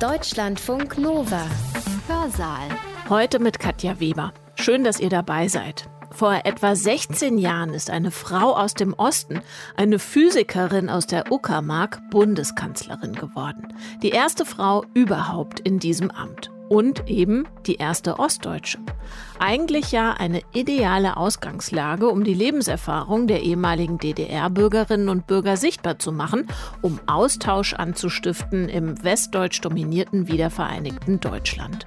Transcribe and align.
Deutschlandfunk 0.00 0.98
Nova. 0.98 1.46
Hörsaal. 2.08 2.68
Heute 3.08 3.38
mit 3.38 3.60
Katja 3.60 4.00
Weber. 4.00 4.32
Schön, 4.56 4.82
dass 4.82 4.98
ihr 4.98 5.08
dabei 5.08 5.46
seid. 5.46 5.88
Vor 6.10 6.40
etwa 6.44 6.74
16 6.74 7.38
Jahren 7.38 7.72
ist 7.72 7.90
eine 7.90 8.10
Frau 8.10 8.56
aus 8.56 8.74
dem 8.74 8.92
Osten, 8.94 9.40
eine 9.76 10.00
Physikerin 10.00 10.90
aus 10.90 11.06
der 11.06 11.30
Uckermark, 11.30 12.00
Bundeskanzlerin 12.10 13.14
geworden. 13.14 13.72
Die 14.02 14.10
erste 14.10 14.44
Frau 14.44 14.84
überhaupt 14.94 15.60
in 15.60 15.78
diesem 15.78 16.10
Amt 16.10 16.50
und 16.68 17.08
eben 17.08 17.46
die 17.66 17.76
erste 17.76 18.18
Ostdeutsche. 18.18 18.78
Eigentlich 19.38 19.92
ja 19.92 20.12
eine 20.12 20.40
ideale 20.52 21.16
Ausgangslage, 21.16 22.08
um 22.08 22.24
die 22.24 22.34
Lebenserfahrung 22.34 23.26
der 23.26 23.42
ehemaligen 23.42 23.98
DDR-Bürgerinnen 23.98 25.08
und 25.08 25.26
Bürger 25.26 25.56
sichtbar 25.56 25.98
zu 25.98 26.12
machen, 26.12 26.46
um 26.82 27.00
Austausch 27.06 27.74
anzustiften 27.74 28.68
im 28.68 29.02
westdeutsch 29.02 29.60
dominierten 29.60 30.28
wiedervereinigten 30.28 31.20
Deutschland. 31.20 31.86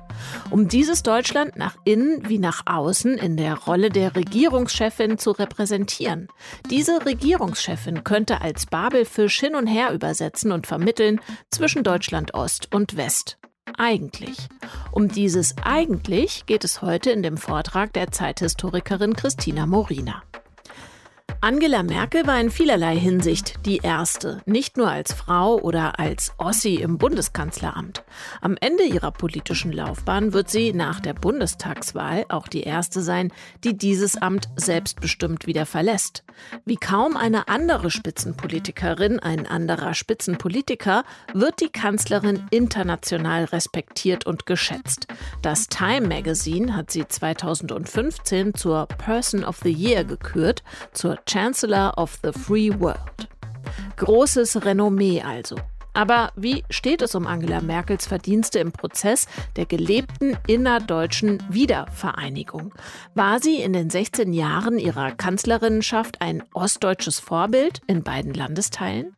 Um 0.50 0.68
dieses 0.68 1.04
Deutschland 1.04 1.56
nach 1.56 1.76
innen 1.86 2.28
wie 2.28 2.40
nach 2.40 2.64
außen 2.66 3.18
in 3.18 3.38
der 3.38 3.56
Rolle 3.56 3.90
der 3.90 4.16
Regierungschefin 4.16 5.18
zu 5.18 5.32
repräsentieren. 5.32 6.28
Diese 6.70 7.06
Regierungschefin 7.06 8.04
könnte 8.04 8.42
als 8.42 8.66
Babelfisch 8.66 9.40
hin 9.40 9.56
und 9.56 9.68
her 9.68 9.94
übersetzen 9.94 10.52
und 10.52 10.68
vermitteln 10.68 11.22
zwischen 11.52 11.84
Deutschland 11.84 12.34
Ost 12.34 12.73
und 12.73 12.98
West 12.98 13.38
eigentlich? 13.78 14.38
Um 14.92 15.08
dieses 15.10 15.56
eigentlich 15.64 16.46
geht 16.46 16.64
es 16.64 16.82
heute 16.82 17.12
in 17.12 17.24
dem 17.24 17.38
Vortrag 17.38 17.94
der 17.94 18.12
Zeithistorikerin 18.12 19.16
Christina 19.16 19.66
Morina. 19.66 20.24
Angela 21.40 21.84
Merkel 21.84 22.26
war 22.26 22.41
in 22.41 22.50
vielerlei 22.50 22.98
Hinsicht 22.98 23.64
die 23.68 23.78
erste, 23.78 24.41
nicht 24.48 24.76
nur 24.76 24.90
als 24.90 25.14
Frau 25.14 25.59
oder 25.59 26.00
als 26.00 26.34
Ossi 26.40 26.76
im 26.76 26.98
Bundeskanzleramt. 26.98 28.04
Am 28.41 28.58
Ende 28.59 28.84
ihrer 28.84 29.12
politischen 29.12 29.72
Laufbahn 29.72 30.34
wird 30.34 30.50
sie 30.50 30.73
nach 30.73 31.00
der 31.00 31.14
Bundestagswahl 31.14 32.25
auch 32.30 32.47
die 32.47 32.64
erste 32.64 33.02
sein, 33.02 33.31
die 33.64 33.78
dieses 33.78 34.17
Amt 34.17 34.50
selbstbestimmt 34.56 35.45
wieder 35.45 35.67
verlässt. 35.67 36.23
Wie 36.66 36.75
kaum 36.75 37.16
eine 37.16 37.47
andere 37.47 37.92
Spitzenpolitikerin, 37.92 39.19
ein 39.19 39.45
anderer 39.45 39.94
Spitzenpolitiker, 39.94 41.03
wird 41.34 41.62
die 41.62 41.69
Kanzlerin 41.69 42.47
international 42.50 43.45
respektiert 43.45 44.25
und 44.25 44.47
geschätzt. 44.47 45.08
Das 45.44 45.67
Time 45.67 46.08
Magazine 46.08 46.75
hat 46.75 46.90
sie 46.90 47.08
2015 47.08 48.56
zur 48.56 48.88
Person 48.88 49.44
of 49.44 49.59
the 49.64 49.72
Year 49.72 50.03
gekürt, 50.03 50.64
zur 50.94 51.17
Chancellor 51.28 51.94
of 51.97 52.17
the 52.23 52.31
Free 52.31 52.72
World. 52.80 53.28
Großes 53.97 54.64
Renommee 54.64 55.22
also. 55.22 55.58
Aber 55.94 56.31
wie 56.36 56.64
steht 56.69 57.02
es 57.02 57.16
um 57.16 57.25
Angela 57.25 57.59
Merkels 57.59 58.06
Verdienste 58.06 58.59
im 58.59 58.72
Prozess 58.72 59.25
der 59.56 59.66
gelebten 59.66 60.38
innerdeutschen 60.45 61.42
Wiedervereinigung? 61.50 62.73
War 63.16 63.39
sie 63.39 63.61
in 63.61 63.73
den 63.73 63.89
16 63.89 64.31
Jahren 64.31 64.78
ihrer 64.78 65.11
Kanzlerinnenschaft 65.11 66.22
ein 66.22 66.44
ostdeutsches 66.53 67.19
Vorbild 67.19 67.81
in 67.88 68.03
beiden 68.03 68.34
Landesteilen? 68.34 69.16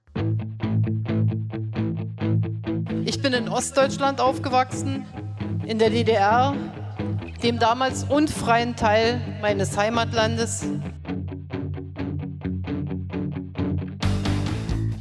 Ich 3.05 3.21
bin 3.21 3.33
in 3.33 3.49
Ostdeutschland 3.49 4.21
aufgewachsen, 4.21 5.05
in 5.66 5.79
der 5.79 5.89
DDR, 5.89 6.55
dem 7.44 7.59
damals 7.59 8.05
unfreien 8.05 8.75
Teil 8.75 9.19
meines 9.41 9.77
Heimatlandes. 9.77 10.66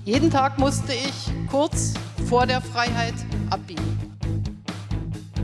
Jeden 0.09 0.31
Tag 0.31 0.59
musste 0.59 0.95
ich 0.95 1.31
kurz 1.51 1.93
vor 2.31 2.47
der 2.47 2.63
Freiheit 2.63 3.13
abbiegen. 3.51 3.85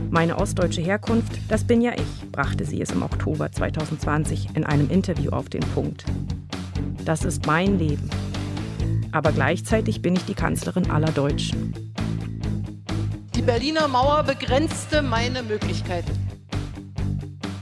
Meine 0.09 0.39
ostdeutsche 0.39 0.81
Herkunft, 0.81 1.33
das 1.49 1.63
bin 1.63 1.81
ja 1.81 1.91
ich, 1.93 2.31
brachte 2.31 2.65
sie 2.65 2.81
es 2.81 2.89
im 2.89 3.03
Oktober 3.03 3.51
2020 3.51 4.55
in 4.55 4.63
einem 4.63 4.89
Interview 4.89 5.29
auf 5.29 5.49
den 5.49 5.61
Punkt. 5.75 6.05
Das 7.05 7.23
ist 7.25 7.45
mein 7.45 7.77
Leben. 7.77 8.09
Aber 9.11 9.31
gleichzeitig 9.33 10.01
bin 10.01 10.15
ich 10.15 10.25
die 10.25 10.33
Kanzlerin 10.33 10.89
aller 10.89 11.11
Deutschen. 11.11 11.71
Die 13.35 13.43
Berliner 13.43 13.87
Mauer 13.87 14.23
begrenzte 14.23 15.03
meine 15.03 15.43
Möglichkeiten. 15.43 16.11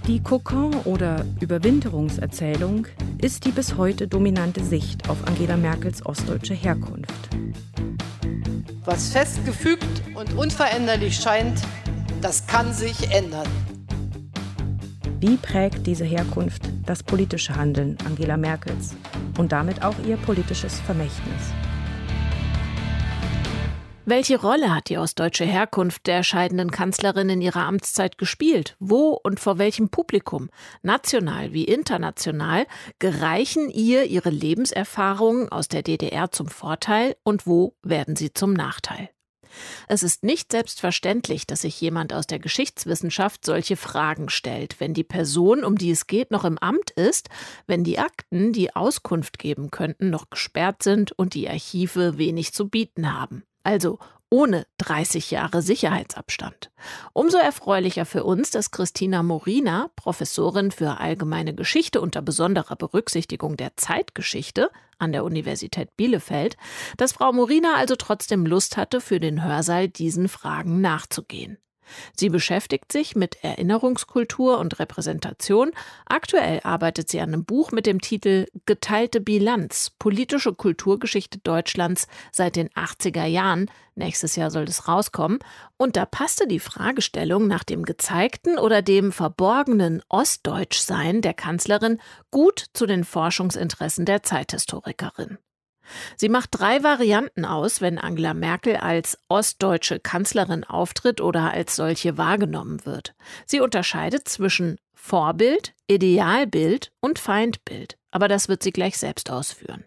Die 0.07 0.22
Kokon- 0.22 0.85
oder 0.85 1.25
Überwinterungserzählung 1.41 2.88
ist 3.23 3.45
die 3.45 3.51
bis 3.51 3.78
heute 3.78 4.06
dominante 4.06 4.61
Sicht 4.61 5.09
auf 5.09 5.25
Angela 5.25 5.56
Merkels 5.56 6.06
ostdeutsche 6.06 6.53
Herkunft. 6.53 7.29
Was 8.84 9.13
festgefügt 9.13 10.03
und 10.13 10.34
unveränderlich 10.34 11.16
scheint, 11.16 11.61
das 12.22 12.45
kann 12.47 12.73
sich 12.73 13.11
ändern. 13.11 13.47
Wie 15.22 15.38
prägt 15.38 15.88
diese 15.88 16.03
Herkunft 16.03 16.63
das 16.85 17.01
politische 17.01 17.56
Handeln 17.56 17.97
Angela 18.06 18.35
Merkels 18.35 18.94
und 19.38 19.53
damit 19.53 19.84
auch 19.84 19.95
ihr 20.05 20.17
politisches 20.17 20.81
Vermächtnis? 20.81 21.62
Welche 24.06 24.41
Rolle 24.41 24.75
hat 24.75 24.90
die 24.90 24.97
ostdeutsche 24.97 25.46
Herkunft 25.46 26.08
der 26.08 26.24
scheidenden 26.24 26.72
Kanzlerin 26.72 27.30
in 27.30 27.41
ihrer 27.41 27.66
Amtszeit 27.66 28.18
gespielt? 28.18 28.75
Wo 28.78 29.12
und 29.12 29.40
vor 29.40 29.59
welchem 29.59 29.88
Publikum, 29.88 30.50
national 30.81 31.53
wie 31.53 31.64
international, 31.64 32.68
gereichen 33.00 33.69
ihr 33.69 34.03
ihre 34.03 34.30
Lebenserfahrungen 34.30 35.47
aus 35.47 35.69
der 35.69 35.84
DDR 35.84 36.31
zum 36.31 36.47
Vorteil 36.47 37.16
und 37.24 37.47
wo 37.47 37.78
werden 37.81 38.18
sie 38.18 38.34
zum 38.34 38.52
Nachteil? 38.52 39.09
Es 39.88 40.03
ist 40.03 40.25
nicht 40.25 40.52
selbstverständlich, 40.52 41.47
dass 41.47 41.62
sich 41.62 41.80
jemand 41.80 42.12
aus 42.12 42.28
der 42.28 42.40
Geschichtswissenschaft 42.40 43.46
solche 43.46 43.78
Fragen 43.78 44.28
stellt, 44.28 44.81
wenn 44.81 44.94
die 44.94 45.06
Person, 45.06 45.64
um 45.64 45.78
die 45.78 45.91
es 45.91 46.08
geht, 46.08 46.30
noch 46.30 46.44
im 46.44 46.58
Amt 46.58 46.91
ist, 46.91 47.30
wenn 47.68 47.85
die 47.85 48.00
Akten, 48.00 48.52
die 48.52 48.75
Auskunft 48.75 49.40
geben 49.40 49.72
könnten, 49.72 50.09
noch 50.09 50.30
gesperrt 50.30 50.84
sind 50.84 51.14
und 51.14 51.35
die 51.35 51.47
Archive 51.47 52.18
wenig 52.18 52.52
zu 52.52 52.68
bieten 52.68 53.18
haben 53.18 53.46
also 53.63 54.00
ohne 54.29 54.66
30 54.79 55.29
Jahre 55.29 55.62
Sicherheitsabstand. 55.62 56.72
Umso 57.13 57.38
erfreulicher 57.38 58.06
für 58.06 58.24
uns, 58.24 58.50
dass 58.50 58.72
Christina 58.72 59.22
Morina, 59.22 59.91
Professorin 59.96 60.72
für 60.72 61.00
allgemeine 61.00 61.53
Geschichte 61.53 62.02
unter 62.02 62.23
besonderer 62.23 62.75
Berücksichtigung 62.75 63.57
der 63.57 63.78
Zeitgeschichte 63.78 64.72
an 64.97 65.12
der 65.12 65.23
Universität 65.23 65.96
Bielefeld, 65.97 66.57
dass 66.97 67.13
Frau 67.13 67.31
Morina 67.31 67.75
also 67.75 67.96
trotzdem 67.96 68.47
Lust 68.47 68.75
hatte, 68.75 69.02
für 69.02 69.19
den 69.19 69.44
Hörsaal 69.44 69.88
diesen 69.88 70.28
Fragen 70.28 70.81
nachzugehen. 70.81 71.59
Sie 72.16 72.29
beschäftigt 72.29 72.91
sich 72.91 73.16
mit 73.16 73.44
Erinnerungskultur 73.44 74.57
und 74.57 74.79
Repräsentation. 74.79 75.71
Aktuell 76.05 76.59
arbeitet 76.63 77.09
sie 77.09 77.19
an 77.19 77.33
einem 77.33 77.45
Buch 77.45 77.71
mit 77.71 77.85
dem 77.85 78.01
Titel 78.01 78.47
Geteilte 78.66 79.21
Bilanz, 79.21 79.91
politische 79.99 80.53
Kulturgeschichte 80.53 81.39
Deutschlands 81.39 82.07
seit 82.31 82.55
den 82.55 82.69
80er 82.69 83.25
Jahren. 83.25 83.69
Nächstes 83.95 84.35
Jahr 84.35 84.51
soll 84.51 84.63
es 84.63 84.88
rauskommen. 84.88 85.39
Und 85.77 85.95
da 85.95 86.05
passte 86.05 86.47
die 86.47 86.59
Fragestellung 86.59 87.47
nach 87.47 87.63
dem 87.63 87.83
gezeigten 87.83 88.57
oder 88.57 88.81
dem 88.81 89.11
verborgenen 89.11 90.01
Ostdeutschsein 90.09 91.22
der 91.22 91.33
Kanzlerin 91.33 91.99
gut 92.31 92.66
zu 92.73 92.85
den 92.85 93.03
Forschungsinteressen 93.03 94.05
der 94.05 94.23
Zeithistorikerin. 94.23 95.38
Sie 96.16 96.29
macht 96.29 96.49
drei 96.51 96.83
Varianten 96.83 97.45
aus, 97.45 97.81
wenn 97.81 97.97
Angela 97.97 98.33
Merkel 98.33 98.77
als 98.77 99.17
ostdeutsche 99.27 99.99
Kanzlerin 99.99 100.63
auftritt 100.63 101.21
oder 101.21 101.51
als 101.51 101.75
solche 101.75 102.17
wahrgenommen 102.17 102.85
wird. 102.85 103.16
Sie 103.45 103.59
unterscheidet 103.59 104.27
zwischen 104.27 104.77
Vorbild, 104.93 105.73
Idealbild 105.88 106.91
und 107.01 107.19
Feindbild. 107.19 107.97
Aber 108.11 108.27
das 108.27 108.47
wird 108.47 108.63
sie 108.63 108.72
gleich 108.72 108.97
selbst 108.97 109.29
ausführen. 109.29 109.83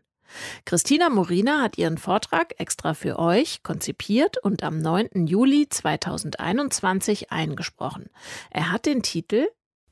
Christina 0.65 1.09
Morina 1.09 1.63
hat 1.63 1.79
ihren 1.79 1.99
Vortrag 1.99 2.55
extra 2.59 2.95
für 2.95 3.19
euch 3.19 3.63
konzipiert 3.63 4.39
und 4.39 4.63
am 4.63 4.79
9. 4.79 5.27
Juli 5.27 5.69
2021 5.69 7.33
eingesprochen. 7.33 8.11
Er 8.51 8.73
hat 8.73 8.87
den 8.87 9.03
Titel 9.03 9.47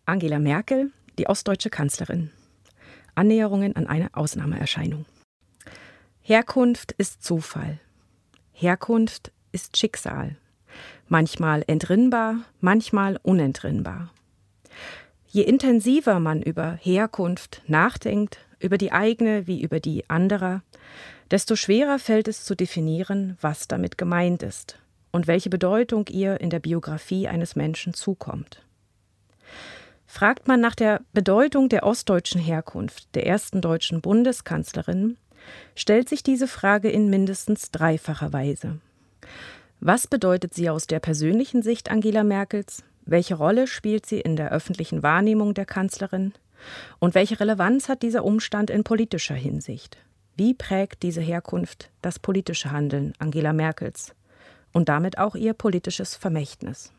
Angela 0.04 0.38
Merkel, 0.38 0.92
die 1.18 1.28
ostdeutsche 1.28 1.70
Kanzlerin. 1.70 2.30
Annäherungen 3.14 3.76
an 3.76 3.86
eine 3.86 4.14
Ausnahmeerscheinung. 4.14 5.06
Herkunft 6.26 6.92
ist 6.92 7.22
Zufall. 7.22 7.80
Herkunft 8.54 9.30
ist 9.52 9.76
Schicksal. 9.76 10.36
Manchmal 11.06 11.64
entrinnbar, 11.66 12.36
manchmal 12.60 13.18
unentrinnbar. 13.22 14.10
Je 15.26 15.42
intensiver 15.42 16.20
man 16.20 16.40
über 16.40 16.78
Herkunft 16.80 17.60
nachdenkt, 17.66 18.38
über 18.58 18.78
die 18.78 18.90
eigene 18.90 19.46
wie 19.46 19.60
über 19.60 19.80
die 19.80 20.08
anderer, 20.08 20.62
desto 21.30 21.56
schwerer 21.56 21.98
fällt 21.98 22.26
es 22.26 22.42
zu 22.42 22.54
definieren, 22.54 23.36
was 23.42 23.68
damit 23.68 23.98
gemeint 23.98 24.42
ist 24.42 24.78
und 25.12 25.26
welche 25.26 25.50
Bedeutung 25.50 26.06
ihr 26.08 26.40
in 26.40 26.48
der 26.48 26.60
Biografie 26.60 27.28
eines 27.28 27.54
Menschen 27.54 27.92
zukommt. 27.92 28.62
Fragt 30.06 30.48
man 30.48 30.62
nach 30.62 30.74
der 30.74 31.02
Bedeutung 31.12 31.68
der 31.68 31.82
ostdeutschen 31.82 32.40
Herkunft 32.40 33.14
der 33.14 33.26
ersten 33.26 33.60
deutschen 33.60 34.00
Bundeskanzlerin, 34.00 35.18
stellt 35.74 36.08
sich 36.08 36.22
diese 36.22 36.48
Frage 36.48 36.90
in 36.90 37.10
mindestens 37.10 37.70
dreifacher 37.70 38.32
Weise. 38.32 38.78
Was 39.80 40.06
bedeutet 40.06 40.54
sie 40.54 40.70
aus 40.70 40.86
der 40.86 41.00
persönlichen 41.00 41.62
Sicht 41.62 41.90
Angela 41.90 42.24
Merkels? 42.24 42.84
Welche 43.06 43.34
Rolle 43.34 43.66
spielt 43.66 44.06
sie 44.06 44.20
in 44.20 44.36
der 44.36 44.50
öffentlichen 44.50 45.02
Wahrnehmung 45.02 45.52
der 45.52 45.66
Kanzlerin? 45.66 46.32
Und 46.98 47.14
welche 47.14 47.38
Relevanz 47.38 47.88
hat 47.88 48.02
dieser 48.02 48.24
Umstand 48.24 48.70
in 48.70 48.84
politischer 48.84 49.34
Hinsicht? 49.34 49.98
Wie 50.36 50.54
prägt 50.54 51.02
diese 51.02 51.20
Herkunft 51.20 51.90
das 52.02 52.18
politische 52.18 52.70
Handeln 52.70 53.12
Angela 53.18 53.52
Merkels 53.52 54.14
und 54.72 54.88
damit 54.88 55.18
auch 55.18 55.34
ihr 55.34 55.52
politisches 55.52 56.16
Vermächtnis? 56.16 56.92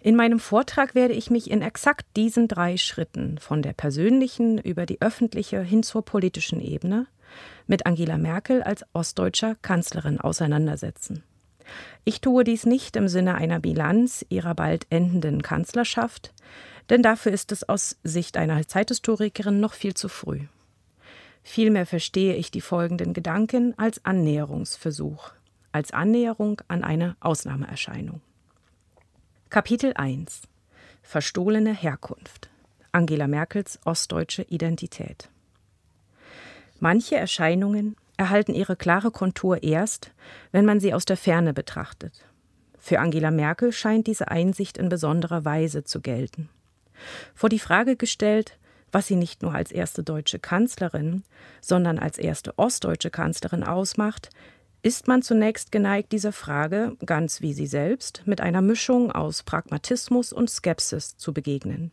In 0.00 0.14
meinem 0.14 0.38
Vortrag 0.38 0.94
werde 0.94 1.14
ich 1.14 1.30
mich 1.30 1.50
in 1.50 1.62
exakt 1.62 2.06
diesen 2.16 2.46
drei 2.46 2.76
Schritten 2.76 3.38
von 3.38 3.62
der 3.62 3.72
persönlichen 3.72 4.58
über 4.58 4.86
die 4.86 5.00
öffentliche 5.00 5.60
hin 5.60 5.82
zur 5.82 6.04
politischen 6.04 6.60
Ebene 6.60 7.06
mit 7.66 7.86
Angela 7.86 8.18
Merkel 8.18 8.62
als 8.62 8.84
ostdeutscher 8.92 9.56
Kanzlerin 9.56 10.20
auseinandersetzen. 10.20 11.22
Ich 12.04 12.20
tue 12.20 12.44
dies 12.44 12.66
nicht 12.66 12.96
im 12.96 13.08
Sinne 13.08 13.34
einer 13.34 13.60
Bilanz 13.60 14.24
ihrer 14.28 14.54
bald 14.54 14.86
endenden 14.90 15.42
Kanzlerschaft, 15.42 16.32
denn 16.90 17.02
dafür 17.02 17.32
ist 17.32 17.52
es 17.52 17.68
aus 17.68 17.98
Sicht 18.02 18.36
einer 18.36 18.66
Zeithistorikerin 18.66 19.60
noch 19.60 19.74
viel 19.74 19.94
zu 19.94 20.08
früh. 20.08 20.40
Vielmehr 21.42 21.86
verstehe 21.86 22.34
ich 22.34 22.50
die 22.50 22.60
folgenden 22.60 23.12
Gedanken 23.12 23.74
als 23.78 24.04
Annäherungsversuch, 24.04 25.32
als 25.72 25.92
Annäherung 25.92 26.60
an 26.68 26.84
eine 26.84 27.16
Ausnahmeerscheinung. 27.20 28.20
Kapitel 29.50 29.92
1 29.94 30.42
Verstohlene 31.02 31.72
Herkunft 31.72 32.50
Angela 32.92 33.28
Merkels 33.28 33.78
ostdeutsche 33.84 34.42
Identität 34.42 35.30
Manche 36.80 37.16
Erscheinungen 37.16 37.96
erhalten 38.16 38.54
ihre 38.54 38.76
klare 38.76 39.10
Kontur 39.10 39.62
erst, 39.62 40.12
wenn 40.52 40.64
man 40.64 40.80
sie 40.80 40.94
aus 40.94 41.04
der 41.04 41.16
Ferne 41.16 41.52
betrachtet. 41.52 42.24
Für 42.78 43.00
Angela 43.00 43.30
Merkel 43.30 43.72
scheint 43.72 44.06
diese 44.06 44.28
Einsicht 44.28 44.78
in 44.78 44.88
besonderer 44.88 45.44
Weise 45.44 45.84
zu 45.84 46.00
gelten. 46.00 46.48
Vor 47.34 47.48
die 47.48 47.58
Frage 47.58 47.96
gestellt, 47.96 48.58
was 48.92 49.06
sie 49.06 49.16
nicht 49.16 49.42
nur 49.42 49.54
als 49.54 49.70
erste 49.70 50.02
deutsche 50.02 50.38
Kanzlerin, 50.38 51.22
sondern 51.60 51.98
als 51.98 52.18
erste 52.18 52.56
ostdeutsche 52.58 53.10
Kanzlerin 53.10 53.64
ausmacht, 53.64 54.30
ist 54.82 55.08
man 55.08 55.22
zunächst 55.22 55.72
geneigt, 55.72 56.12
dieser 56.12 56.32
Frage, 56.32 56.96
ganz 57.04 57.40
wie 57.42 57.52
sie 57.52 57.66
selbst, 57.66 58.22
mit 58.26 58.40
einer 58.40 58.62
Mischung 58.62 59.10
aus 59.10 59.42
Pragmatismus 59.42 60.32
und 60.32 60.48
Skepsis 60.48 61.16
zu 61.16 61.32
begegnen. 61.34 61.90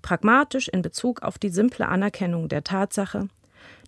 Pragmatisch 0.00 0.68
in 0.68 0.82
Bezug 0.82 1.22
auf 1.22 1.38
die 1.38 1.50
simple 1.50 1.86
Anerkennung 1.86 2.48
der 2.48 2.64
Tatsache, 2.64 3.28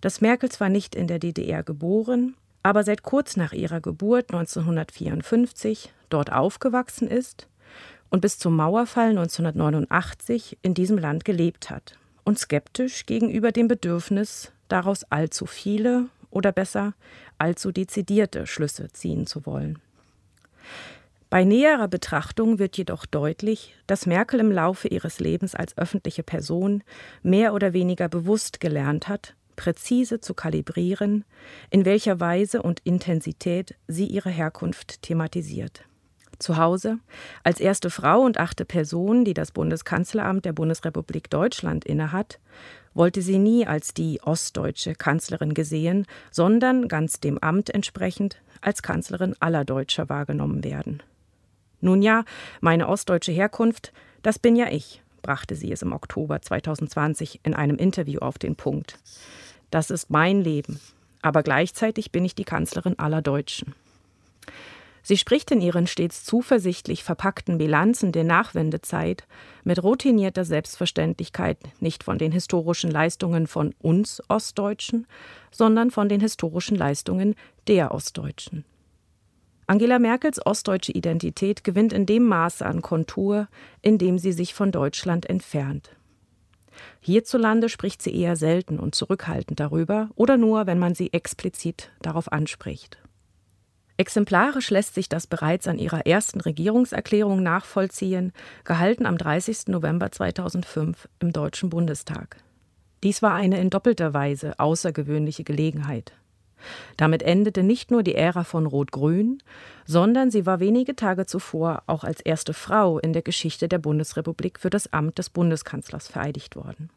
dass 0.01 0.21
Merkel 0.21 0.49
zwar 0.49 0.69
nicht 0.69 0.95
in 0.95 1.07
der 1.07 1.19
DDR 1.19 1.63
geboren, 1.63 2.35
aber 2.63 2.83
seit 2.83 3.03
kurz 3.03 3.37
nach 3.37 3.53
ihrer 3.53 3.81
Geburt 3.81 4.31
1954 4.31 5.93
dort 6.09 6.31
aufgewachsen 6.31 7.07
ist 7.07 7.47
und 8.09 8.21
bis 8.21 8.39
zum 8.39 8.55
Mauerfall 8.55 9.09
1989 9.09 10.57
in 10.61 10.73
diesem 10.73 10.97
Land 10.97 11.25
gelebt 11.25 11.69
hat 11.69 11.97
und 12.23 12.39
skeptisch 12.39 13.05
gegenüber 13.05 13.51
dem 13.51 13.67
Bedürfnis, 13.67 14.51
daraus 14.67 15.03
allzu 15.05 15.45
viele 15.45 16.05
oder 16.31 16.51
besser 16.51 16.93
allzu 17.37 17.71
dezidierte 17.71 18.47
Schlüsse 18.47 18.89
ziehen 18.91 19.27
zu 19.27 19.45
wollen. 19.45 19.79
Bei 21.29 21.43
näherer 21.43 21.87
Betrachtung 21.87 22.59
wird 22.59 22.77
jedoch 22.77 23.05
deutlich, 23.05 23.75
dass 23.87 24.05
Merkel 24.05 24.39
im 24.39 24.51
Laufe 24.51 24.87
ihres 24.87 25.19
Lebens 25.19 25.55
als 25.55 25.77
öffentliche 25.77 26.23
Person 26.23 26.83
mehr 27.23 27.53
oder 27.53 27.73
weniger 27.73 28.07
bewusst 28.07 28.59
gelernt 28.59 29.07
hat, 29.07 29.35
präzise 29.55 30.19
zu 30.19 30.33
kalibrieren, 30.33 31.25
in 31.69 31.85
welcher 31.85 32.19
Weise 32.19 32.61
und 32.61 32.79
Intensität 32.83 33.75
sie 33.87 34.05
ihre 34.05 34.29
Herkunft 34.29 35.01
thematisiert. 35.01 35.83
Zu 36.39 36.57
Hause, 36.57 36.99
als 37.43 37.59
erste 37.59 37.89
Frau 37.89 38.21
und 38.21 38.39
achte 38.39 38.65
Person, 38.65 39.23
die 39.23 39.33
das 39.33 39.51
Bundeskanzleramt 39.51 40.43
der 40.43 40.53
Bundesrepublik 40.53 41.29
Deutschland 41.29 41.85
innehat, 41.85 42.39
wollte 42.93 43.21
sie 43.21 43.37
nie 43.37 43.65
als 43.67 43.93
die 43.93 44.21
ostdeutsche 44.21 44.95
Kanzlerin 44.95 45.53
gesehen, 45.53 46.05
sondern 46.31 46.87
ganz 46.87 47.19
dem 47.19 47.37
Amt 47.37 47.69
entsprechend 47.69 48.41
als 48.61 48.81
Kanzlerin 48.81 49.35
aller 49.39 49.65
Deutscher 49.65 50.09
wahrgenommen 50.09 50.63
werden. 50.63 51.03
Nun 51.81 52.01
ja, 52.01 52.23
meine 52.61 52.87
ostdeutsche 52.87 53.31
Herkunft, 53.31 53.93
das 54.23 54.39
bin 54.39 54.55
ja 54.55 54.67
ich, 54.71 55.03
brachte 55.21 55.55
sie 55.55 55.71
es 55.71 55.81
im 55.81 55.93
Oktober 55.93 56.41
2020 56.41 57.41
in 57.43 57.53
einem 57.53 57.77
Interview 57.77 58.19
auf 58.19 58.37
den 58.37 58.55
Punkt. 58.55 58.97
Das 59.75 59.89
ist 59.89 60.09
mein 60.09 60.39
Leben, 60.39 60.79
aber 61.21 61.43
gleichzeitig 61.43 62.13
bin 62.13 62.23
ich 62.23 62.33
die 62.33 62.45
Kanzlerin 62.45 62.97
aller 62.97 63.21
Deutschen. 63.21 63.75
Sie 65.03 65.17
spricht 65.17 65.51
in 65.51 65.59
ihren 65.59 65.85
stets 65.85 66.23
zuversichtlich 66.23 67.03
verpackten 67.03 67.57
Bilanzen 67.57 68.13
der 68.13 68.23
Nachwendezeit 68.23 69.27
mit 69.65 69.83
routinierter 69.83 70.45
Selbstverständlichkeit 70.45 71.57
nicht 71.81 72.05
von 72.05 72.17
den 72.17 72.31
historischen 72.31 72.89
Leistungen 72.89 73.47
von 73.47 73.75
uns 73.81 74.23
Ostdeutschen, 74.29 75.07
sondern 75.51 75.91
von 75.91 76.07
den 76.07 76.21
historischen 76.21 76.77
Leistungen 76.77 77.35
der 77.67 77.93
Ostdeutschen. 77.93 78.63
Angela 79.67 79.99
Merkels 79.99 80.39
ostdeutsche 80.45 80.93
Identität 80.93 81.65
gewinnt 81.65 81.91
in 81.91 82.05
dem 82.05 82.23
Maße 82.23 82.65
an 82.65 82.81
Kontur, 82.81 83.49
in 83.81 83.97
dem 83.97 84.19
sie 84.19 84.31
sich 84.31 84.53
von 84.53 84.71
Deutschland 84.71 85.29
entfernt. 85.29 85.89
Hierzulande 87.01 87.69
spricht 87.69 88.01
sie 88.01 88.15
eher 88.15 88.35
selten 88.35 88.79
und 88.79 88.95
zurückhaltend 88.95 89.59
darüber 89.59 90.09
oder 90.15 90.37
nur, 90.37 90.67
wenn 90.67 90.79
man 90.79 90.95
sie 90.95 91.13
explizit 91.13 91.91
darauf 92.01 92.31
anspricht. 92.31 92.97
Exemplarisch 93.97 94.71
lässt 94.71 94.93
sich 94.93 95.07
das 95.07 95.25
bereits 95.25 95.67
an 95.67 95.79
ihrer 95.79 96.05
ersten 96.05 96.41
Regierungserklärung 96.41 97.41
nachvollziehen, 97.41 98.33
gehalten 98.65 99.05
am 99.05 99.17
30. 99.17 99.67
November 99.67 100.11
2005 100.11 101.07
im 101.19 101.31
Deutschen 101.31 101.69
Bundestag. 101.69 102.37
Dies 103.03 103.21
war 103.21 103.33
eine 103.33 103.59
in 103.61 103.69
doppelter 103.69 104.13
Weise 104.13 104.59
außergewöhnliche 104.59 105.43
Gelegenheit. 105.43 106.11
Damit 106.97 107.23
endete 107.23 107.63
nicht 107.63 107.91
nur 107.91 108.03
die 108.03 108.15
Ära 108.15 108.43
von 108.43 108.65
Rot-Grün, 108.65 109.39
sondern 109.85 110.31
sie 110.31 110.45
war 110.45 110.59
wenige 110.59 110.95
Tage 110.95 111.25
zuvor 111.25 111.83
auch 111.87 112.03
als 112.03 112.21
erste 112.21 112.53
Frau 112.53 112.99
in 112.99 113.13
der 113.13 113.21
Geschichte 113.21 113.67
der 113.67 113.79
Bundesrepublik 113.79 114.59
für 114.59 114.69
das 114.69 114.91
Amt 114.93 115.17
des 115.17 115.29
Bundeskanzlers 115.29 116.07
vereidigt 116.07 116.55
worden. 116.55 116.89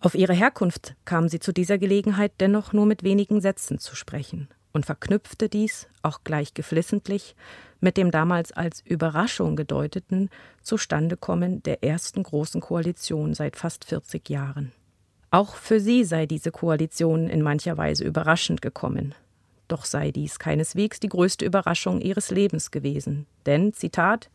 Auf 0.00 0.14
ihre 0.14 0.32
Herkunft 0.32 0.94
kam 1.04 1.28
sie 1.28 1.40
zu 1.40 1.52
dieser 1.52 1.76
Gelegenheit 1.76 2.32
dennoch 2.40 2.72
nur 2.72 2.86
mit 2.86 3.02
wenigen 3.02 3.40
Sätzen 3.40 3.78
zu 3.78 3.94
sprechen 3.94 4.48
und 4.72 4.86
verknüpfte 4.86 5.48
dies, 5.48 5.88
auch 6.02 6.20
gleich 6.24 6.54
geflissentlich, 6.54 7.34
mit 7.80 7.96
dem 7.96 8.10
damals 8.10 8.52
als 8.52 8.80
Überraschung 8.82 9.56
gedeuteten 9.56 10.30
Zustandekommen 10.62 11.62
der 11.62 11.82
ersten 11.82 12.22
großen 12.22 12.60
Koalition 12.60 13.34
seit 13.34 13.56
fast 13.56 13.84
40 13.84 14.28
Jahren. 14.28 14.72
Auch 15.30 15.54
für 15.54 15.78
sie 15.78 16.04
sei 16.04 16.26
diese 16.26 16.50
Koalition 16.50 17.28
in 17.28 17.42
mancher 17.42 17.76
Weise 17.76 18.04
überraschend 18.04 18.62
gekommen. 18.62 19.14
Doch 19.68 19.84
sei 19.84 20.10
dies 20.10 20.40
keineswegs 20.40 20.98
die 20.98 21.08
größte 21.08 21.44
Überraschung 21.44 22.00
ihres 22.00 22.32
Lebens 22.32 22.72
gewesen. 22.72 23.26
Denn, 23.46 23.72
Zitat, 23.72 24.28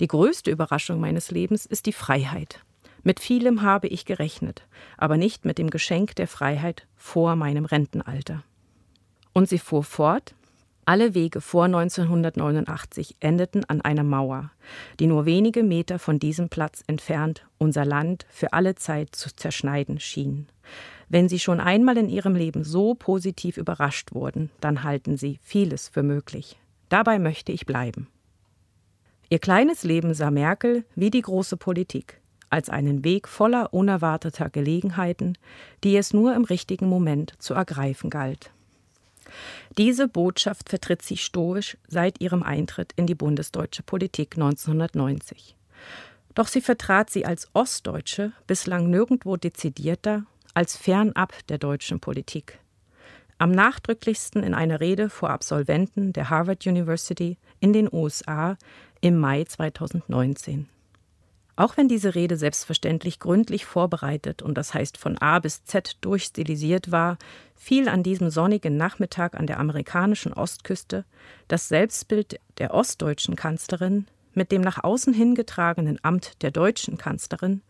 die 0.00 0.08
größte 0.08 0.50
Überraschung 0.50 1.00
meines 1.00 1.30
Lebens 1.30 1.64
ist 1.64 1.86
die 1.86 1.94
Freiheit. 1.94 2.60
Mit 3.02 3.20
vielem 3.20 3.62
habe 3.62 3.88
ich 3.88 4.04
gerechnet, 4.04 4.66
aber 4.98 5.16
nicht 5.16 5.46
mit 5.46 5.56
dem 5.56 5.70
Geschenk 5.70 6.14
der 6.16 6.28
Freiheit 6.28 6.86
vor 6.96 7.34
meinem 7.34 7.64
Rentenalter. 7.64 8.42
Und 9.32 9.48
sie 9.48 9.58
fuhr 9.58 9.84
fort, 9.84 10.34
alle 10.88 11.14
Wege 11.14 11.42
vor 11.42 11.66
1989 11.66 13.16
endeten 13.20 13.62
an 13.66 13.82
einer 13.82 14.04
Mauer, 14.04 14.50
die 14.98 15.06
nur 15.06 15.26
wenige 15.26 15.62
Meter 15.62 15.98
von 15.98 16.18
diesem 16.18 16.48
Platz 16.48 16.82
entfernt 16.86 17.46
unser 17.58 17.84
Land 17.84 18.24
für 18.30 18.54
alle 18.54 18.74
Zeit 18.74 19.14
zu 19.14 19.28
zerschneiden 19.36 20.00
schien. 20.00 20.46
Wenn 21.10 21.28
Sie 21.28 21.40
schon 21.40 21.60
einmal 21.60 21.98
in 21.98 22.08
Ihrem 22.08 22.34
Leben 22.34 22.64
so 22.64 22.94
positiv 22.94 23.58
überrascht 23.58 24.14
wurden, 24.14 24.48
dann 24.62 24.82
halten 24.82 25.18
Sie 25.18 25.38
vieles 25.42 25.88
für 25.88 26.02
möglich. 26.02 26.58
Dabei 26.88 27.18
möchte 27.18 27.52
ich 27.52 27.66
bleiben. 27.66 28.08
Ihr 29.28 29.40
kleines 29.40 29.84
Leben 29.84 30.14
sah 30.14 30.30
Merkel 30.30 30.86
wie 30.94 31.10
die 31.10 31.20
große 31.20 31.58
Politik 31.58 32.18
als 32.48 32.70
einen 32.70 33.04
Weg 33.04 33.28
voller 33.28 33.74
unerwarteter 33.74 34.48
Gelegenheiten, 34.48 35.36
die 35.84 35.98
es 35.98 36.14
nur 36.14 36.34
im 36.34 36.44
richtigen 36.44 36.88
Moment 36.88 37.34
zu 37.38 37.52
ergreifen 37.52 38.08
galt. 38.08 38.52
Diese 39.76 40.08
Botschaft 40.08 40.68
vertritt 40.68 41.02
sie 41.02 41.16
stoisch 41.16 41.76
seit 41.86 42.20
ihrem 42.20 42.42
Eintritt 42.42 42.92
in 42.96 43.06
die 43.06 43.14
bundesdeutsche 43.14 43.82
Politik 43.82 44.36
1990. 44.36 45.56
Doch 46.34 46.48
sie 46.48 46.60
vertrat 46.60 47.10
sie 47.10 47.24
als 47.26 47.48
Ostdeutsche 47.52 48.32
bislang 48.46 48.90
nirgendwo 48.90 49.36
dezidierter 49.36 50.24
als 50.54 50.76
fernab 50.76 51.34
der 51.48 51.58
deutschen 51.58 52.00
Politik. 52.00 52.58
Am 53.38 53.52
nachdrücklichsten 53.52 54.42
in 54.42 54.54
einer 54.54 54.80
Rede 54.80 55.10
vor 55.10 55.30
Absolventen 55.30 56.12
der 56.12 56.30
Harvard 56.30 56.66
University 56.66 57.38
in 57.60 57.72
den 57.72 57.88
USA 57.92 58.56
im 59.00 59.18
Mai 59.18 59.44
2019. 59.44 60.68
Auch 61.58 61.76
wenn 61.76 61.88
diese 61.88 62.14
Rede 62.14 62.36
selbstverständlich 62.36 63.18
gründlich 63.18 63.64
vorbereitet 63.64 64.42
und 64.42 64.54
das 64.54 64.74
heißt 64.74 64.96
von 64.96 65.18
A 65.18 65.40
bis 65.40 65.64
Z 65.64 65.96
durchstilisiert 66.02 66.92
war, 66.92 67.18
fiel 67.56 67.88
an 67.88 68.04
diesem 68.04 68.30
sonnigen 68.30 68.76
Nachmittag 68.76 69.34
an 69.34 69.48
der 69.48 69.58
amerikanischen 69.58 70.32
Ostküste 70.32 71.04
das 71.48 71.66
Selbstbild 71.66 72.38
der 72.58 72.74
ostdeutschen 72.74 73.34
Kanzlerin 73.34 74.06
mit 74.34 74.52
dem 74.52 74.60
nach 74.60 74.84
außen 74.84 75.12
hingetragenen 75.12 75.98
Amt 76.04 76.40
der 76.42 76.52
deutschen 76.52 76.96
Kanzlerin 76.96 77.62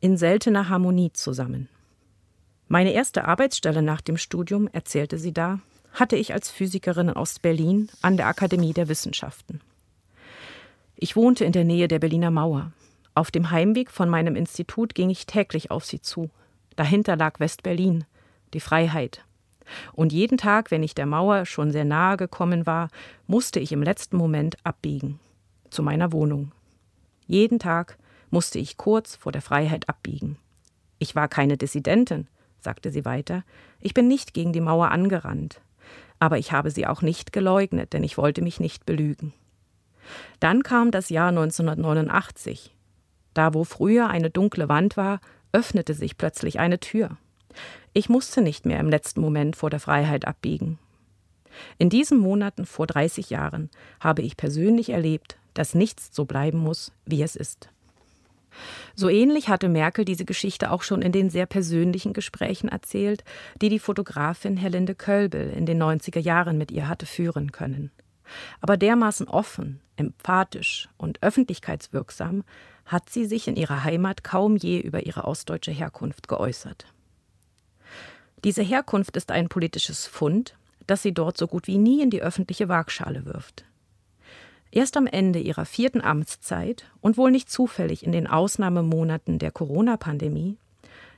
in 0.00 0.16
seltener 0.16 0.68
Harmonie 0.68 1.12
zusammen. 1.12 1.68
Meine 2.66 2.94
erste 2.94 3.26
Arbeitsstelle 3.26 3.80
nach 3.80 4.00
dem 4.00 4.16
Studium, 4.16 4.68
erzählte 4.72 5.18
sie 5.18 5.32
da, 5.32 5.60
hatte 5.92 6.16
ich 6.16 6.34
als 6.34 6.50
Physikerin 6.50 7.10
aus 7.10 7.38
Berlin 7.38 7.90
an 8.02 8.16
der 8.16 8.26
Akademie 8.26 8.72
der 8.72 8.88
Wissenschaften. 8.88 9.60
Ich 10.96 11.14
wohnte 11.14 11.44
in 11.44 11.52
der 11.52 11.62
Nähe 11.62 11.86
der 11.86 12.00
Berliner 12.00 12.32
Mauer. 12.32 12.72
Auf 13.16 13.30
dem 13.30 13.50
Heimweg 13.50 13.90
von 13.90 14.10
meinem 14.10 14.36
Institut 14.36 14.94
ging 14.94 15.08
ich 15.08 15.24
täglich 15.24 15.70
auf 15.70 15.86
sie 15.86 16.02
zu. 16.02 16.28
Dahinter 16.76 17.16
lag 17.16 17.40
West-Berlin, 17.40 18.04
die 18.52 18.60
Freiheit. 18.60 19.24
Und 19.94 20.12
jeden 20.12 20.36
Tag, 20.36 20.70
wenn 20.70 20.82
ich 20.82 20.94
der 20.94 21.06
Mauer 21.06 21.46
schon 21.46 21.72
sehr 21.72 21.86
nahe 21.86 22.18
gekommen 22.18 22.66
war, 22.66 22.90
musste 23.26 23.58
ich 23.58 23.72
im 23.72 23.82
letzten 23.82 24.18
Moment 24.18 24.58
abbiegen. 24.64 25.18
Zu 25.70 25.82
meiner 25.82 26.12
Wohnung. 26.12 26.52
Jeden 27.26 27.58
Tag 27.58 27.96
musste 28.28 28.58
ich 28.58 28.76
kurz 28.76 29.16
vor 29.16 29.32
der 29.32 29.40
Freiheit 29.40 29.88
abbiegen. 29.88 30.36
Ich 30.98 31.16
war 31.16 31.26
keine 31.26 31.56
Dissidentin, 31.56 32.28
sagte 32.60 32.92
sie 32.92 33.06
weiter. 33.06 33.44
Ich 33.80 33.94
bin 33.94 34.08
nicht 34.08 34.34
gegen 34.34 34.52
die 34.52 34.60
Mauer 34.60 34.90
angerannt. 34.90 35.62
Aber 36.18 36.36
ich 36.36 36.52
habe 36.52 36.70
sie 36.70 36.86
auch 36.86 37.00
nicht 37.00 37.32
geleugnet, 37.32 37.94
denn 37.94 38.04
ich 38.04 38.18
wollte 38.18 38.42
mich 38.42 38.60
nicht 38.60 38.84
belügen. 38.84 39.32
Dann 40.38 40.62
kam 40.62 40.90
das 40.90 41.08
Jahr 41.08 41.30
1989. 41.30 42.75
Da, 43.36 43.52
wo 43.52 43.64
früher 43.64 44.08
eine 44.08 44.30
dunkle 44.30 44.70
Wand 44.70 44.96
war, 44.96 45.20
öffnete 45.52 45.92
sich 45.92 46.16
plötzlich 46.16 46.58
eine 46.58 46.80
Tür. 46.80 47.18
Ich 47.92 48.08
musste 48.08 48.40
nicht 48.40 48.64
mehr 48.64 48.80
im 48.80 48.88
letzten 48.88 49.20
Moment 49.20 49.56
vor 49.56 49.68
der 49.68 49.78
Freiheit 49.78 50.26
abbiegen. 50.26 50.78
In 51.76 51.90
diesen 51.90 52.16
Monaten 52.16 52.64
vor 52.64 52.86
30 52.86 53.28
Jahren 53.28 53.68
habe 54.00 54.22
ich 54.22 54.38
persönlich 54.38 54.88
erlebt, 54.88 55.36
dass 55.52 55.74
nichts 55.74 56.08
so 56.16 56.24
bleiben 56.24 56.56
muss, 56.56 56.92
wie 57.04 57.22
es 57.22 57.36
ist. 57.36 57.68
So 58.94 59.10
ähnlich 59.10 59.50
hatte 59.50 59.68
Merkel 59.68 60.06
diese 60.06 60.24
Geschichte 60.24 60.70
auch 60.70 60.82
schon 60.82 61.02
in 61.02 61.12
den 61.12 61.28
sehr 61.28 61.44
persönlichen 61.44 62.14
Gesprächen 62.14 62.70
erzählt, 62.70 63.22
die 63.60 63.68
die 63.68 63.78
Fotografin 63.78 64.56
Helinde 64.56 64.94
Kölbel 64.94 65.50
in 65.50 65.66
den 65.66 65.82
90er 65.82 66.20
Jahren 66.20 66.56
mit 66.56 66.70
ihr 66.70 66.88
hatte 66.88 67.04
führen 67.04 67.52
können. 67.52 67.90
Aber 68.62 68.78
dermaßen 68.78 69.28
offen, 69.28 69.80
emphatisch 69.96 70.88
und 70.96 71.22
öffentlichkeitswirksam 71.22 72.44
hat 72.86 73.10
sie 73.10 73.26
sich 73.26 73.48
in 73.48 73.56
ihrer 73.56 73.84
Heimat 73.84 74.24
kaum 74.24 74.56
je 74.56 74.78
über 74.78 75.04
ihre 75.04 75.24
ostdeutsche 75.24 75.72
Herkunft 75.72 76.28
geäußert. 76.28 76.86
Diese 78.44 78.62
Herkunft 78.62 79.16
ist 79.16 79.30
ein 79.30 79.48
politisches 79.48 80.06
Fund, 80.06 80.56
das 80.86 81.02
sie 81.02 81.12
dort 81.12 81.36
so 81.36 81.46
gut 81.46 81.66
wie 81.66 81.78
nie 81.78 82.00
in 82.00 82.10
die 82.10 82.22
öffentliche 82.22 82.68
Waagschale 82.68 83.24
wirft. 83.24 83.64
Erst 84.70 84.96
am 84.96 85.06
Ende 85.06 85.38
ihrer 85.38 85.64
vierten 85.64 86.00
Amtszeit 86.00 86.84
und 87.00 87.16
wohl 87.16 87.30
nicht 87.30 87.50
zufällig 87.50 88.04
in 88.04 88.12
den 88.12 88.26
Ausnahmemonaten 88.26 89.38
der 89.38 89.50
Corona-Pandemie 89.50 90.56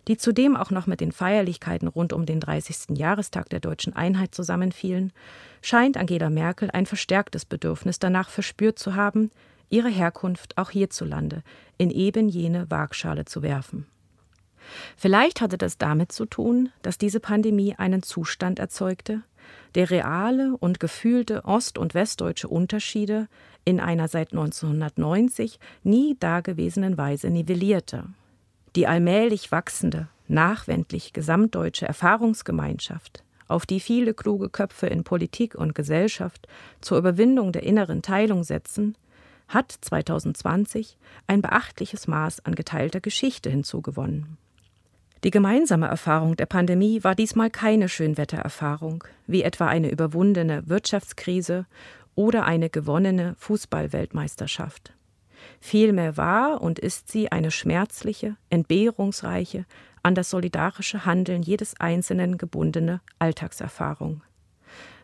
die 0.09 0.17
zudem 0.17 0.57
auch 0.57 0.71
noch 0.71 0.87
mit 0.87 1.01
den 1.01 1.13
Feierlichkeiten 1.13 1.87
rund 1.87 2.15
um 2.15 2.25
den 2.25 2.41
30. 2.41 2.97
Jahrestag 2.99 3.51
der 3.51 3.61
deutschen 3.61 3.95
Einheit 3.95 4.35
zusammenfielen, 4.35 5.13
scheint 5.61 5.99
Angela 5.99 6.31
Merkel 6.31 6.71
ein 6.71 6.87
verstärktes 6.87 7.45
Bedürfnis 7.45 7.99
danach 7.99 8.31
verspürt 8.31 8.79
zu 8.79 8.95
haben, 8.95 9.31
ihre 9.69 9.89
Herkunft 9.89 10.57
auch 10.59 10.71
hierzulande 10.71 11.43
in 11.77 11.91
eben 11.91 12.29
jene 12.29 12.71
Waagschale 12.71 13.25
zu 13.25 13.43
werfen. 13.43 13.87
Vielleicht 14.97 15.41
hatte 15.41 15.57
das 15.57 15.79
damit 15.79 16.13
zu 16.13 16.27
tun, 16.27 16.71
dass 16.83 16.99
diese 16.99 17.21
Pandemie 17.21 17.75
einen 17.77 18.03
Zustand 18.03 18.59
erzeugte, 18.59 19.23
der 19.75 19.91
reale 19.91 20.57
und 20.59 20.79
gefühlte 20.79 21.45
ost- 21.45 21.79
und 21.79 21.95
westdeutsche 21.95 22.49
Unterschiede 22.49 23.29
in 23.65 23.81
einer 23.81 24.09
seit 24.09 24.33
1990 24.33 25.59
nie 25.85 26.17
dagewesenen 26.19 26.99
Weise 26.99 27.31
nivellierte 27.31 28.05
die 28.79 28.87
allmählich 28.87 29.51
wachsende, 29.51 30.09
nachwendlich 30.29 31.13
gesamtdeutsche 31.13 31.87
Erfahrungsgemeinschaft, 31.87 33.25
auf 33.49 33.67
die 33.67 33.81
viele 33.81 34.15
kluge 34.15 34.51
Köpfe 34.51 34.87
in 34.87 35.05
Politik 35.05 35.55
und 35.55 35.75
Gesellschaft 35.75 36.47
zur 36.81 36.99
Überwindung 36.99 37.53
der 37.53 37.63
inneren 37.63 38.03
Teilung 38.03 38.45
setzen, 38.45 38.97
hat 39.49 39.73
2020 39.73 40.99
ein 41.27 41.43
beachtliches 41.43 42.07
Maß 42.07 42.45
an 42.45 42.55
geteilter 42.55 43.01
Geschichte 43.01 43.51
hinzugewonnen. 43.51 44.37
Die 45.25 45.31
gemeinsame 45.31 45.89
Erfahrung 45.89 46.37
der 46.37 46.47
Pandemie 46.47 47.03
war 47.03 47.17
diesmal 47.17 47.51
keine 47.51 47.89
Schönwettererfahrung, 47.89 49.03
wie 49.27 49.43
etwa 49.43 49.67
eine 49.67 49.91
überwundene 49.91 50.69
Wirtschaftskrise 50.69 51.67
oder 52.15 52.45
eine 52.45 52.71
gewonnene 52.71 53.35
Fußballweltmeisterschaft. 53.39 54.93
Vielmehr 55.61 56.17
war 56.17 56.63
und 56.63 56.79
ist 56.79 57.11
sie 57.11 57.33
eine 57.33 57.51
schmerzliche, 57.51 58.37
entbehrungsreiche, 58.51 59.65
an 60.03 60.15
das 60.15 60.31
solidarische 60.31 61.05
Handeln 61.05 61.43
jedes 61.43 61.79
Einzelnen 61.81 62.39
gebundene 62.39 63.01
Alltagserfahrung. 63.19 64.23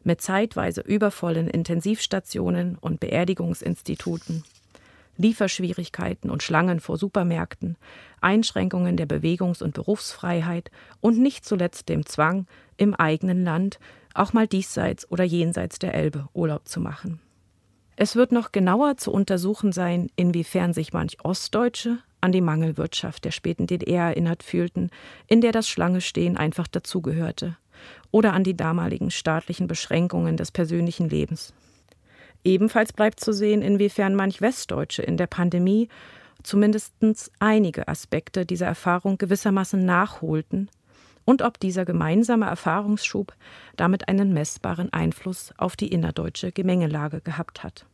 Mit 0.04 0.20
zeitweise 0.20 0.82
übervollen 0.82 1.48
Intensivstationen 1.48 2.76
und 2.78 3.00
Beerdigungsinstituten, 3.00 4.44
Lieferschwierigkeiten 5.16 6.30
und 6.30 6.42
Schlangen 6.42 6.80
vor 6.80 6.98
Supermärkten, 6.98 7.76
Einschränkungen 8.20 8.96
der 8.96 9.06
Bewegungs- 9.06 9.62
und 9.62 9.74
Berufsfreiheit 9.74 10.70
und 11.00 11.18
nicht 11.18 11.44
zuletzt 11.44 11.88
dem 11.88 12.04
Zwang, 12.04 12.46
im 12.76 12.94
eigenen 12.94 13.44
Land 13.44 13.78
auch 14.12 14.32
mal 14.32 14.46
diesseits 14.46 15.10
oder 15.10 15.24
jenseits 15.24 15.78
der 15.78 15.94
Elbe 15.94 16.28
Urlaub 16.34 16.68
zu 16.68 16.80
machen. 16.80 17.20
Es 17.96 18.16
wird 18.16 18.32
noch 18.32 18.52
genauer 18.52 18.96
zu 18.96 19.12
untersuchen 19.12 19.72
sein, 19.72 20.10
inwiefern 20.16 20.72
sich 20.72 20.92
manch 20.92 21.24
Ostdeutsche 21.24 21.98
an 22.20 22.32
die 22.32 22.40
Mangelwirtschaft 22.40 23.24
der 23.24 23.30
späten 23.30 23.66
DDR 23.66 24.08
erinnert 24.08 24.42
fühlten, 24.42 24.90
in 25.28 25.40
der 25.40 25.52
das 25.52 25.68
Schlangestehen 25.68 26.36
einfach 26.36 26.66
dazugehörte, 26.66 27.56
oder 28.10 28.32
an 28.32 28.44
die 28.44 28.56
damaligen 28.56 29.10
staatlichen 29.10 29.66
Beschränkungen 29.66 30.36
des 30.36 30.50
persönlichen 30.50 31.08
Lebens. 31.08 31.52
Ebenfalls 32.44 32.92
bleibt 32.92 33.20
zu 33.20 33.32
sehen, 33.32 33.62
inwiefern 33.62 34.14
manch 34.14 34.40
Westdeutsche 34.40 35.02
in 35.02 35.16
der 35.16 35.26
Pandemie 35.26 35.88
zumindest 36.42 36.92
einige 37.38 37.88
Aspekte 37.88 38.44
dieser 38.44 38.66
Erfahrung 38.66 39.18
gewissermaßen 39.18 39.84
nachholten 39.84 40.70
und 41.24 41.42
ob 41.42 41.58
dieser 41.58 41.84
gemeinsame 41.84 42.46
Erfahrungsschub 42.46 43.34
damit 43.76 44.08
einen 44.08 44.34
messbaren 44.34 44.92
Einfluss 44.92 45.52
auf 45.56 45.74
die 45.74 45.88
innerdeutsche 45.88 46.52
Gemengelage 46.52 47.20
gehabt 47.22 47.62
hat. 47.62 47.86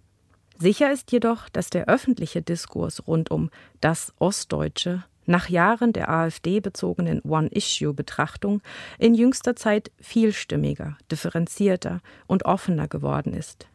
Sicher 0.59 0.93
ist 0.93 1.11
jedoch, 1.11 1.49
dass 1.49 1.71
der 1.71 1.89
öffentliche 1.89 2.43
Diskurs 2.43 3.07
rund 3.07 3.31
um 3.31 3.51
das 3.81 4.13
Ostdeutsche 4.19 5.05
nach 5.31 5.49
Jahren 5.49 5.93
der 5.93 6.11
AfD-bezogenen 6.11 7.23
One-Issue-Betrachtung 7.23 8.61
in 8.99 9.15
jüngster 9.15 9.57
Zeit 9.57 9.91
vielstimmiger, 10.01 10.99
differenzierter 11.11 12.01
und 12.27 12.45
offener 12.45 12.89
geworden 12.89 13.33
ist. 13.33 13.67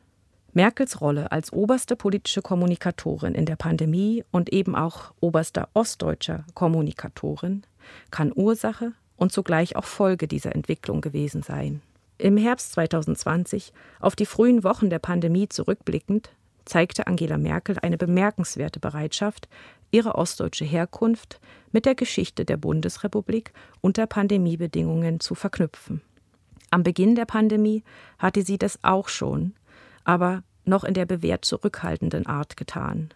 Merkels 0.53 1.01
Rolle 1.01 1.31
als 1.31 1.51
oberste 1.51 1.95
politische 1.95 2.41
Kommunikatorin 2.41 3.35
in 3.35 3.45
der 3.45 3.57
Pandemie 3.57 4.23
und 4.31 4.53
eben 4.53 4.75
auch 4.75 5.13
oberster 5.19 5.67
ostdeutscher 5.73 6.45
Kommunikatorin 6.53 7.63
kann 8.09 8.31
Ursache 8.33 8.93
und 9.17 9.31
zugleich 9.31 9.75
auch 9.75 9.83
Folge 9.83 10.27
dieser 10.27 10.55
Entwicklung 10.55 11.01
gewesen 11.01 11.41
sein. 11.41 11.81
Im 12.17 12.37
Herbst 12.37 12.71
2020, 12.73 13.73
auf 13.99 14.15
die 14.15 14.25
frühen 14.25 14.63
Wochen 14.63 14.89
der 14.89 14.99
Pandemie 14.99 15.49
zurückblickend, 15.49 16.29
zeigte 16.63 17.07
Angela 17.07 17.37
Merkel 17.37 17.77
eine 17.81 17.97
bemerkenswerte 17.97 18.79
Bereitschaft, 18.79 19.47
ihre 19.91 20.15
ostdeutsche 20.15 20.65
Herkunft 20.65 21.39
mit 21.71 21.85
der 21.85 21.95
Geschichte 21.95 22.45
der 22.45 22.57
Bundesrepublik 22.57 23.51
unter 23.81 24.07
Pandemiebedingungen 24.07 25.19
zu 25.19 25.35
verknüpfen. 25.35 26.01
Am 26.71 26.83
Beginn 26.83 27.15
der 27.15 27.25
Pandemie 27.25 27.83
hatte 28.17 28.43
sie 28.43 28.57
das 28.57 28.79
auch 28.83 29.07
schon, 29.07 29.53
aber 30.03 30.43
noch 30.65 30.83
in 30.83 30.93
der 30.93 31.05
bewährt 31.05 31.45
zurückhaltenden 31.45 32.25
Art 32.25 32.57
getan. 32.57 33.13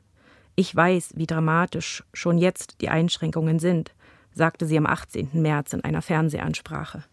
Ich 0.56 0.76
weiß, 0.76 1.14
wie 1.16 1.28
dramatisch 1.28 2.04
schon 2.14 2.38
jetzt 2.38 2.82
die 2.82 2.90
Einschränkungen 2.90 3.60
sind, 3.60 3.94
sagte 4.34 4.66
sie 4.66 4.78
am 4.78 4.86
18. 4.86 5.30
März 5.34 5.74
in 5.74 5.84
einer 5.84 6.02
Fernsehansprache. 6.02 7.04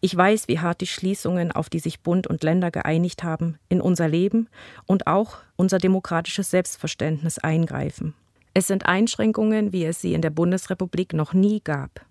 Ich 0.00 0.16
weiß, 0.16 0.48
wie 0.48 0.58
hart 0.58 0.80
die 0.80 0.86
Schließungen, 0.86 1.52
auf 1.52 1.68
die 1.68 1.78
sich 1.78 2.00
Bund 2.00 2.26
und 2.26 2.42
Länder 2.42 2.70
geeinigt 2.70 3.22
haben, 3.22 3.58
in 3.68 3.80
unser 3.80 4.08
Leben 4.08 4.48
und 4.86 5.06
auch 5.06 5.38
unser 5.56 5.78
demokratisches 5.78 6.50
Selbstverständnis 6.50 7.38
eingreifen. 7.38 8.14
Es 8.54 8.66
sind 8.66 8.86
Einschränkungen, 8.86 9.72
wie 9.72 9.84
es 9.84 10.00
sie 10.00 10.14
in 10.14 10.22
der 10.22 10.30
Bundesrepublik 10.30 11.12
noch 11.12 11.32
nie 11.32 11.60
gab. 11.60 12.04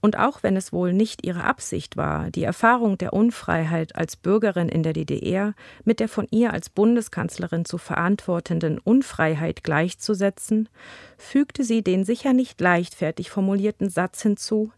Und 0.00 0.18
auch 0.18 0.42
wenn 0.42 0.56
es 0.56 0.72
wohl 0.72 0.92
nicht 0.92 1.24
ihre 1.24 1.44
Absicht 1.44 1.96
war, 1.96 2.30
die 2.30 2.42
Erfahrung 2.42 2.98
der 2.98 3.12
Unfreiheit 3.12 3.94
als 3.94 4.16
Bürgerin 4.16 4.68
in 4.68 4.82
der 4.82 4.92
DDR 4.92 5.54
mit 5.84 6.00
der 6.00 6.08
von 6.08 6.26
ihr 6.30 6.52
als 6.52 6.68
Bundeskanzlerin 6.68 7.64
zu 7.64 7.78
verantwortenden 7.78 8.78
Unfreiheit 8.78 9.62
gleichzusetzen, 9.62 10.68
fügte 11.16 11.64
sie 11.64 11.82
den 11.82 12.04
sicher 12.04 12.32
nicht 12.32 12.60
leichtfertig 12.60 13.30
formulierten 13.30 13.88
Satz 13.88 14.22
hinzu 14.22 14.72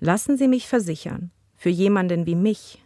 Lassen 0.00 0.36
Sie 0.36 0.48
mich 0.48 0.68
versichern, 0.68 1.30
für 1.56 1.70
jemanden 1.70 2.26
wie 2.26 2.34
mich, 2.34 2.82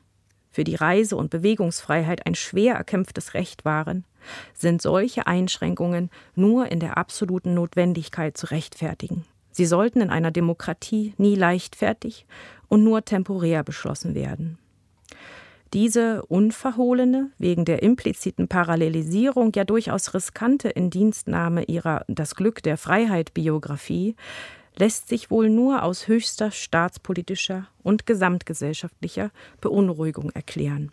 für 0.50 0.62
die 0.62 0.74
Reise- 0.74 1.16
und 1.16 1.30
Bewegungsfreiheit 1.30 2.26
ein 2.26 2.34
schwer 2.34 2.74
erkämpftes 2.74 3.34
Recht 3.34 3.64
waren, 3.64 4.04
sind 4.54 4.82
solche 4.82 5.26
Einschränkungen 5.26 6.10
nur 6.34 6.70
in 6.70 6.80
der 6.80 6.98
absoluten 6.98 7.54
Notwendigkeit 7.54 8.36
zu 8.36 8.46
rechtfertigen. 8.46 9.24
Sie 9.50 9.66
sollten 9.66 10.00
in 10.00 10.10
einer 10.10 10.30
Demokratie 10.30 11.14
nie 11.16 11.34
leichtfertig 11.34 12.26
und 12.68 12.84
nur 12.84 13.04
temporär 13.04 13.64
beschlossen 13.64 14.14
werden. 14.14 14.58
Diese 15.74 16.24
unverhohlene, 16.26 17.30
wegen 17.38 17.64
der 17.66 17.82
impliziten 17.82 18.48
Parallelisierung 18.48 19.52
ja 19.54 19.64
durchaus 19.64 20.14
riskante 20.14 20.70
Indienstnahme 20.70 21.64
ihrer 21.64 22.04
Das 22.08 22.34
Glück 22.34 22.62
der 22.62 22.78
Freiheit 22.78 23.34
Biografie 23.34 24.16
lässt 24.76 25.08
sich 25.08 25.30
wohl 25.30 25.50
nur 25.50 25.82
aus 25.82 26.08
höchster 26.08 26.50
staatspolitischer 26.50 27.66
und 27.82 28.06
gesamtgesellschaftlicher 28.06 29.30
Beunruhigung 29.60 30.30
erklären. 30.30 30.90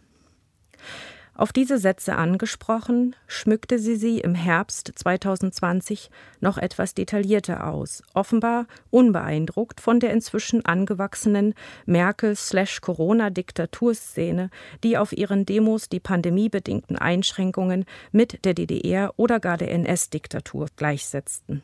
Auf 1.37 1.51
diese 1.51 1.77
Sätze 1.77 2.15
angesprochen, 2.15 3.13
schmückte 3.27 3.77
sie 3.77 3.97
sie 3.97 4.21
im 4.21 4.35
Herbst 4.35 4.89
2020 4.95 6.09
noch 6.39 6.57
etwas 6.57 6.93
detaillierter 6.93 7.67
aus, 7.67 8.03
offenbar 8.13 8.67
unbeeindruckt 8.89 9.81
von 9.81 9.99
der 9.99 10.13
inzwischen 10.13 10.63
angewachsenen 10.63 11.53
Merkel-Corona-Diktaturszene, 11.85 14.49
die 14.85 14.97
auf 14.97 15.11
ihren 15.11 15.45
Demos 15.45 15.89
die 15.89 15.99
pandemiebedingten 15.99 16.97
Einschränkungen 16.97 17.83
mit 18.13 18.45
der 18.45 18.53
DDR 18.53 19.11
oder 19.17 19.41
gar 19.41 19.57
der 19.57 19.71
NS-Diktatur 19.71 20.67
gleichsetzten. 20.77 21.63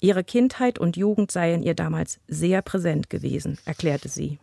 Ihre 0.00 0.22
Kindheit 0.22 0.78
und 0.78 0.98
Jugend 0.98 1.32
seien 1.32 1.62
ihr 1.62 1.74
damals 1.74 2.20
sehr 2.28 2.60
präsent 2.60 3.08
gewesen, 3.08 3.56
erklärte 3.64 4.10
sie. 4.10 4.38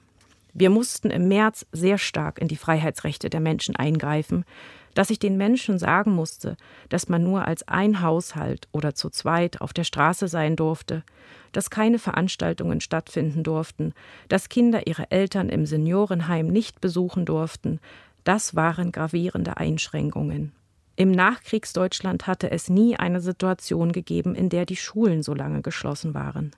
Wir 0.58 0.70
mussten 0.70 1.10
im 1.10 1.28
März 1.28 1.66
sehr 1.74 1.98
stark 1.98 2.40
in 2.40 2.48
die 2.48 2.56
Freiheitsrechte 2.56 3.30
der 3.30 3.42
Menschen 3.42 3.76
eingreifen, 3.76 4.46
dass 4.94 5.10
ich 5.10 5.20
den 5.20 5.36
Menschen 5.36 5.78
sagen 5.78 6.12
musste, 6.12 6.56
dass 6.88 7.10
man 7.10 7.24
nur 7.24 7.46
als 7.46 7.68
ein 7.68 8.02
Haushalt 8.02 8.70
oder 8.72 8.96
zu 8.96 9.10
zweit 9.10 9.60
auf 9.60 9.74
der 9.74 9.84
Straße 9.84 10.30
sein 10.30 10.56
durfte, 10.56 11.04
dass 11.52 11.70
keine 11.70 12.00
Veranstaltungen 12.00 12.80
stattfinden 12.80 13.44
durften, 13.44 13.94
dass 14.30 14.48
Kinder 14.48 14.88
ihre 14.88 15.12
Eltern 15.12 15.50
im 15.50 15.66
Seniorenheim 15.66 16.48
nicht 16.48 16.80
besuchen 16.80 17.26
durften, 17.26 17.82
das 18.24 18.56
waren 18.56 18.94
gravierende 18.94 19.58
Einschränkungen. 19.58 20.54
Im 20.96 21.12
Nachkriegsdeutschland 21.12 22.28
hatte 22.28 22.50
es 22.50 22.70
nie 22.70 22.96
eine 22.96 23.20
Situation 23.20 23.92
gegeben, 23.92 24.36
in 24.36 24.48
der 24.48 24.66
die 24.66 24.78
Schulen 24.78 25.22
so 25.22 25.34
lange 25.34 25.62
geschlossen 25.62 26.14
waren. 26.14 26.52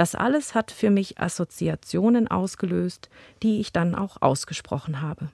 Das 0.00 0.14
alles 0.14 0.54
hat 0.54 0.70
für 0.70 0.88
mich 0.88 1.20
Assoziationen 1.20 2.26
ausgelöst, 2.26 3.10
die 3.42 3.60
ich 3.60 3.70
dann 3.70 3.94
auch 3.94 4.22
ausgesprochen 4.22 5.02
habe. 5.02 5.28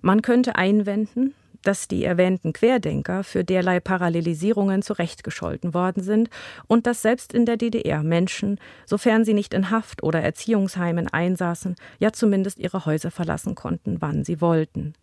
Man 0.00 0.22
könnte 0.22 0.56
einwenden, 0.56 1.34
dass 1.60 1.86
die 1.86 2.04
erwähnten 2.04 2.54
Querdenker 2.54 3.22
für 3.22 3.44
derlei 3.44 3.80
Parallelisierungen 3.80 4.80
zurechtgescholten 4.80 5.74
worden 5.74 6.02
sind 6.02 6.30
und 6.68 6.86
dass 6.86 7.02
selbst 7.02 7.34
in 7.34 7.44
der 7.44 7.58
DDR 7.58 8.02
Menschen, 8.02 8.58
sofern 8.86 9.26
sie 9.26 9.34
nicht 9.34 9.52
in 9.52 9.68
Haft 9.68 10.02
oder 10.02 10.22
Erziehungsheimen 10.22 11.08
einsaßen, 11.08 11.76
ja 11.98 12.12
zumindest 12.12 12.58
ihre 12.58 12.86
Häuser 12.86 13.10
verlassen 13.10 13.54
konnten, 13.54 14.00
wann 14.00 14.24
sie 14.24 14.40
wollten, 14.40 14.94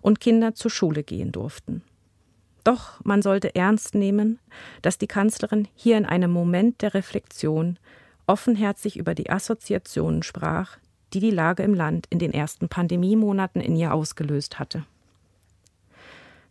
und 0.00 0.20
Kinder 0.20 0.54
zur 0.54 0.70
Schule 0.70 1.02
gehen 1.02 1.32
durften. 1.32 1.82
Doch 2.64 3.02
man 3.04 3.22
sollte 3.22 3.54
ernst 3.54 3.94
nehmen, 3.94 4.38
dass 4.82 4.98
die 4.98 5.06
Kanzlerin 5.06 5.68
hier 5.74 5.96
in 5.96 6.06
einem 6.06 6.30
Moment 6.30 6.82
der 6.82 6.94
Reflexion 6.94 7.78
offenherzig 8.26 8.96
über 8.96 9.14
die 9.14 9.30
Assoziationen 9.30 10.22
sprach, 10.22 10.78
die 11.12 11.20
die 11.20 11.30
Lage 11.30 11.62
im 11.62 11.74
Land 11.74 12.06
in 12.10 12.18
den 12.18 12.32
ersten 12.32 12.68
Pandemiemonaten 12.68 13.60
in 13.60 13.76
ihr 13.76 13.92
ausgelöst 13.92 14.58
hatte. 14.58 14.84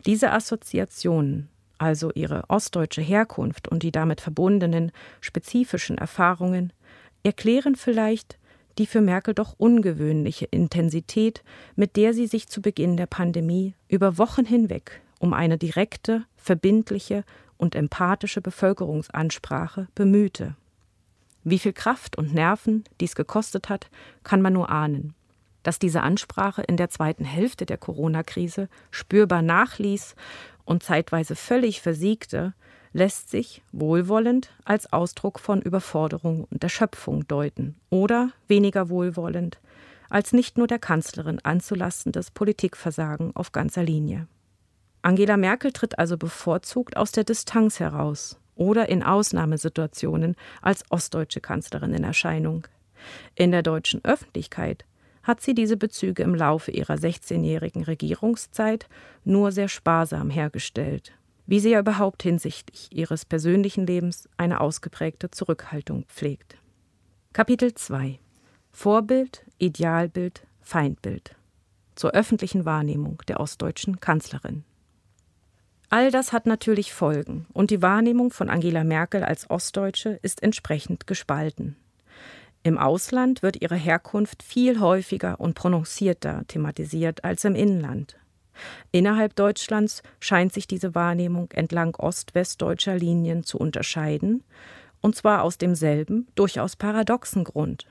Diese 0.04 0.32
Assoziationen, 0.32 1.48
also 1.78 2.10
ihre 2.12 2.44
ostdeutsche 2.48 3.02
Herkunft 3.02 3.68
und 3.68 3.82
die 3.82 3.92
damit 3.92 4.20
verbundenen 4.20 4.92
spezifischen 5.20 5.96
Erfahrungen, 5.96 6.72
erklären 7.22 7.76
vielleicht 7.76 8.38
die 8.78 8.86
für 8.86 9.00
Merkel 9.00 9.34
doch 9.34 9.54
ungewöhnliche 9.58 10.46
Intensität, 10.46 11.42
mit 11.76 11.96
der 11.96 12.14
sie 12.14 12.26
sich 12.26 12.48
zu 12.48 12.62
Beginn 12.62 12.96
der 12.96 13.06
Pandemie 13.06 13.74
über 13.88 14.18
Wochen 14.18 14.44
hinweg 14.44 15.02
um 15.20 15.32
eine 15.32 15.56
direkte, 15.56 16.24
verbindliche 16.36 17.22
und 17.56 17.76
empathische 17.76 18.40
Bevölkerungsansprache 18.40 19.86
bemühte. 19.94 20.56
Wie 21.44 21.60
viel 21.60 21.72
Kraft 21.72 22.18
und 22.18 22.34
Nerven 22.34 22.84
dies 23.00 23.14
gekostet 23.14 23.68
hat, 23.68 23.88
kann 24.24 24.42
man 24.42 24.54
nur 24.54 24.70
ahnen. 24.70 25.14
Dass 25.62 25.78
diese 25.78 26.02
Ansprache 26.02 26.62
in 26.62 26.76
der 26.76 26.88
zweiten 26.88 27.24
Hälfte 27.24 27.66
der 27.66 27.78
Corona-Krise 27.78 28.68
spürbar 28.90 29.42
nachließ 29.42 30.16
und 30.64 30.82
zeitweise 30.82 31.36
völlig 31.36 31.82
versiegte, 31.82 32.54
lässt 32.92 33.30
sich 33.30 33.62
wohlwollend 33.72 34.50
als 34.64 34.92
Ausdruck 34.92 35.38
von 35.38 35.62
Überforderung 35.62 36.44
und 36.50 36.64
Erschöpfung 36.64 37.28
deuten 37.28 37.76
oder 37.90 38.30
weniger 38.48 38.88
wohlwollend 38.88 39.60
als 40.08 40.32
nicht 40.32 40.58
nur 40.58 40.66
der 40.66 40.80
Kanzlerin 40.80 41.38
anzulastendes 41.42 42.32
Politikversagen 42.32 43.34
auf 43.36 43.52
ganzer 43.52 43.84
Linie. 43.84 44.26
Angela 45.02 45.36
Merkel 45.36 45.72
tritt 45.72 45.98
also 45.98 46.16
bevorzugt 46.16 46.96
aus 46.96 47.12
der 47.12 47.24
Distanz 47.24 47.80
heraus 47.80 48.38
oder 48.54 48.88
in 48.88 49.02
Ausnahmesituationen 49.02 50.36
als 50.60 50.84
ostdeutsche 50.90 51.40
Kanzlerin 51.40 51.94
in 51.94 52.04
Erscheinung. 52.04 52.66
In 53.34 53.50
der 53.50 53.62
deutschen 53.62 54.04
Öffentlichkeit 54.04 54.84
hat 55.22 55.40
sie 55.40 55.54
diese 55.54 55.76
Bezüge 55.76 56.22
im 56.22 56.34
Laufe 56.34 56.70
ihrer 56.70 56.94
16-jährigen 56.94 57.84
Regierungszeit 57.84 58.88
nur 59.24 59.52
sehr 59.52 59.68
sparsam 59.68 60.28
hergestellt, 60.28 61.12
wie 61.46 61.60
sie 61.60 61.70
ja 61.70 61.80
überhaupt 61.80 62.22
hinsichtlich 62.22 62.88
ihres 62.92 63.24
persönlichen 63.24 63.86
Lebens 63.86 64.28
eine 64.36 64.60
ausgeprägte 64.60 65.30
Zurückhaltung 65.30 66.04
pflegt. 66.08 66.58
Kapitel 67.32 67.74
2 67.74 68.18
Vorbild, 68.72 69.44
Idealbild, 69.58 70.46
Feindbild 70.60 71.36
zur 71.96 72.12
öffentlichen 72.12 72.64
Wahrnehmung 72.64 73.22
der 73.28 73.40
ostdeutschen 73.40 74.00
Kanzlerin. 74.00 74.64
All 75.92 76.12
das 76.12 76.32
hat 76.32 76.46
natürlich 76.46 76.94
Folgen, 76.94 77.46
und 77.52 77.72
die 77.72 77.82
Wahrnehmung 77.82 78.30
von 78.30 78.48
Angela 78.48 78.84
Merkel 78.84 79.24
als 79.24 79.50
Ostdeutsche 79.50 80.20
ist 80.22 80.40
entsprechend 80.40 81.08
gespalten. 81.08 81.74
Im 82.62 82.78
Ausland 82.78 83.42
wird 83.42 83.60
ihre 83.60 83.74
Herkunft 83.74 84.44
viel 84.44 84.78
häufiger 84.78 85.40
und 85.40 85.54
prononcierter 85.54 86.44
thematisiert 86.46 87.24
als 87.24 87.44
im 87.44 87.56
Inland. 87.56 88.16
Innerhalb 88.92 89.34
Deutschlands 89.34 90.04
scheint 90.20 90.52
sich 90.52 90.68
diese 90.68 90.94
Wahrnehmung 90.94 91.50
entlang 91.50 91.96
ost-westdeutscher 91.96 92.94
Linien 92.94 93.42
zu 93.42 93.58
unterscheiden, 93.58 94.44
und 95.00 95.16
zwar 95.16 95.42
aus 95.42 95.58
demselben, 95.58 96.28
durchaus 96.36 96.76
paradoxen 96.76 97.42
Grund. 97.42 97.86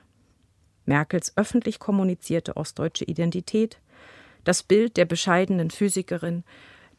Merkels 0.86 1.36
öffentlich 1.36 1.78
kommunizierte 1.78 2.56
ostdeutsche 2.56 3.04
Identität, 3.04 3.78
das 4.44 4.62
Bild 4.62 4.96
der 4.96 5.04
bescheidenen 5.04 5.70
Physikerin, 5.70 6.44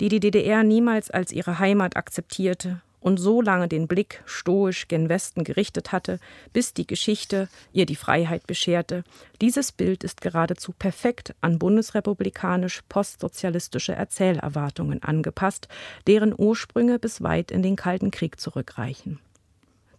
die 0.02 0.10
die 0.10 0.20
DDR 0.20 0.64
niemals 0.64 1.12
als 1.12 1.32
ihre 1.32 1.60
Heimat 1.60 1.96
akzeptierte 1.96 2.82
und 3.02 3.18
so 3.18 3.40
lange 3.40 3.68
den 3.68 3.88
Blick 3.88 4.24
stoisch 4.26 4.88
gen 4.88 5.10
Westen 5.10 5.44
gerichtet 5.44 5.92
hatte, 5.92 6.20
bis 6.54 6.74
die 6.74 6.88
Geschichte 6.88 7.50
ihr 7.72 7.86
die 7.86 7.96
Freiheit 7.96 8.48
bescherte. 8.48 9.04
Dieses 9.42 9.72
Bild 9.72 10.04
ist 10.04 10.20
geradezu 10.22 10.74
perfekt 10.78 11.36
an 11.42 11.60
bundesrepublikanisch 11.60 12.82
postsozialistische 12.90 13.94
Erzählerwartungen 13.94 15.04
angepasst, 15.04 15.68
deren 16.08 16.34
Ursprünge 16.36 16.98
bis 16.98 17.22
weit 17.22 17.52
in 17.52 17.62
den 17.62 17.76
Kalten 17.76 18.10
Krieg 18.10 18.40
zurückreichen. 18.40 19.20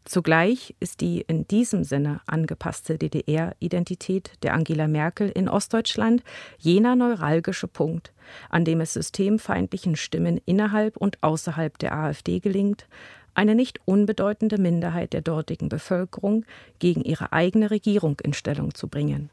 Zugleich 0.05 0.75
ist 0.81 1.01
die 1.01 1.21
in 1.21 1.47
diesem 1.47 1.85
Sinne 1.85 2.21
angepasste 2.27 2.99
DDR-Identität 2.99 4.33
der 4.43 4.55
Angela 4.55 4.89
Merkel 4.89 5.29
in 5.29 5.49
Ostdeutschland 5.49 6.25
jener 6.59 6.97
neuralgische 6.97 7.69
Punkt, 7.69 8.13
an 8.51 8.65
dem 8.65 8.81
es 8.81 8.95
systemfeindlichen 8.95 9.95
Stimmen 9.95 10.41
innerhalb 10.45 10.97
und 10.97 11.23
außerhalb 11.23 11.79
der 11.79 11.95
AfD 11.95 12.41
gelingt, 12.41 12.89
eine 13.35 13.55
nicht 13.55 13.81
unbedeutende 13.85 14.59
Minderheit 14.59 15.13
der 15.13 15.23
dortigen 15.23 15.69
Bevölkerung 15.69 16.45
gegen 16.81 17.03
ihre 17.03 17.33
eigene 17.33 17.71
Regierung 17.71 18.19
in 18.21 18.35
Stellung 18.35 18.75
zu 18.75 18.89
bringen. 18.89 19.31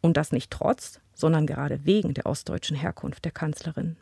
Und 0.00 0.16
das 0.16 0.32
nicht 0.32 0.50
trotz, 0.50 1.00
sondern 1.14 1.46
gerade 1.46 1.84
wegen 1.84 2.14
der 2.14 2.26
ostdeutschen 2.26 2.76
Herkunft 2.76 3.24
der 3.24 3.32
Kanzlerin. 3.32 3.96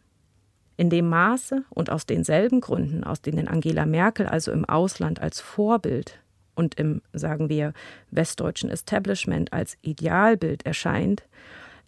In 0.79 0.91
dem 0.91 1.09
Maße 1.09 1.65
und 1.71 1.91
aus 1.91 2.07
denselben 2.07 2.61
Gründen, 2.61 3.03
aus 3.03 3.21
denen 3.21 3.49
Angela 3.49 3.85
Merkel 3.85 4.29
also 4.29 4.53
im 4.53 4.65
Ausland 4.65 5.21
als 5.21 5.41
Vorbild 5.41 6.21
und 6.55 6.77
im, 6.77 7.03
sagen 7.13 7.49
wir, 7.49 7.73
westdeutschen 8.13 8.71
Establishment 8.71 9.53
als 9.53 9.77
Idealbild 9.83 10.65
erscheint, 10.65 11.25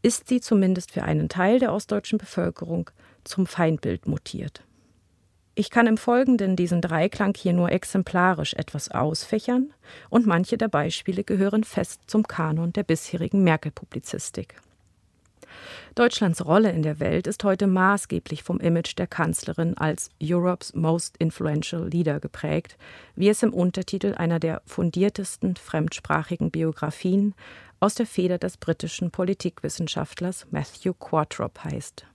ist 0.03 0.27
sie 0.27 0.41
zumindest 0.41 0.91
für 0.91 1.05
einen 1.05 1.29
Teil 1.29 1.61
der 1.61 1.73
ostdeutschen 1.73 2.19
Bevölkerung 2.19 2.91
zum 3.23 3.47
Feindbild 3.47 4.09
mutiert. 4.09 4.65
Ich 5.55 5.71
kann 5.71 5.87
im 5.87 5.97
Folgenden 5.97 6.57
diesen 6.57 6.81
Dreiklang 6.81 7.35
hier 7.37 7.53
nur 7.53 7.71
exemplarisch 7.71 8.55
etwas 8.55 8.91
ausfächern 8.91 9.73
und 10.09 10.27
manche 10.27 10.59
der 10.59 10.69
Beispiele 10.69 11.23
gehören 11.23 11.63
fest 11.63 12.03
zum 12.09 12.27
Kanon 12.27 12.73
der 12.73 12.83
bisherigen 12.83 13.45
Merkel-Publizistik. 13.45 14.61
Deutschlands 15.95 16.45
Rolle 16.45 16.71
in 16.71 16.83
der 16.83 17.01
Welt 17.01 17.27
ist 17.27 17.45
heute 17.45 17.67
maßgeblich 17.67 18.43
vom 18.43 18.61
Image 18.61 18.97
der 18.97 19.07
Kanzlerin 19.07 19.77
als 19.77 20.11
Europe's 20.23 20.75
Most 20.75 21.17
Influential 21.19 21.89
Leader 21.89 22.21
geprägt, 22.21 22.77
wie 23.17 23.29
es 23.29 23.43
im 23.43 23.53
Untertitel 23.53 24.15
einer 24.15 24.39
der 24.39 24.63
fundiertesten 24.67 25.57
fremdsprachigen 25.57 26.51
Biografien 26.51 27.35
aus 27.81 27.95
der 27.95 28.07
Feder 28.07 28.39
des 28.39 28.57
britischen 28.57 29.11
Politikwissenschaftlers 29.11 30.47
Matthew 30.51 30.95
Quartrop 30.95 31.65
heißt. 31.65 32.07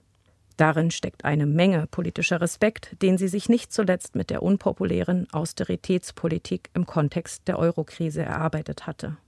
Darin 0.56 0.90
steckt 0.90 1.24
eine 1.24 1.44
Menge 1.44 1.86
politischer 1.86 2.40
Respekt, 2.40 2.96
den 3.02 3.18
sie 3.18 3.28
sich 3.28 3.48
nicht 3.48 3.72
zuletzt 3.72 4.16
mit 4.16 4.30
der 4.30 4.42
unpopulären 4.42 5.26
Austeritätspolitik 5.32 6.70
im 6.72 6.86
Kontext 6.86 7.46
der 7.46 7.58
Eurokrise 7.58 8.22
erarbeitet 8.22 8.86
hatte. 8.86 9.18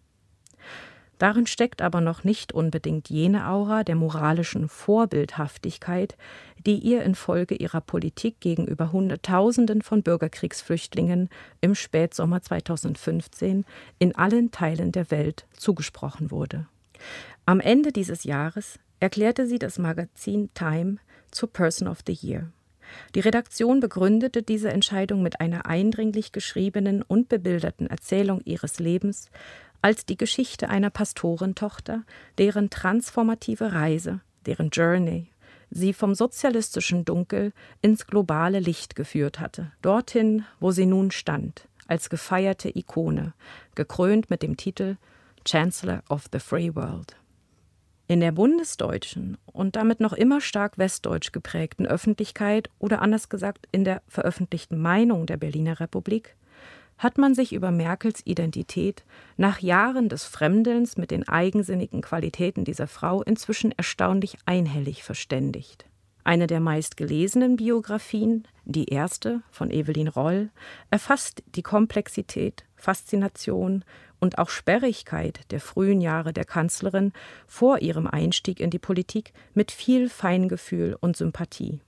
Darin 1.19 1.47
steckt 1.47 1.83
aber 1.83 2.01
noch 2.01 2.23
nicht 2.23 2.53
unbedingt 2.53 3.11
jene 3.11 3.49
Aura 3.49 3.83
der 3.83 3.97
moralischen 3.97 4.69
Vorbildhaftigkeit, 4.69 6.17
die 6.65 6.79
ihr 6.79 7.03
infolge 7.03 7.57
ihrer 7.57 7.81
Politik 7.81 8.41
gegenüber 8.41 8.93
Hunderttausenden 8.93 9.83
von 9.83 10.03
Bürgerkriegsflüchtlingen 10.03 11.29
im 11.61 11.75
Spätsommer 11.75 12.41
2015 12.41 13.65
in 13.99 14.15
allen 14.15 14.51
Teilen 14.53 14.93
der 14.93 15.11
Welt 15.11 15.47
zugesprochen 15.53 16.31
wurde. 16.31 16.67
Am 17.47 17.61
Ende 17.61 17.93
dieses 17.93 18.25
Jahres 18.25 18.79
erklärte 19.01 19.47
sie 19.47 19.59
das 19.59 19.79
Magazin 19.79 20.51
Time 20.55 20.99
zur 21.31 21.53
Person 21.53 21.89
of 21.89 21.99
the 22.07 22.13
Year. 22.13 22.51
Die 23.15 23.21
Redaktion 23.21 23.81
begründete 23.81 24.43
diese 24.43 24.71
Entscheidung 24.71 25.23
mit 25.23 25.41
einer 25.41 25.67
eindringlich 25.67 26.33
geschriebenen 26.33 27.03
und 27.03 27.29
bebilderten 27.29 27.87
Erzählung 27.87 28.41
ihres 28.45 28.79
Lebens 28.79 29.31
als 29.83 30.05
die 30.07 30.17
Geschichte 30.17 30.69
einer 30.69 30.91
Pastorentochter, 30.91 32.05
deren 32.39 32.71
transformative 32.71 33.73
Reise, 33.73 34.21
deren 34.47 34.71
Journey, 34.71 35.29
sie 35.71 35.93
vom 35.93 36.15
sozialistischen 36.15 37.05
Dunkel 37.05 37.53
ins 37.83 38.07
globale 38.07 38.59
Licht 38.59 38.97
geführt 38.97 39.41
hatte, 39.41 39.73
dorthin, 39.83 40.45
wo 40.61 40.71
sie 40.71 40.87
nun 40.87 41.11
stand, 41.11 41.69
als 41.87 42.11
gefeierte 42.11 42.77
Ikone, 42.77 43.35
gekrönt 43.75 44.31
mit 44.31 44.43
dem 44.43 44.57
Titel 44.57 44.97
Chancellor 45.47 46.03
of 46.09 46.27
the 46.33 46.39
Free 46.39 46.75
World. 46.75 47.17
In 48.07 48.21
der 48.21 48.33
bundesdeutschen 48.33 49.37
und 49.47 49.77
damit 49.77 50.01
noch 50.01 50.15
immer 50.15 50.41
stark 50.41 50.79
westdeutsch 50.79 51.31
geprägten 51.31 51.87
Öffentlichkeit 51.87 52.71
oder 52.79 53.03
anders 53.03 53.29
gesagt 53.29 53.69
in 53.71 53.85
der 53.85 54.03
veröffentlichten 54.09 54.81
Meinung 54.81 55.27
der 55.27 55.37
Berliner 55.37 55.79
Republik 55.79 56.35
hat 56.99 57.17
man 57.17 57.35
sich 57.35 57.53
über 57.53 57.71
Merkels 57.71 58.21
Identität 58.25 59.05
nach 59.37 59.61
Jahren 59.61 60.09
des 60.09 60.25
Fremdelns 60.25 60.97
mit 60.97 61.11
den 61.11 61.29
eigensinnigen 61.29 62.03
Qualitäten 62.03 62.65
dieser 62.65 62.89
Frau 62.89 63.23
inzwischen 63.23 63.73
erstaunlich 63.73 64.37
einhellig 64.45 65.05
verständigt. 65.05 65.87
Eine 66.25 66.47
der 66.47 66.61
meistgelesenen 66.61 67.57
Biografien, 67.57 68.47
die 68.65 68.87
erste 68.87 69.41
von 69.51 69.71
Evelyn 69.71 70.09
Roll, 70.09 70.51
erfasst 70.91 71.43
die 71.55 71.63
Komplexität, 71.63 72.65
Faszination 72.77 73.85
und 74.21 74.39
auch 74.39 74.51
Sperrigkeit 74.51 75.41
der 75.53 75.61
frühen 75.61 76.01
Jahre 76.01 76.33
der 76.33 76.45
Kanzlerin 76.45 77.13
vor 77.47 77.79
ihrem 77.79 78.07
Einstieg 78.07 78.61
in 78.61 78.71
die 78.71 78.79
Politik 78.79 79.33
mit 79.55 79.71
viel 79.71 80.09
Feingefühl 80.09 80.97
und 81.01 81.17
Sympathie 81.17 81.81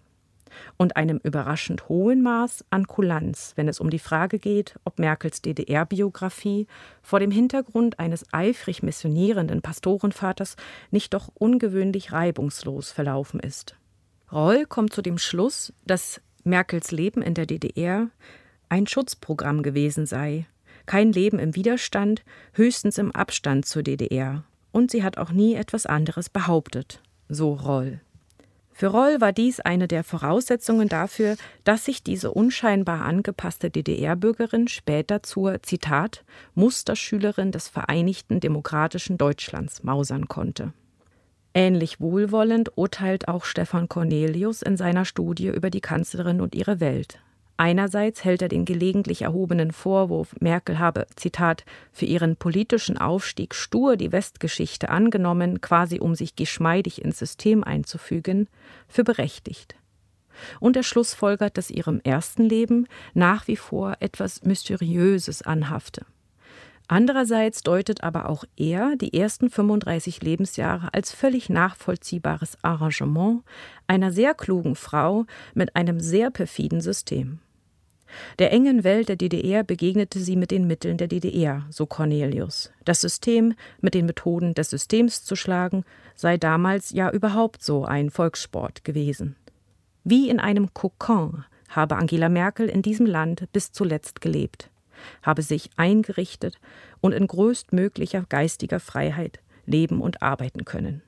und 0.76 0.96
einem 0.96 1.20
überraschend 1.22 1.88
hohen 1.88 2.22
Maß 2.22 2.64
an 2.70 2.86
Kulanz, 2.86 3.52
wenn 3.56 3.68
es 3.68 3.80
um 3.80 3.90
die 3.90 3.98
Frage 3.98 4.38
geht, 4.38 4.78
ob 4.84 4.98
Merkels 4.98 5.42
DDR-Biografie 5.42 6.66
vor 7.02 7.20
dem 7.20 7.30
Hintergrund 7.30 7.98
eines 7.98 8.24
eifrig 8.32 8.82
missionierenden 8.82 9.62
Pastorenvaters 9.62 10.56
nicht 10.90 11.14
doch 11.14 11.28
ungewöhnlich 11.34 12.12
reibungslos 12.12 12.90
verlaufen 12.90 13.40
ist. 13.40 13.76
Roll 14.32 14.64
kommt 14.66 14.92
zu 14.92 15.02
dem 15.02 15.18
Schluss, 15.18 15.72
dass 15.86 16.20
Merkels 16.44 16.90
Leben 16.92 17.22
in 17.22 17.34
der 17.34 17.46
DDR 17.46 18.08
ein 18.68 18.86
Schutzprogramm 18.86 19.62
gewesen 19.62 20.06
sei, 20.06 20.46
kein 20.86 21.12
Leben 21.12 21.38
im 21.38 21.54
Widerstand, 21.54 22.24
höchstens 22.52 22.98
im 22.98 23.12
Abstand 23.12 23.66
zur 23.66 23.82
DDR. 23.82 24.44
Und 24.72 24.90
sie 24.90 25.02
hat 25.02 25.18
auch 25.18 25.30
nie 25.30 25.54
etwas 25.54 25.86
anderes 25.86 26.28
behauptet, 26.28 27.02
so 27.28 27.52
Roll. 27.54 28.00
Für 28.72 28.86
Roll 28.86 29.20
war 29.20 29.32
dies 29.32 29.60
eine 29.60 29.88
der 29.88 30.04
Voraussetzungen 30.04 30.88
dafür, 30.88 31.36
dass 31.64 31.84
sich 31.84 32.02
diese 32.02 32.30
unscheinbar 32.30 33.02
angepasste 33.02 33.70
DDR-Bürgerin 33.70 34.68
später 34.68 35.22
zur, 35.22 35.62
Zitat, 35.62 36.24
Musterschülerin 36.54 37.52
des 37.52 37.68
Vereinigten 37.68 38.40
Demokratischen 38.40 39.18
Deutschlands 39.18 39.82
mausern 39.82 40.28
konnte. 40.28 40.72
Ähnlich 41.52 42.00
wohlwollend 42.00 42.76
urteilt 42.76 43.28
auch 43.28 43.44
Stefan 43.44 43.88
Cornelius 43.88 44.62
in 44.62 44.76
seiner 44.76 45.04
Studie 45.04 45.48
über 45.48 45.68
die 45.68 45.80
Kanzlerin 45.80 46.40
und 46.40 46.54
ihre 46.54 46.80
Welt. 46.80 47.18
Einerseits 47.60 48.24
hält 48.24 48.40
er 48.40 48.48
den 48.48 48.64
gelegentlich 48.64 49.20
erhobenen 49.20 49.70
Vorwurf, 49.70 50.34
Merkel 50.40 50.78
habe, 50.78 51.06
Zitat, 51.14 51.66
für 51.92 52.06
ihren 52.06 52.36
politischen 52.36 52.96
Aufstieg 52.96 53.54
stur 53.54 53.98
die 53.98 54.12
Westgeschichte 54.12 54.88
angenommen, 54.88 55.60
quasi 55.60 56.00
um 56.00 56.14
sich 56.14 56.36
geschmeidig 56.36 57.04
ins 57.04 57.18
System 57.18 57.62
einzufügen, 57.62 58.48
für 58.88 59.04
berechtigt. 59.04 59.74
Und 60.58 60.74
er 60.74 60.82
schlussfolgert, 60.82 61.58
dass 61.58 61.70
ihrem 61.70 62.00
ersten 62.00 62.44
Leben 62.44 62.86
nach 63.12 63.46
wie 63.46 63.56
vor 63.56 63.94
etwas 64.00 64.42
Mysteriöses 64.42 65.42
anhafte. 65.42 66.06
Andererseits 66.88 67.62
deutet 67.62 68.02
aber 68.02 68.30
auch 68.30 68.44
er 68.56 68.96
die 68.96 69.12
ersten 69.12 69.50
35 69.50 70.22
Lebensjahre 70.22 70.94
als 70.94 71.12
völlig 71.12 71.50
nachvollziehbares 71.50 72.56
Arrangement 72.62 73.42
einer 73.86 74.12
sehr 74.12 74.32
klugen 74.32 74.76
Frau 74.76 75.26
mit 75.52 75.76
einem 75.76 76.00
sehr 76.00 76.30
perfiden 76.30 76.80
System. 76.80 77.38
Der 78.38 78.52
engen 78.52 78.84
Welt 78.84 79.08
der 79.08 79.16
DDR 79.16 79.62
begegnete 79.64 80.20
sie 80.20 80.36
mit 80.36 80.50
den 80.50 80.66
Mitteln 80.66 80.96
der 80.96 81.08
DDR, 81.08 81.66
so 81.70 81.86
Cornelius. 81.86 82.72
Das 82.84 83.00
System 83.00 83.54
mit 83.80 83.94
den 83.94 84.06
Methoden 84.06 84.54
des 84.54 84.70
Systems 84.70 85.24
zu 85.24 85.36
schlagen, 85.36 85.84
sei 86.14 86.36
damals 86.36 86.90
ja 86.90 87.10
überhaupt 87.10 87.62
so 87.62 87.84
ein 87.84 88.10
Volkssport 88.10 88.84
gewesen. 88.84 89.36
Wie 90.04 90.28
in 90.28 90.40
einem 90.40 90.72
Kokon 90.74 91.44
habe 91.68 91.96
Angela 91.96 92.28
Merkel 92.28 92.68
in 92.68 92.82
diesem 92.82 93.06
Land 93.06 93.44
bis 93.52 93.72
zuletzt 93.72 94.20
gelebt, 94.20 94.70
habe 95.22 95.42
sich 95.42 95.70
eingerichtet 95.76 96.58
und 97.00 97.12
in 97.12 97.26
größtmöglicher 97.26 98.24
geistiger 98.28 98.80
Freiheit 98.80 99.40
leben 99.66 100.00
und 100.00 100.22
arbeiten 100.22 100.64
können. 100.64 101.02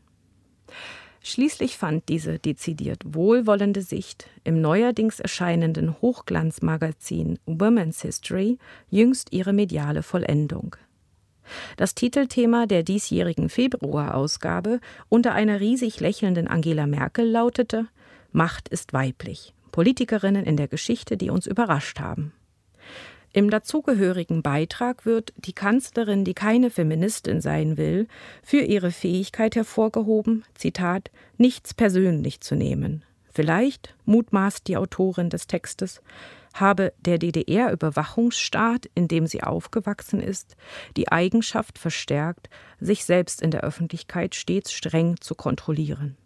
Schließlich 1.24 1.78
fand 1.78 2.08
diese 2.08 2.38
dezidiert 2.38 3.02
wohlwollende 3.06 3.82
Sicht 3.82 4.28
im 4.42 4.60
neuerdings 4.60 5.20
erscheinenden 5.20 6.00
Hochglanzmagazin 6.02 7.38
Women's 7.46 8.02
History 8.02 8.58
jüngst 8.90 9.32
ihre 9.32 9.52
mediale 9.52 10.02
Vollendung. 10.02 10.76
Das 11.76 11.94
Titelthema 11.94 12.66
der 12.66 12.82
diesjährigen 12.82 13.48
Februarausgabe 13.48 14.80
unter 15.08 15.32
einer 15.32 15.60
riesig 15.60 16.00
lächelnden 16.00 16.48
Angela 16.48 16.86
Merkel 16.86 17.28
lautete 17.28 17.86
Macht 18.32 18.68
ist 18.68 18.92
weiblich. 18.92 19.54
Politikerinnen 19.72 20.44
in 20.44 20.56
der 20.56 20.68
Geschichte, 20.68 21.16
die 21.16 21.30
uns 21.30 21.46
überrascht 21.46 22.00
haben. 22.00 22.32
Im 23.34 23.48
dazugehörigen 23.48 24.42
Beitrag 24.42 25.06
wird 25.06 25.32
die 25.36 25.54
Kanzlerin, 25.54 26.24
die 26.24 26.34
keine 26.34 26.68
Feministin 26.70 27.40
sein 27.40 27.78
will, 27.78 28.06
für 28.42 28.60
ihre 28.60 28.90
Fähigkeit 28.90 29.56
hervorgehoben, 29.56 30.44
Zitat, 30.54 31.10
nichts 31.38 31.72
persönlich 31.72 32.42
zu 32.42 32.54
nehmen. 32.54 33.04
Vielleicht, 33.32 33.94
mutmaßt 34.04 34.68
die 34.68 34.76
Autorin 34.76 35.30
des 35.30 35.46
Textes, 35.46 36.02
habe 36.52 36.92
der 37.00 37.16
DDR-Überwachungsstaat, 37.16 38.90
in 38.94 39.08
dem 39.08 39.26
sie 39.26 39.42
aufgewachsen 39.42 40.20
ist, 40.20 40.54
die 40.98 41.10
Eigenschaft 41.10 41.78
verstärkt, 41.78 42.50
sich 42.80 43.06
selbst 43.06 43.40
in 43.40 43.50
der 43.50 43.64
Öffentlichkeit 43.64 44.34
stets 44.34 44.72
streng 44.72 45.18
zu 45.22 45.34
kontrollieren. 45.34 46.18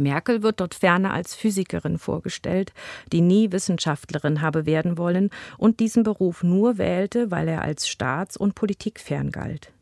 Merkel 0.00 0.42
wird 0.42 0.60
dort 0.60 0.74
ferner 0.74 1.12
als 1.12 1.34
Physikerin 1.34 1.98
vorgestellt, 1.98 2.72
die 3.12 3.20
nie 3.20 3.52
Wissenschaftlerin 3.52 4.40
habe 4.40 4.66
werden 4.66 4.98
wollen 4.98 5.30
und 5.58 5.80
diesen 5.80 6.02
Beruf 6.02 6.42
nur 6.42 6.78
wählte, 6.78 7.30
weil 7.30 7.48
er 7.48 7.62
als 7.62 7.88
staats- 7.88 8.36
und 8.36 8.54
politikfern 8.54 9.30
galt. 9.30 9.72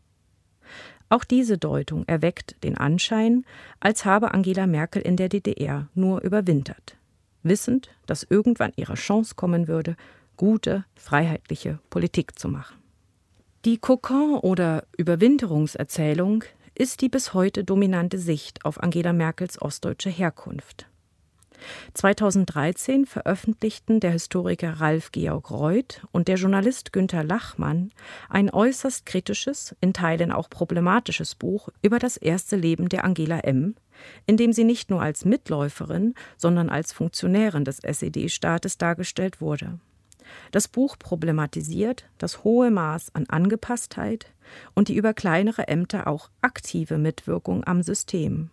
Auch 1.11 1.25
diese 1.25 1.57
Deutung 1.57 2.05
erweckt 2.07 2.63
den 2.63 2.77
Anschein, 2.77 3.45
als 3.81 4.05
habe 4.05 4.35
Angela 4.35 4.67
Merkel 4.67 5.01
in 5.01 5.17
der 5.17 5.31
DDR 5.31 5.89
nur 5.95 6.21
überwintert, 6.21 6.97
wissend, 7.43 7.89
dass 8.07 8.27
irgendwann 8.29 8.73
ihre 8.77 8.95
Chance 8.95 9.35
kommen 9.35 9.69
würde, 9.69 9.97
gute, 10.37 10.85
freiheitliche 10.95 11.79
Politik 11.89 12.39
zu 12.39 12.49
machen. 12.49 12.77
Die 13.65 13.79
Kokon- 13.79 14.39
oder 14.39 14.85
Überwinterungserzählung 14.97 16.45
ist 16.79 17.01
die 17.01 17.09
bis 17.09 17.35
heute 17.35 17.65
dominante 17.65 18.19
Sicht 18.19 18.65
auf 18.65 18.81
Angela 18.81 19.13
Merkels 19.13 19.61
ostdeutsche 19.61 20.11
Herkunft. 20.11 20.87
2013 21.95 23.05
veröffentlichten 23.05 23.99
der 23.99 24.13
Historiker 24.13 24.75
Ralf 24.75 25.11
Georg 25.11 25.51
Reuth 25.51 26.07
und 26.13 26.29
der 26.29 26.37
Journalist 26.37 26.93
Günter 26.93 27.25
Lachmann 27.25 27.91
ein 28.29 28.49
äußerst 28.49 29.07
kritisches, 29.07 29.75
in 29.81 29.93
Teilen 29.93 30.31
auch 30.31 30.49
problematisches 30.49 31.35
Buch 31.35 31.69
über 31.83 31.99
das 31.99 32.17
erste 32.17 32.55
Leben 32.55 32.89
der 32.89 33.05
Angela 33.05 33.41
M., 33.41 33.75
in 34.27 34.37
dem 34.37 34.53
sie 34.53 34.63
nicht 34.63 34.89
nur 34.89 35.03
als 35.03 35.25
Mitläuferin, 35.25 36.15
sondern 36.37 36.69
als 36.69 36.93
Funktionärin 36.93 37.65
des 37.65 37.81
SED-Staates 37.81 38.79
dargestellt 38.79 39.41
wurde. 39.41 39.81
Das 40.51 40.69
Buch 40.69 40.97
problematisiert 40.99 42.07
das 42.19 42.45
hohe 42.45 42.71
Maß 42.71 43.15
an 43.15 43.27
Angepasstheit 43.29 44.33
und 44.75 44.89
die 44.89 44.97
über 44.97 45.15
kleinere 45.15 45.69
Ämter 45.69 46.07
auch 46.07 46.31
aktive 46.41 46.99
Mitwirkung 46.99 47.65
am 47.65 47.83
System, 47.83 48.51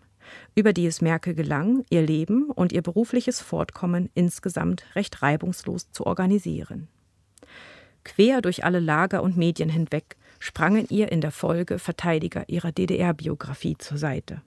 über 0.56 0.74
die 0.74 0.86
es 0.86 1.02
Merkel 1.02 1.34
gelang, 1.36 1.86
ihr 1.90 2.02
Leben 2.02 2.50
und 2.52 2.74
ihr 2.74 2.82
berufliches 2.82 3.42
Fortkommen 3.42 4.10
insgesamt 4.14 4.86
recht 4.96 5.22
reibungslos 5.22 5.92
zu 5.92 6.06
organisieren. 6.06 6.88
Quer 8.04 8.42
durch 8.42 8.64
alle 8.64 8.80
Lager 8.80 9.24
und 9.24 9.36
Medien 9.36 9.70
hinweg 9.70 10.16
sprangen 10.40 10.86
ihr 10.90 11.12
in 11.12 11.22
der 11.22 11.32
Folge 11.32 11.80
Verteidiger 11.80 12.48
ihrer 12.48 12.72
DDR-Biografie 12.72 13.78
zur 13.78 13.98
Seite. 13.98 14.42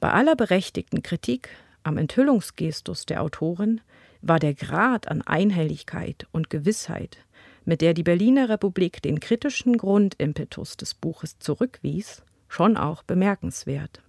Bei 0.00 0.10
aller 0.12 0.34
berechtigten 0.34 1.02
Kritik 1.02 1.50
am 1.82 1.98
Enthüllungsgestus 1.98 3.06
der 3.06 3.22
Autorin 3.22 3.80
war 4.22 4.38
der 4.38 4.54
Grad 4.54 5.08
an 5.08 5.22
Einhelligkeit 5.22 6.26
und 6.32 6.48
Gewissheit, 6.48 7.18
mit 7.64 7.80
der 7.80 7.92
die 7.92 8.02
Berliner 8.02 8.48
Republik 8.48 9.02
den 9.02 9.20
kritischen 9.20 9.76
Grundimpetus 9.76 10.76
des 10.76 10.94
Buches 10.94 11.38
zurückwies, 11.38 12.22
schon 12.48 12.76
auch 12.76 13.02
bemerkenswert. 13.02 14.00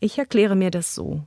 Ich 0.00 0.18
erkläre 0.18 0.56
mir 0.56 0.70
das 0.70 0.94
so. 0.94 1.22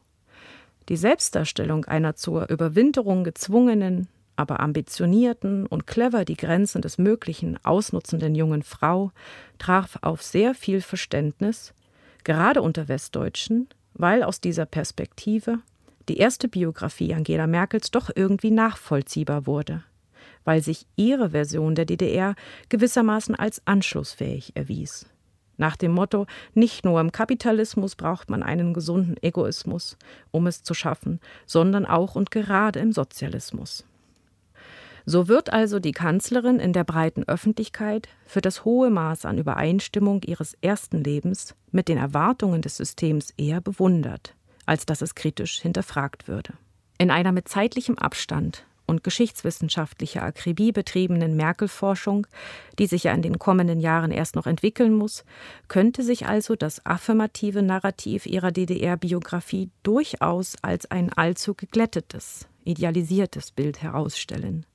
Die 0.89 0.97
Selbstdarstellung 0.97 1.85
einer 1.85 2.15
zur 2.15 2.49
Überwinterung 2.49 3.23
gezwungenen, 3.23 4.07
aber 4.35 4.59
ambitionierten 4.59 5.67
und 5.67 5.85
clever 5.85 6.25
die 6.25 6.37
Grenzen 6.37 6.81
des 6.81 6.97
Möglichen 6.97 7.63
ausnutzenden 7.63 8.33
jungen 8.33 8.63
Frau 8.63 9.11
traf 9.59 9.99
auf 10.01 10.23
sehr 10.23 10.55
viel 10.55 10.81
Verständnis, 10.81 11.73
gerade 12.23 12.61
unter 12.61 12.87
Westdeutschen, 12.87 13.67
weil 13.93 14.23
aus 14.23 14.41
dieser 14.41 14.65
Perspektive 14.65 15.59
die 16.09 16.17
erste 16.17 16.47
Biografie 16.47 17.13
Angela 17.13 17.47
Merkels 17.47 17.91
doch 17.91 18.09
irgendwie 18.15 18.51
nachvollziehbar 18.51 19.45
wurde, 19.45 19.83
weil 20.43 20.61
sich 20.61 20.85
ihre 20.95 21.31
Version 21.31 21.75
der 21.75 21.85
DDR 21.85 22.35
gewissermaßen 22.69 23.35
als 23.35 23.61
anschlussfähig 23.65 24.55
erwies. 24.55 25.05
Nach 25.57 25.75
dem 25.75 25.91
Motto, 25.91 26.25
nicht 26.55 26.85
nur 26.85 26.99
im 26.99 27.11
Kapitalismus 27.11 27.95
braucht 27.95 28.29
man 28.31 28.41
einen 28.41 28.73
gesunden 28.73 29.15
Egoismus, 29.21 29.97
um 30.31 30.47
es 30.47 30.63
zu 30.63 30.73
schaffen, 30.73 31.19
sondern 31.45 31.85
auch 31.85 32.15
und 32.15 32.31
gerade 32.31 32.79
im 32.79 32.91
Sozialismus. 32.91 33.85
So 35.05 35.27
wird 35.27 35.51
also 35.51 35.79
die 35.79 35.91
Kanzlerin 35.91 36.59
in 36.59 36.73
der 36.73 36.83
breiten 36.83 37.23
Öffentlichkeit 37.27 38.07
für 38.25 38.41
das 38.41 38.65
hohe 38.65 38.89
Maß 38.89 39.25
an 39.25 39.37
Übereinstimmung 39.37 40.21
ihres 40.23 40.55
ersten 40.61 41.03
Lebens 41.03 41.55
mit 41.71 41.87
den 41.87 41.97
Erwartungen 41.97 42.61
des 42.61 42.77
Systems 42.77 43.31
eher 43.37 43.61
bewundert, 43.61 44.35
als 44.65 44.85
dass 44.85 45.01
es 45.01 45.15
kritisch 45.15 45.61
hinterfragt 45.61 46.27
würde. 46.27 46.53
In 46.97 47.11
einer 47.11 47.31
mit 47.31 47.47
zeitlichem 47.47 47.97
Abstand 47.97 48.65
und 48.85 49.03
geschichtswissenschaftlicher 49.03 50.21
Akribie 50.21 50.71
betriebenen 50.71 51.35
Merkel-Forschung, 51.35 52.27
die 52.77 52.87
sich 52.87 53.05
ja 53.05 53.13
in 53.13 53.21
den 53.21 53.39
kommenden 53.39 53.79
Jahren 53.79 54.11
erst 54.11 54.35
noch 54.35 54.45
entwickeln 54.45 54.93
muss, 54.93 55.23
könnte 55.67 56.03
sich 56.03 56.27
also 56.27 56.55
das 56.55 56.85
affirmative 56.85 57.63
Narrativ 57.63 58.25
ihrer 58.25 58.51
DDR-Biografie 58.51 59.69
durchaus 59.83 60.55
als 60.61 60.91
ein 60.91 61.11
allzu 61.13 61.55
geglättetes, 61.55 62.47
idealisiertes 62.65 63.51
Bild 63.51 63.81
herausstellen. 63.81 64.65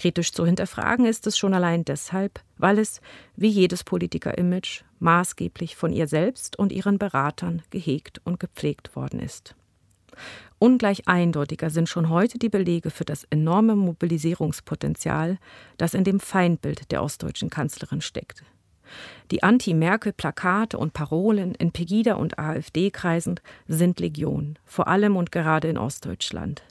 Kritisch 0.00 0.32
zu 0.32 0.46
hinterfragen 0.46 1.04
ist 1.04 1.26
es 1.26 1.36
schon 1.36 1.52
allein 1.52 1.84
deshalb, 1.84 2.40
weil 2.56 2.78
es, 2.78 3.02
wie 3.36 3.48
jedes 3.48 3.84
Politiker-Image, 3.84 4.82
maßgeblich 4.98 5.76
von 5.76 5.92
ihr 5.92 6.06
selbst 6.06 6.58
und 6.58 6.72
ihren 6.72 6.98
Beratern 6.98 7.60
gehegt 7.68 8.18
und 8.24 8.40
gepflegt 8.40 8.96
worden 8.96 9.20
ist. 9.20 9.54
Ungleich 10.58 11.06
eindeutiger 11.06 11.68
sind 11.68 11.86
schon 11.86 12.08
heute 12.08 12.38
die 12.38 12.48
Belege 12.48 12.88
für 12.88 13.04
das 13.04 13.24
enorme 13.24 13.76
Mobilisierungspotenzial, 13.76 15.36
das 15.76 15.92
in 15.92 16.04
dem 16.04 16.18
Feindbild 16.18 16.90
der 16.92 17.02
ostdeutschen 17.02 17.50
Kanzlerin 17.50 18.00
steckt. 18.00 18.42
Die 19.30 19.42
Anti-Merkel-Plakate 19.42 20.78
und 20.78 20.94
Parolen 20.94 21.54
in 21.54 21.72
Pegida- 21.72 22.14
und 22.14 22.38
AfD-Kreisen 22.38 23.38
sind 23.68 24.00
Legion, 24.00 24.58
vor 24.64 24.88
allem 24.88 25.16
und 25.16 25.30
gerade 25.30 25.68
in 25.68 25.76
Ostdeutschland. 25.76 26.62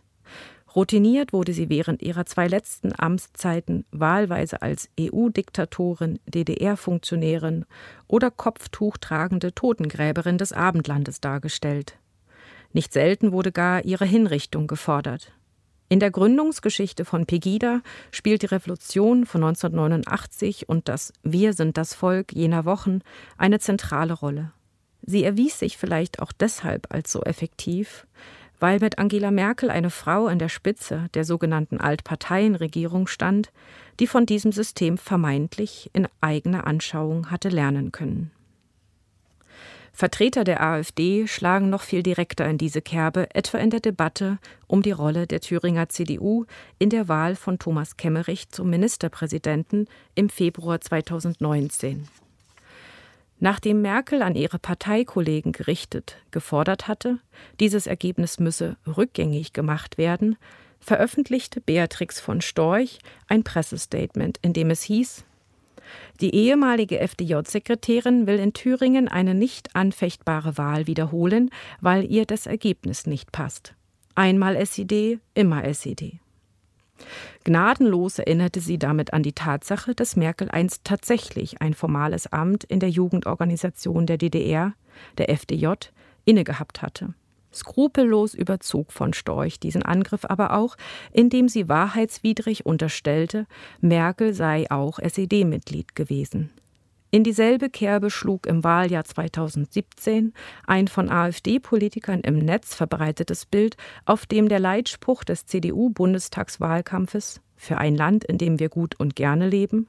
Routiniert 0.80 1.34
wurde 1.34 1.52
sie 1.52 1.68
während 1.68 2.02
ihrer 2.02 2.26
zwei 2.26 2.48
letzten 2.48 2.94
Amtszeiten 2.98 3.84
wahlweise 3.92 4.62
als 4.62 4.88
EU-Diktatorin, 4.98 6.20
DDR-Funktionärin 6.26 7.66
oder 8.08 8.32
kopftuchtragende 8.32 9.54
Totengräberin 9.54 10.38
des 10.38 10.54
Abendlandes 10.54 11.20
dargestellt. 11.20 11.98
Nicht 12.72 12.94
selten 12.94 13.34
wurde 13.34 13.52
gar 13.52 13.84
ihre 13.84 14.06
Hinrichtung 14.06 14.68
gefordert. 14.68 15.34
In 15.90 16.00
der 16.00 16.12
Gründungsgeschichte 16.12 17.04
von 17.04 17.26
Pegida 17.26 17.82
spielt 18.10 18.44
die 18.44 18.46
Revolution 18.46 19.26
von 19.26 19.44
1989 19.44 20.70
und 20.70 20.88
das 20.88 21.12
Wir 21.24 21.52
sind 21.52 21.76
das 21.76 21.94
Volk 21.94 22.32
jener 22.32 22.64
Wochen 22.64 23.02
eine 23.38 23.60
zentrale 23.60 24.14
Rolle. 24.14 24.54
Sie 25.02 25.26
erwies 25.26 25.60
sich 25.60 25.78
vielleicht 25.78 26.22
auch 26.22 26.32
deshalb 26.32 26.94
als 26.94 27.12
so 27.12 27.22
effektiv, 27.24 28.08
weil 28.60 28.80
mit 28.80 29.00
Angela 29.00 29.32
Merkel 29.32 29.70
eine 29.70 29.90
Frau 29.90 30.28
an 30.28 30.40
der 30.40 30.50
Spitze 30.50 31.08
der 31.14 31.24
sogenannten 31.24 31.80
Altparteienregierung 31.80 33.08
stand, 33.08 33.52
die 34.00 34.08
von 34.08 34.26
diesem 34.26 34.52
System 34.52 34.98
vermeintlich 34.98 35.90
in 35.94 36.08
eigener 36.22 36.68
Anschauung 36.68 37.32
hatte 37.32 37.50
lernen 37.50 37.92
können. 37.92 38.32
Vertreter 39.92 40.46
der 40.46 40.64
AfD 40.64 41.28
schlagen 41.28 41.70
noch 41.70 41.82
viel 41.82 42.04
direkter 42.04 42.48
in 42.48 42.58
diese 42.58 42.82
Kerbe, 42.82 43.28
etwa 43.36 43.58
in 43.58 43.70
der 43.70 43.82
Debatte 43.82 44.38
um 44.68 44.82
die 44.82 44.92
Rolle 44.92 45.28
der 45.28 45.42
Thüringer 45.42 45.90
CDU 45.90 46.46
in 46.78 46.90
der 46.90 47.10
Wahl 47.10 47.36
von 47.36 47.60
Thomas 47.60 47.98
Kemmerich 47.98 48.50
zum 48.50 48.70
Ministerpräsidenten 48.70 49.88
im 50.16 50.30
Februar 50.30 50.80
2019. 50.80 52.08
Nachdem 53.40 53.82
Merkel 53.82 54.22
an 54.22 54.36
ihre 54.36 54.60
Parteikollegen 54.60 55.54
gerichtet 55.54 56.18
gefordert 56.32 56.88
hatte, 56.88 57.20
dieses 57.60 57.88
Ergebnis 57.88 58.40
müsse 58.40 58.76
rückgängig 58.86 59.54
gemacht 59.54 59.98
werden, 59.98 60.36
veröffentlichte 60.80 61.62
Beatrix 61.62 62.20
von 62.20 62.42
Storch 62.42 63.00
ein 63.28 63.44
Pressestatement, 63.44 64.40
in 64.42 64.54
dem 64.54 64.70
es 64.70 64.84
hieß, 64.84 65.24
die 66.22 66.36
ehemalige 66.36 67.00
FDJ-Sekretärin 67.00 68.28
will 68.28 68.40
in 68.40 68.54
Thüringen 68.54 69.08
eine 69.08 69.34
nicht 69.34 69.76
anfechtbare 69.76 70.58
Wahl 70.58 70.86
wiederholen, 70.88 71.50
weil 71.82 72.06
ihr 72.10 72.26
das 72.26 72.46
Ergebnis 72.46 73.08
nicht 73.08 73.32
passt. 73.32 73.74
Einmal 74.16 74.56
SED, 74.56 75.20
immer 75.34 75.64
SED. 75.64 76.20
Gnadenlos 77.44 78.20
erinnerte 78.20 78.60
sie 78.60 78.78
damit 78.78 79.14
an 79.14 79.24
die 79.24 79.34
Tatsache, 79.34 79.96
dass 79.96 80.16
Merkel 80.16 80.50
einst 80.50 80.84
tatsächlich 80.84 81.62
ein 81.62 81.74
formales 81.74 82.32
Amt 82.32 82.64
in 82.64 82.80
der 82.80 82.90
Jugendorganisation 82.90 84.06
der 84.06 84.18
DDR, 84.18 84.74
der 85.18 85.30
FDJ, 85.30 85.68
innegehabt 86.26 86.82
hatte. 86.82 87.14
Skrupellos 87.52 88.36
überzog 88.36 88.92
von 88.92 89.14
Storch 89.14 89.60
diesen 89.60 89.82
Angriff 89.82 90.26
aber 90.26 90.54
auch, 90.54 90.76
indem 91.12 91.50
sie 91.50 91.68
wahrheitswidrig 91.68 92.66
unterstellte, 92.66 93.48
Merkel 93.82 94.34
sei 94.34 94.70
auch 94.70 95.00
SED-Mitglied 95.00 95.96
gewesen. 95.96 96.52
In 97.12 97.24
dieselbe 97.24 97.72
Kerbe 97.72 98.12
schlug 98.12 98.46
im 98.46 98.64
Wahljahr 98.64 99.04
2017 99.04 100.32
ein 100.68 100.88
von 100.88 101.10
AfD-Politikern 101.10 102.22
im 102.22 102.38
Netz 102.38 102.76
verbreitetes 102.76 103.48
Bild, 103.48 103.78
auf 104.06 104.28
dem 104.28 104.48
der 104.48 104.60
Leitspruch 104.60 105.24
des 105.24 105.48
CDU-Bundestagswahlkampfes 105.48 107.42
für 107.58 107.80
ein 107.80 107.96
Land, 107.96 108.26
in 108.26 108.38
dem 108.38 108.60
wir 108.60 108.70
gut 108.70 109.00
und 109.00 109.16
gerne 109.16 109.50
leben, 109.50 109.88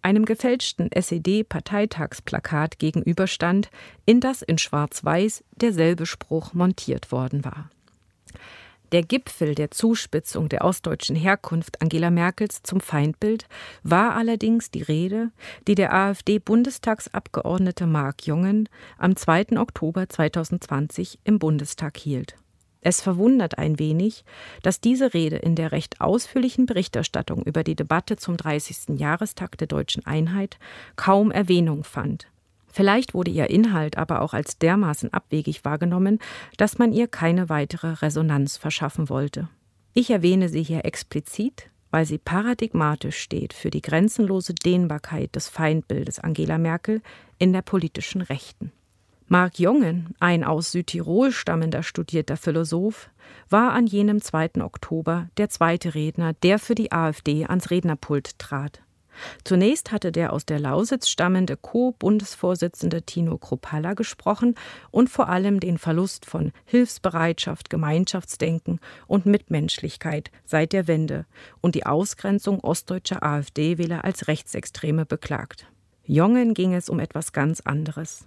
einem 0.00 0.24
gefälschten 0.24 0.90
SED-Parteitagsplakat 0.90 2.78
gegenüberstand, 2.78 3.70
in 4.06 4.20
das 4.20 4.40
in 4.40 4.56
Schwarz-Weiß 4.56 5.44
derselbe 5.54 6.06
Spruch 6.06 6.54
montiert 6.54 7.12
worden 7.12 7.44
war. 7.44 7.70
Der 8.92 9.02
Gipfel 9.02 9.54
der 9.54 9.70
Zuspitzung 9.70 10.50
der 10.50 10.66
ostdeutschen 10.66 11.16
Herkunft 11.16 11.80
Angela 11.80 12.10
Merkels 12.10 12.62
zum 12.62 12.80
Feindbild 12.80 13.46
war 13.82 14.14
allerdings 14.14 14.70
die 14.70 14.82
Rede, 14.82 15.30
die 15.66 15.74
der 15.74 15.94
AfD-Bundestagsabgeordnete 15.94 17.86
Marc 17.86 18.26
Jungen 18.26 18.68
am 18.98 19.16
2. 19.16 19.58
Oktober 19.58 20.10
2020 20.10 21.20
im 21.24 21.38
Bundestag 21.38 21.96
hielt. 21.96 22.36
Es 22.82 23.00
verwundert 23.00 23.56
ein 23.56 23.78
wenig, 23.78 24.24
dass 24.62 24.80
diese 24.82 25.14
Rede 25.14 25.36
in 25.36 25.54
der 25.54 25.72
recht 25.72 26.02
ausführlichen 26.02 26.66
Berichterstattung 26.66 27.44
über 27.44 27.64
die 27.64 27.76
Debatte 27.76 28.16
zum 28.16 28.36
30. 28.36 28.98
Jahrestag 29.00 29.56
der 29.56 29.68
deutschen 29.68 30.04
Einheit 30.04 30.58
kaum 30.96 31.30
Erwähnung 31.30 31.82
fand. 31.84 32.26
Vielleicht 32.72 33.14
wurde 33.14 33.30
ihr 33.30 33.50
Inhalt 33.50 33.98
aber 33.98 34.22
auch 34.22 34.34
als 34.34 34.58
dermaßen 34.58 35.12
abwegig 35.12 35.64
wahrgenommen, 35.64 36.18
dass 36.56 36.78
man 36.78 36.92
ihr 36.92 37.06
keine 37.06 37.48
weitere 37.48 37.88
Resonanz 37.88 38.56
verschaffen 38.56 39.08
wollte. 39.08 39.48
Ich 39.92 40.10
erwähne 40.10 40.48
sie 40.48 40.62
hier 40.62 40.84
explizit, 40.86 41.70
weil 41.90 42.06
sie 42.06 42.18
paradigmatisch 42.18 43.18
steht 43.18 43.52
für 43.52 43.70
die 43.70 43.82
grenzenlose 43.82 44.54
Dehnbarkeit 44.54 45.36
des 45.36 45.48
Feindbildes 45.48 46.18
Angela 46.18 46.56
Merkel 46.56 47.02
in 47.38 47.52
der 47.52 47.62
politischen 47.62 48.22
Rechten. 48.22 48.72
Mark 49.28 49.58
Jongen, 49.58 50.14
ein 50.18 50.44
aus 50.44 50.72
Südtirol 50.72 51.32
stammender 51.32 51.82
studierter 51.82 52.36
Philosoph, 52.36 53.10
war 53.48 53.72
an 53.72 53.86
jenem 53.86 54.20
2. 54.20 54.62
Oktober 54.62 55.28
der 55.36 55.48
zweite 55.48 55.94
Redner, 55.94 56.32
der 56.42 56.58
für 56.58 56.74
die 56.74 56.92
AfD 56.92 57.46
ans 57.46 57.70
Rednerpult 57.70 58.38
trat. 58.38 58.82
Zunächst 59.44 59.92
hatte 59.92 60.12
der 60.12 60.32
aus 60.32 60.46
der 60.46 60.58
Lausitz 60.58 61.08
stammende 61.08 61.56
Co-Bundesvorsitzende 61.56 63.02
Tino 63.02 63.38
Kruppalla 63.38 63.94
gesprochen 63.94 64.54
und 64.90 65.10
vor 65.10 65.28
allem 65.28 65.60
den 65.60 65.78
Verlust 65.78 66.26
von 66.26 66.52
Hilfsbereitschaft, 66.64 67.70
Gemeinschaftsdenken 67.70 68.80
und 69.06 69.26
Mitmenschlichkeit 69.26 70.30
seit 70.44 70.72
der 70.72 70.88
Wende 70.88 71.26
und 71.60 71.74
die 71.74 71.86
Ausgrenzung 71.86 72.60
ostdeutscher 72.60 73.22
AfD-Wähler 73.22 74.04
als 74.04 74.28
Rechtsextreme 74.28 75.06
beklagt. 75.06 75.66
Jongen 76.04 76.54
ging 76.54 76.74
es 76.74 76.88
um 76.88 76.98
etwas 76.98 77.32
ganz 77.32 77.60
anderes. 77.60 78.26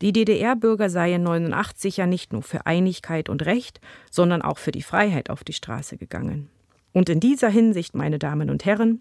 Die 0.00 0.12
DDR-Bürger 0.12 0.90
seien 0.90 1.22
89 1.22 1.96
ja 1.98 2.06
nicht 2.06 2.32
nur 2.32 2.42
für 2.42 2.66
Einigkeit 2.66 3.28
und 3.28 3.46
Recht, 3.46 3.80
sondern 4.10 4.42
auch 4.42 4.58
für 4.58 4.72
die 4.72 4.82
Freiheit 4.82 5.30
auf 5.30 5.44
die 5.44 5.52
Straße 5.52 5.96
gegangen. 5.96 6.48
Und 6.92 7.08
in 7.08 7.20
dieser 7.20 7.48
Hinsicht, 7.48 7.94
meine 7.94 8.18
Damen 8.18 8.50
und 8.50 8.64
Herren, 8.64 9.00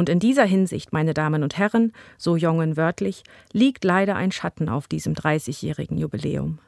und 0.00 0.08
in 0.08 0.18
dieser 0.18 0.44
Hinsicht, 0.44 0.94
meine 0.94 1.12
Damen 1.12 1.42
und 1.42 1.58
Herren, 1.58 1.92
so 2.16 2.34
Jongen 2.34 2.78
wörtlich, 2.78 3.22
liegt 3.52 3.84
leider 3.84 4.16
ein 4.16 4.32
Schatten 4.32 4.70
auf 4.70 4.88
diesem 4.88 5.12
30-jährigen 5.12 5.98
Jubiläum. 5.98 6.58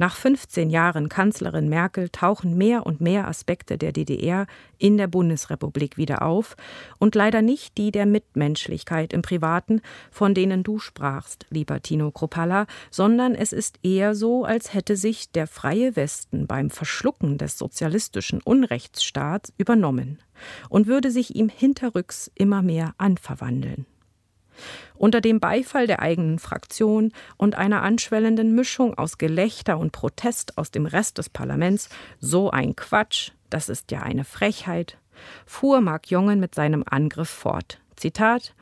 Nach 0.00 0.16
15 0.16 0.70
Jahren 0.70 1.10
Kanzlerin 1.10 1.68
Merkel 1.68 2.08
tauchen 2.08 2.56
mehr 2.56 2.86
und 2.86 3.02
mehr 3.02 3.28
Aspekte 3.28 3.76
der 3.76 3.92
DDR 3.92 4.46
in 4.78 4.96
der 4.96 5.08
Bundesrepublik 5.08 5.98
wieder 5.98 6.22
auf 6.22 6.56
und 6.98 7.14
leider 7.14 7.42
nicht 7.42 7.76
die 7.76 7.90
der 7.90 8.06
Mitmenschlichkeit 8.06 9.12
im 9.12 9.20
Privaten, 9.20 9.82
von 10.10 10.32
denen 10.32 10.62
du 10.62 10.78
sprachst, 10.78 11.44
lieber 11.50 11.82
Tino 11.82 12.10
Kropalla, 12.12 12.64
sondern 12.90 13.34
es 13.34 13.52
ist 13.52 13.78
eher 13.82 14.14
so, 14.14 14.46
als 14.46 14.72
hätte 14.72 14.96
sich 14.96 15.32
der 15.32 15.46
freie 15.46 15.96
Westen 15.96 16.46
beim 16.46 16.70
Verschlucken 16.70 17.36
des 17.36 17.58
sozialistischen 17.58 18.40
Unrechtsstaats 18.40 19.52
übernommen 19.58 20.18
und 20.70 20.86
würde 20.86 21.10
sich 21.10 21.36
ihm 21.36 21.50
hinterrücks 21.50 22.30
immer 22.34 22.62
mehr 22.62 22.94
anverwandeln. 22.96 23.84
Unter 25.00 25.22
dem 25.22 25.40
Beifall 25.40 25.86
der 25.86 26.02
eigenen 26.02 26.38
Fraktion 26.38 27.14
und 27.38 27.54
einer 27.54 27.80
anschwellenden 27.82 28.54
Mischung 28.54 28.98
aus 28.98 29.16
Gelächter 29.16 29.78
und 29.78 29.92
Protest 29.92 30.58
aus 30.58 30.72
dem 30.72 30.84
Rest 30.84 31.16
des 31.16 31.30
Parlaments, 31.30 31.88
so 32.18 32.50
ein 32.50 32.76
Quatsch, 32.76 33.30
das 33.48 33.70
ist 33.70 33.92
ja 33.92 34.02
eine 34.02 34.24
Frechheit, 34.24 34.98
fuhr 35.46 35.80
Mark 35.80 36.10
Jongen 36.10 36.38
mit 36.38 36.54
seinem 36.54 36.84
Angriff 36.86 37.30
fort. 37.30 37.80
Zitat: 37.96 38.54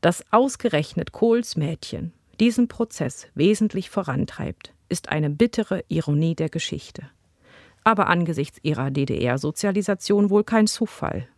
Dass 0.00 0.24
ausgerechnet 0.32 1.12
Kohls 1.12 1.54
Mädchen 1.54 2.12
diesen 2.40 2.66
Prozess 2.66 3.28
wesentlich 3.36 3.90
vorantreibt, 3.90 4.74
ist 4.88 5.08
eine 5.08 5.30
bittere 5.30 5.84
Ironie 5.86 6.34
der 6.34 6.48
Geschichte. 6.48 7.08
Aber 7.84 8.08
angesichts 8.08 8.58
ihrer 8.62 8.90
DDR-Sozialisation 8.90 10.30
wohl 10.30 10.42
kein 10.42 10.66
Zufall. 10.66 11.28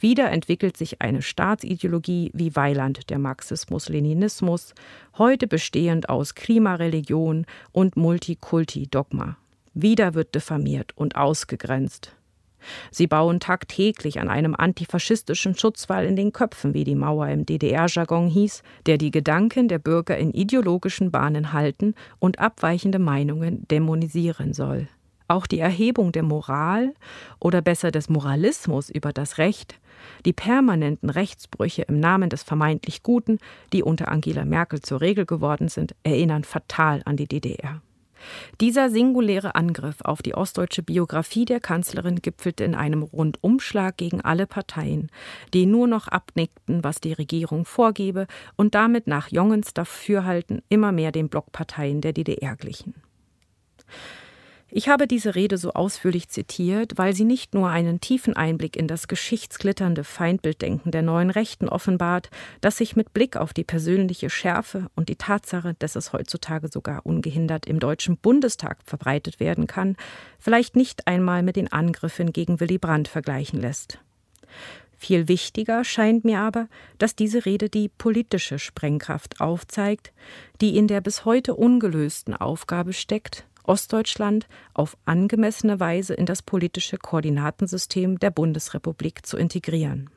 Wieder 0.00 0.30
entwickelt 0.30 0.78
sich 0.78 1.02
eine 1.02 1.20
Staatsideologie 1.20 2.30
wie 2.32 2.56
Weiland 2.56 3.10
der 3.10 3.18
Marxismus-Leninismus, 3.18 4.74
heute 5.18 5.46
bestehend 5.46 6.08
aus 6.08 6.34
Klimareligion 6.34 7.44
und 7.72 7.98
Multikulti-Dogma. 7.98 9.36
Wieder 9.74 10.14
wird 10.14 10.34
diffamiert 10.34 10.96
und 10.96 11.16
ausgegrenzt. 11.16 12.16
Sie 12.90 13.06
bauen 13.06 13.40
tagtäglich 13.40 14.20
an 14.20 14.30
einem 14.30 14.54
antifaschistischen 14.54 15.54
Schutzwall 15.54 16.06
in 16.06 16.16
den 16.16 16.32
Köpfen, 16.32 16.72
wie 16.72 16.84
die 16.84 16.94
Mauer 16.94 17.28
im 17.28 17.44
DDR-Jargon 17.44 18.28
hieß, 18.28 18.62
der 18.86 18.96
die 18.96 19.10
Gedanken 19.10 19.68
der 19.68 19.78
Bürger 19.78 20.16
in 20.16 20.32
ideologischen 20.32 21.10
Bahnen 21.10 21.52
halten 21.52 21.94
und 22.18 22.38
abweichende 22.38 22.98
Meinungen 22.98 23.68
dämonisieren 23.68 24.54
soll. 24.54 24.88
Auch 25.28 25.46
die 25.46 25.60
Erhebung 25.60 26.10
der 26.10 26.24
Moral 26.24 26.92
oder 27.38 27.62
besser 27.62 27.90
des 27.90 28.08
Moralismus 28.08 28.90
über 28.90 29.12
das 29.12 29.38
Recht 29.38 29.78
die 30.24 30.32
permanenten 30.32 31.10
Rechtsbrüche 31.10 31.82
im 31.82 32.00
Namen 32.00 32.30
des 32.30 32.42
vermeintlich 32.42 33.02
Guten, 33.02 33.38
die 33.72 33.82
unter 33.82 34.08
Angela 34.08 34.44
Merkel 34.44 34.80
zur 34.80 35.00
Regel 35.00 35.26
geworden 35.26 35.68
sind, 35.68 35.94
erinnern 36.02 36.44
fatal 36.44 37.02
an 37.04 37.16
die 37.16 37.26
DDR. 37.26 37.80
Dieser 38.60 38.90
singuläre 38.90 39.54
Angriff 39.54 40.00
auf 40.02 40.22
die 40.22 40.34
ostdeutsche 40.34 40.82
Biografie 40.82 41.44
der 41.44 41.60
Kanzlerin 41.60 42.16
gipfelte 42.16 42.64
in 42.64 42.74
einem 42.74 43.02
Rundumschlag 43.02 43.96
gegen 43.96 44.20
alle 44.20 44.46
Parteien, 44.46 45.10
die 45.54 45.66
nur 45.66 45.86
noch 45.86 46.08
abnickten, 46.08 46.84
was 46.84 47.00
die 47.00 47.12
Regierung 47.12 47.64
vorgebe 47.64 48.26
und 48.56 48.74
damit 48.74 49.06
nach 49.06 49.28
Jongens 49.28 49.74
Dafürhalten 49.74 50.62
immer 50.68 50.92
mehr 50.92 51.12
den 51.12 51.28
Blockparteien 51.28 52.00
der 52.00 52.12
DDR 52.12 52.56
glichen. 52.56 52.94
Ich 54.72 54.88
habe 54.88 55.08
diese 55.08 55.34
Rede 55.34 55.58
so 55.58 55.72
ausführlich 55.72 56.28
zitiert, 56.28 56.92
weil 56.96 57.12
sie 57.12 57.24
nicht 57.24 57.54
nur 57.54 57.70
einen 57.70 58.00
tiefen 58.00 58.36
Einblick 58.36 58.76
in 58.76 58.86
das 58.86 59.08
geschichtsglitternde 59.08 60.04
Feindbilddenken 60.04 60.92
der 60.92 61.02
neuen 61.02 61.30
Rechten 61.30 61.68
offenbart, 61.68 62.30
das 62.60 62.76
sich 62.76 62.94
mit 62.94 63.12
Blick 63.12 63.36
auf 63.36 63.52
die 63.52 63.64
persönliche 63.64 64.30
Schärfe 64.30 64.86
und 64.94 65.08
die 65.08 65.16
Tatsache, 65.16 65.74
dass 65.80 65.96
es 65.96 66.12
heutzutage 66.12 66.68
sogar 66.68 67.04
ungehindert 67.04 67.66
im 67.66 67.80
Deutschen 67.80 68.16
Bundestag 68.16 68.78
verbreitet 68.84 69.40
werden 69.40 69.66
kann, 69.66 69.96
vielleicht 70.38 70.76
nicht 70.76 71.08
einmal 71.08 71.42
mit 71.42 71.56
den 71.56 71.72
Angriffen 71.72 72.32
gegen 72.32 72.60
Willy 72.60 72.78
Brandt 72.78 73.08
vergleichen 73.08 73.60
lässt. 73.60 73.98
Viel 74.96 75.28
wichtiger 75.28 75.82
scheint 75.82 76.24
mir 76.24 76.40
aber, 76.40 76.68
dass 76.98 77.16
diese 77.16 77.46
Rede 77.46 77.70
die 77.70 77.88
politische 77.88 78.58
Sprengkraft 78.58 79.40
aufzeigt, 79.40 80.12
die 80.60 80.76
in 80.76 80.88
der 80.88 81.00
bis 81.00 81.24
heute 81.24 81.54
ungelösten 81.54 82.34
Aufgabe 82.36 82.92
steckt, 82.92 83.46
Ostdeutschland 83.64 84.48
auf 84.74 84.96
angemessene 85.04 85.80
Weise 85.80 86.14
in 86.14 86.26
das 86.26 86.42
politische 86.42 86.98
Koordinatensystem 86.98 88.18
der 88.18 88.30
Bundesrepublik 88.30 89.26
zu 89.26 89.36
integrieren. 89.36 90.10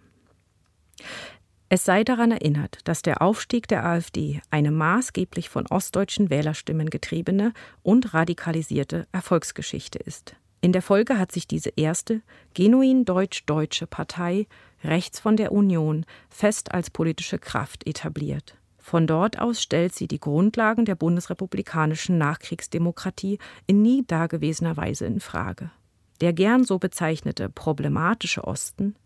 Es 1.69 1.85
sei 1.85 2.03
daran 2.03 2.31
erinnert, 2.31 2.77
dass 2.83 3.01
der 3.01 3.23
Aufstieg 3.23 3.67
der 3.67 3.83
AfD 3.83 4.41
eine 4.51 4.69
maßgeblich 4.69 5.49
von 5.49 5.65
ostdeutschen 5.65 6.29
Wählerstimmen 6.29 6.91
getriebene 6.91 7.51
und 7.81 8.13
radikalisierte 8.13 9.07
Erfolgsgeschichte 9.11 9.97
ist. 9.97 10.35
In 10.61 10.71
der 10.71 10.83
Folge 10.83 11.17
hat 11.17 11.31
sich 11.31 11.47
diese 11.47 11.71
erste, 11.75 12.21
genuin 12.53 13.05
deutsch-deutsche 13.05 13.87
Partei 13.87 14.47
rechts 14.83 15.19
von 15.19 15.35
der 15.35 15.51
Union 15.51 16.05
fest 16.29 16.71
als 16.71 16.89
politische 16.89 17.39
Kraft 17.39 17.87
etabliert. 17.87 18.55
Von 18.83 19.07
dort 19.07 19.39
aus 19.39 19.61
stellt 19.63 19.95
sie 19.95 20.09
die 20.09 20.19
Grundlagen 20.19 20.83
der 20.83 20.95
bundesrepublikanischen 20.95 22.17
Nachkriegsdemokratie 22.17 23.39
in 23.65 23.81
nie 23.81 24.03
dagewesener 24.05 24.75
Weise 24.75 25.05
in 25.05 25.21
Frage. 25.21 25.71
Der 26.19 26.33
gern 26.33 26.65
so 26.65 26.79
bezeichnete 26.79 27.47
problematische 27.47 28.43
Osten 28.43 28.97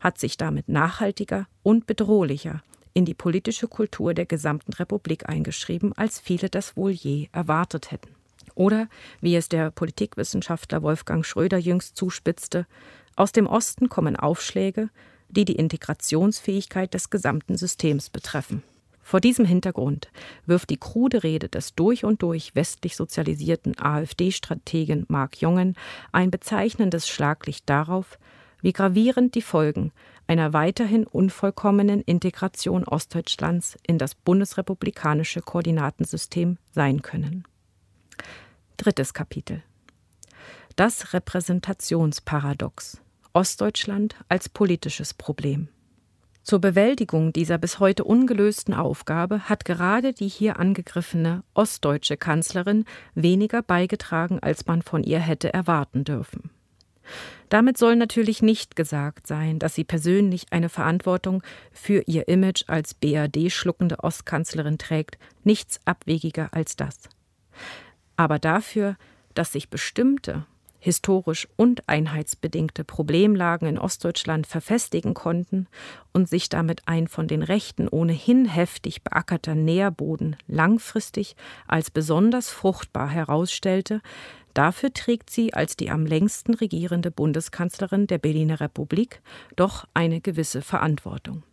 hat 0.00 0.18
sich 0.18 0.36
damit 0.36 0.68
nachhaltiger 0.68 1.46
und 1.62 1.86
bedrohlicher 1.86 2.62
in 2.92 3.06
die 3.06 3.14
politische 3.14 3.68
Kultur 3.68 4.12
der 4.12 4.26
gesamten 4.26 4.74
Republik 4.74 5.26
eingeschrieben, 5.30 5.94
als 5.94 6.20
viele 6.20 6.50
das 6.50 6.76
wohl 6.76 6.90
je 6.90 7.28
erwartet 7.32 7.90
hätten. 7.90 8.10
Oder, 8.54 8.86
wie 9.22 9.34
es 9.34 9.48
der 9.48 9.70
Politikwissenschaftler 9.70 10.82
Wolfgang 10.82 11.24
Schröder 11.24 11.56
jüngst 11.56 11.96
zuspitzte, 11.96 12.66
aus 13.16 13.32
dem 13.32 13.46
Osten 13.46 13.88
kommen 13.88 14.14
Aufschläge, 14.14 14.90
die 15.30 15.46
die 15.46 15.56
Integrationsfähigkeit 15.56 16.92
des 16.92 17.08
gesamten 17.08 17.56
Systems 17.56 18.10
betreffen. 18.10 18.62
Vor 19.02 19.20
diesem 19.20 19.44
Hintergrund 19.44 20.10
wirft 20.46 20.70
die 20.70 20.76
krude 20.76 21.22
Rede 21.22 21.48
des 21.48 21.74
durch 21.74 22.04
und 22.04 22.22
durch 22.22 22.54
westlich 22.54 22.96
sozialisierten 22.96 23.78
AfD-Strategen 23.78 25.04
Mark 25.08 25.40
Jongen 25.40 25.76
ein 26.12 26.30
bezeichnendes 26.30 27.08
Schlaglicht 27.08 27.68
darauf, 27.68 28.18
wie 28.62 28.72
gravierend 28.72 29.34
die 29.34 29.42
Folgen 29.42 29.92
einer 30.28 30.52
weiterhin 30.52 31.04
unvollkommenen 31.04 32.00
Integration 32.00 32.84
Ostdeutschlands 32.84 33.76
in 33.86 33.98
das 33.98 34.14
bundesrepublikanische 34.14 35.42
Koordinatensystem 35.42 36.58
sein 36.70 37.02
können. 37.02 37.44
Drittes 38.76 39.12
Kapitel. 39.12 39.62
Das 40.76 41.12
Repräsentationsparadox. 41.12 43.02
Ostdeutschland 43.34 44.14
als 44.28 44.48
politisches 44.48 45.12
Problem 45.12 45.68
Zur 46.42 46.60
Bewältigung 46.60 47.32
dieser 47.32 47.56
bis 47.56 47.78
heute 47.78 48.02
ungelösten 48.02 48.74
Aufgabe 48.74 49.48
hat 49.48 49.64
gerade 49.64 50.12
die 50.12 50.28
hier 50.28 50.58
angegriffene 50.58 51.44
ostdeutsche 51.54 52.16
Kanzlerin 52.16 52.84
weniger 53.14 53.62
beigetragen, 53.62 54.40
als 54.40 54.66
man 54.66 54.82
von 54.82 55.04
ihr 55.04 55.20
hätte 55.20 55.54
erwarten 55.54 56.02
dürfen. 56.04 56.50
Damit 57.48 57.78
soll 57.78 57.96
natürlich 57.96 58.42
nicht 58.42 58.76
gesagt 58.76 59.26
sein, 59.26 59.58
dass 59.58 59.74
sie 59.74 59.84
persönlich 59.84 60.46
eine 60.50 60.68
Verantwortung 60.68 61.42
für 61.70 62.02
ihr 62.06 62.26
Image 62.26 62.64
als 62.66 62.94
BRD-schluckende 62.94 64.00
Ostkanzlerin 64.02 64.78
trägt, 64.78 65.18
nichts 65.44 65.80
abwegiger 65.84 66.48
als 66.52 66.76
das. 66.76 67.08
Aber 68.16 68.38
dafür, 68.38 68.96
dass 69.34 69.52
sich 69.52 69.68
bestimmte 69.68 70.46
historisch 70.82 71.46
und 71.54 71.88
einheitsbedingte 71.88 72.82
Problemlagen 72.82 73.68
in 73.68 73.78
Ostdeutschland 73.78 74.48
verfestigen 74.48 75.14
konnten 75.14 75.68
und 76.12 76.28
sich 76.28 76.48
damit 76.48 76.82
ein 76.86 77.06
von 77.06 77.28
den 77.28 77.44
Rechten 77.44 77.86
ohnehin 77.86 78.46
heftig 78.46 79.04
beackerter 79.04 79.54
Nährboden 79.54 80.34
langfristig 80.48 81.36
als 81.68 81.92
besonders 81.92 82.50
fruchtbar 82.50 83.08
herausstellte, 83.08 84.00
dafür 84.54 84.92
trägt 84.92 85.30
sie 85.30 85.54
als 85.54 85.76
die 85.76 85.88
am 85.88 86.04
längsten 86.04 86.52
regierende 86.52 87.12
Bundeskanzlerin 87.12 88.08
der 88.08 88.18
Berliner 88.18 88.58
Republik 88.58 89.22
doch 89.54 89.86
eine 89.94 90.20
gewisse 90.20 90.62
Verantwortung. 90.62 91.44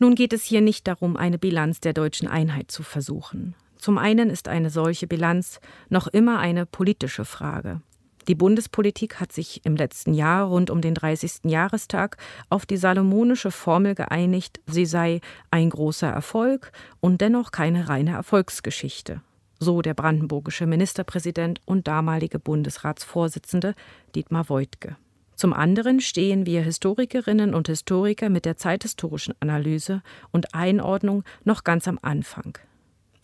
Nun 0.00 0.16
geht 0.16 0.32
es 0.32 0.42
hier 0.42 0.60
nicht 0.60 0.88
darum, 0.88 1.16
eine 1.16 1.38
Bilanz 1.38 1.78
der 1.78 1.92
deutschen 1.92 2.26
Einheit 2.26 2.72
zu 2.72 2.82
versuchen. 2.82 3.54
Zum 3.76 3.96
einen 3.96 4.28
ist 4.28 4.48
eine 4.48 4.70
solche 4.70 5.06
Bilanz 5.06 5.60
noch 5.88 6.08
immer 6.08 6.40
eine 6.40 6.66
politische 6.66 7.24
Frage. 7.24 7.80
Die 8.28 8.34
Bundespolitik 8.34 9.18
hat 9.18 9.32
sich 9.32 9.64
im 9.64 9.76
letzten 9.76 10.12
Jahr 10.12 10.46
rund 10.46 10.70
um 10.70 10.80
den 10.80 10.94
30. 10.94 11.44
Jahrestag 11.44 12.16
auf 12.48 12.66
die 12.66 12.76
salomonische 12.76 13.50
Formel 13.50 13.94
geeinigt, 13.94 14.60
sie 14.66 14.86
sei 14.86 15.20
ein 15.50 15.70
großer 15.70 16.08
Erfolg 16.08 16.72
und 17.00 17.20
dennoch 17.20 17.50
keine 17.50 17.88
reine 17.88 18.12
Erfolgsgeschichte. 18.12 19.22
So 19.58 19.82
der 19.82 19.94
brandenburgische 19.94 20.66
Ministerpräsident 20.66 21.60
und 21.66 21.86
damalige 21.88 22.38
Bundesratsvorsitzende 22.38 23.74
Dietmar 24.14 24.48
Woidke. 24.48 24.96
Zum 25.34 25.54
anderen 25.54 26.00
stehen 26.00 26.44
wir 26.44 26.62
Historikerinnen 26.62 27.54
und 27.54 27.68
Historiker 27.68 28.28
mit 28.28 28.44
der 28.44 28.58
zeithistorischen 28.58 29.34
Analyse 29.40 30.02
und 30.30 30.54
Einordnung 30.54 31.24
noch 31.44 31.64
ganz 31.64 31.88
am 31.88 31.98
Anfang. 32.02 32.58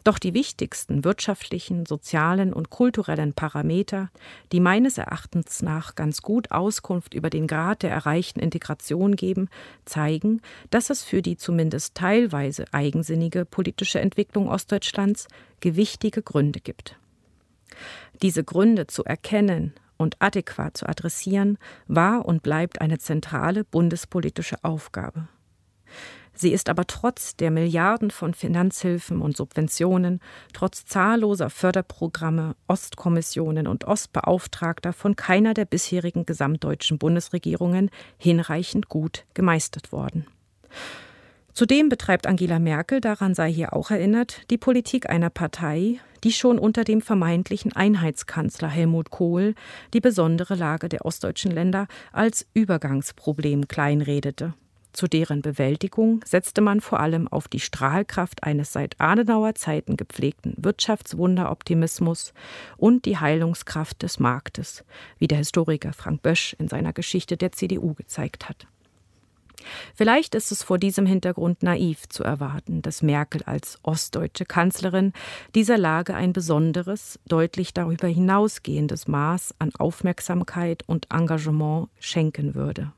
Doch 0.07 0.20
die 0.20 0.34
wichtigsten 0.34 1.02
wirtschaftlichen, 1.02 1.84
sozialen 1.84 2.52
und 2.52 2.70
kulturellen 2.70 3.32
Parameter, 3.32 4.09
die 4.52 4.61
meines 4.61 4.98
Erachtens 4.98 5.62
nach 5.62 5.96
ganz 5.96 6.22
gut 6.22 6.52
Auskunft 6.52 7.12
über 7.12 7.28
den 7.28 7.48
Grad 7.48 7.82
der 7.82 7.90
erreichten 7.90 8.38
Integration 8.38 9.16
geben, 9.16 9.48
zeigen, 9.84 10.42
dass 10.70 10.90
es 10.90 11.02
für 11.02 11.22
die 11.22 11.36
zumindest 11.36 11.96
teilweise 11.96 12.66
eigensinnige 12.70 13.44
politische 13.44 13.98
Entwicklung 13.98 14.48
Ostdeutschlands 14.48 15.26
gewichtige 15.59 16.22
Gründe 16.22 16.61
gibt. 16.61 17.00
Diese 18.22 18.44
Gründe 18.44 18.86
zu 18.86 19.02
erkennen 19.02 19.74
und 19.96 20.22
adäquat 20.22 20.76
zu 20.76 20.88
adressieren, 20.88 21.59
war 21.88 22.26
und 22.26 22.44
bleibt 22.44 22.80
eine 22.80 23.00
zentrale 23.00 23.64
bundespolitische 23.64 24.62
Aufgabe. 24.62 25.26
Sie 26.39 26.53
ist 26.53 26.68
aber 26.68 26.87
trotz 26.87 27.34
der 27.34 27.51
Milliarden 27.51 28.11
von 28.11 28.34
Finanzhilfen 28.34 29.22
und 29.22 29.37
Subventionen, 29.37 30.20
trotz 30.53 30.84
zahlloser 30.84 31.49
Förderprogramme, 31.49 32.55
Ostkommissionen 32.68 33.66
und 33.66 33.84
Ostbeauftragter 33.84 34.93
von 34.93 35.16
keiner 35.16 35.55
der 35.55 35.64
bisherigen 35.64 36.26
gesamtdeutschen 36.26 36.99
Bundesregierungen 36.99 37.91
hinreichend 38.18 38.91
gut 38.91 39.24
gemeistert 39.32 39.93
worden. 39.93 40.26
Zudem 41.55 41.89
betreibt 41.89 42.26
Angela 42.26 42.59
Merkel, 42.59 43.01
daran 43.01 43.34
sei 43.34 43.51
hier 43.51 43.72
auch 43.72 43.91
erinnert, 43.91 44.43
die 44.51 44.59
Politik 44.59 45.09
einer 45.09 45.30
Partei, 45.30 46.01
die 46.22 46.32
schon 46.32 46.59
unter 46.59 46.84
dem 46.84 47.01
vermeintlichen 47.01 47.72
Einheitskanzler 47.74 48.68
Helmut 48.68 49.09
Kohl 49.09 49.55
die 49.95 50.01
besondere 50.01 50.55
Lage 50.55 50.91
der 50.91 51.07
ostdeutschen 51.07 51.51
Länder 51.51 51.87
als 52.12 52.47
Übergangsproblem 52.53 53.68
kleinredete 53.68 54.53
zu 54.97 55.07
deren 55.07 55.42
Bewältigung 55.42 56.24
setzte 56.24 56.61
man 56.61 56.80
vor 56.80 57.01
allem 57.01 57.28
auf 57.28 57.47
die 57.47 57.61
Strahlkraft 57.61 58.42
eines 58.42 58.72
seit 58.72 59.01
Adenauer 59.01 59.55
Zeiten 59.55 59.97
gepflegten 59.97 60.55
Wirtschaftswunderoptimismus 60.57 62.32
und 62.76 63.05
die 63.05 63.18
Heilungskraft 63.18 64.03
des 64.03 64.18
Marktes, 64.18 64.84
wie 65.18 65.28
der 65.28 65.38
Historiker 65.38 65.92
Frank 65.92 66.22
Bösch 66.22 66.57
in 66.59 66.68
seiner 66.68 66.92
Geschichte 66.92 67.36
der 67.36 67.53
CDU 67.53 67.94
gezeigt 67.94 68.49
hat. 68.49 68.66
Vielleicht 69.94 70.34
ist 70.34 70.53
es 70.53 70.62
vor 70.62 70.78
diesem 70.78 71.07
Hintergrund 71.07 71.62
naiv 71.62 72.09
zu 72.09 72.24
erwarten, 72.24 72.82
dass 72.82 73.03
Merkel 73.03 73.42
als 73.44 73.78
ostdeutsche 73.82 74.44
Kanzlerin 74.44 75.12
dieser 75.55 75.78
Lage 75.78 76.14
ein 76.14 76.32
besonderes, 76.32 77.18
deutlich 77.26 77.74
darüber 77.74 78.09
hinausgehendes 78.09 79.09
Maß 79.09 79.55
an 79.59 79.74
Aufmerksamkeit 79.76 80.82
und 80.86 81.09
Engagement 81.11 81.88
schenken 81.99 82.55
würde. 82.55 82.92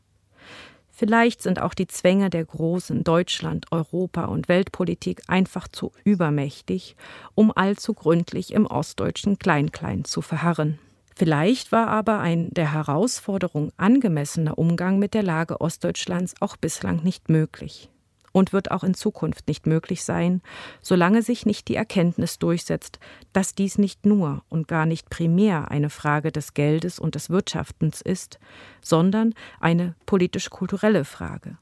Vielleicht 0.98 1.42
sind 1.42 1.60
auch 1.60 1.74
die 1.74 1.86
Zwänge 1.86 2.28
der 2.28 2.44
großen 2.44 3.04
Deutschland-, 3.04 3.66
Europa- 3.70 4.24
und 4.24 4.48
Weltpolitik 4.48 5.22
einfach 5.28 5.68
zu 5.68 5.92
übermächtig, 6.02 6.96
um 7.36 7.52
allzu 7.54 7.94
gründlich 7.94 8.52
im 8.52 8.66
ostdeutschen 8.66 9.38
Kleinklein 9.38 10.04
zu 10.04 10.22
verharren. 10.22 10.80
Vielleicht 11.14 11.70
war 11.70 11.86
aber 11.86 12.18
ein 12.18 12.48
der 12.50 12.72
Herausforderung 12.72 13.70
angemessener 13.76 14.58
Umgang 14.58 14.98
mit 14.98 15.14
der 15.14 15.22
Lage 15.22 15.60
Ostdeutschlands 15.60 16.34
auch 16.40 16.56
bislang 16.56 17.04
nicht 17.04 17.28
möglich 17.28 17.88
und 18.32 18.52
wird 18.52 18.70
auch 18.70 18.84
in 18.84 18.94
Zukunft 18.94 19.48
nicht 19.48 19.66
möglich 19.66 20.04
sein, 20.04 20.42
solange 20.80 21.22
sich 21.22 21.46
nicht 21.46 21.68
die 21.68 21.76
Erkenntnis 21.76 22.38
durchsetzt, 22.38 22.98
dass 23.32 23.54
dies 23.54 23.78
nicht 23.78 24.06
nur 24.06 24.42
und 24.48 24.68
gar 24.68 24.86
nicht 24.86 25.10
primär 25.10 25.70
eine 25.70 25.90
Frage 25.90 26.32
des 26.32 26.54
Geldes 26.54 26.98
und 26.98 27.14
des 27.14 27.30
Wirtschaftens 27.30 28.00
ist, 28.00 28.38
sondern 28.80 29.34
eine 29.60 29.94
politisch-kulturelle 30.06 31.04
Frage. 31.04 31.58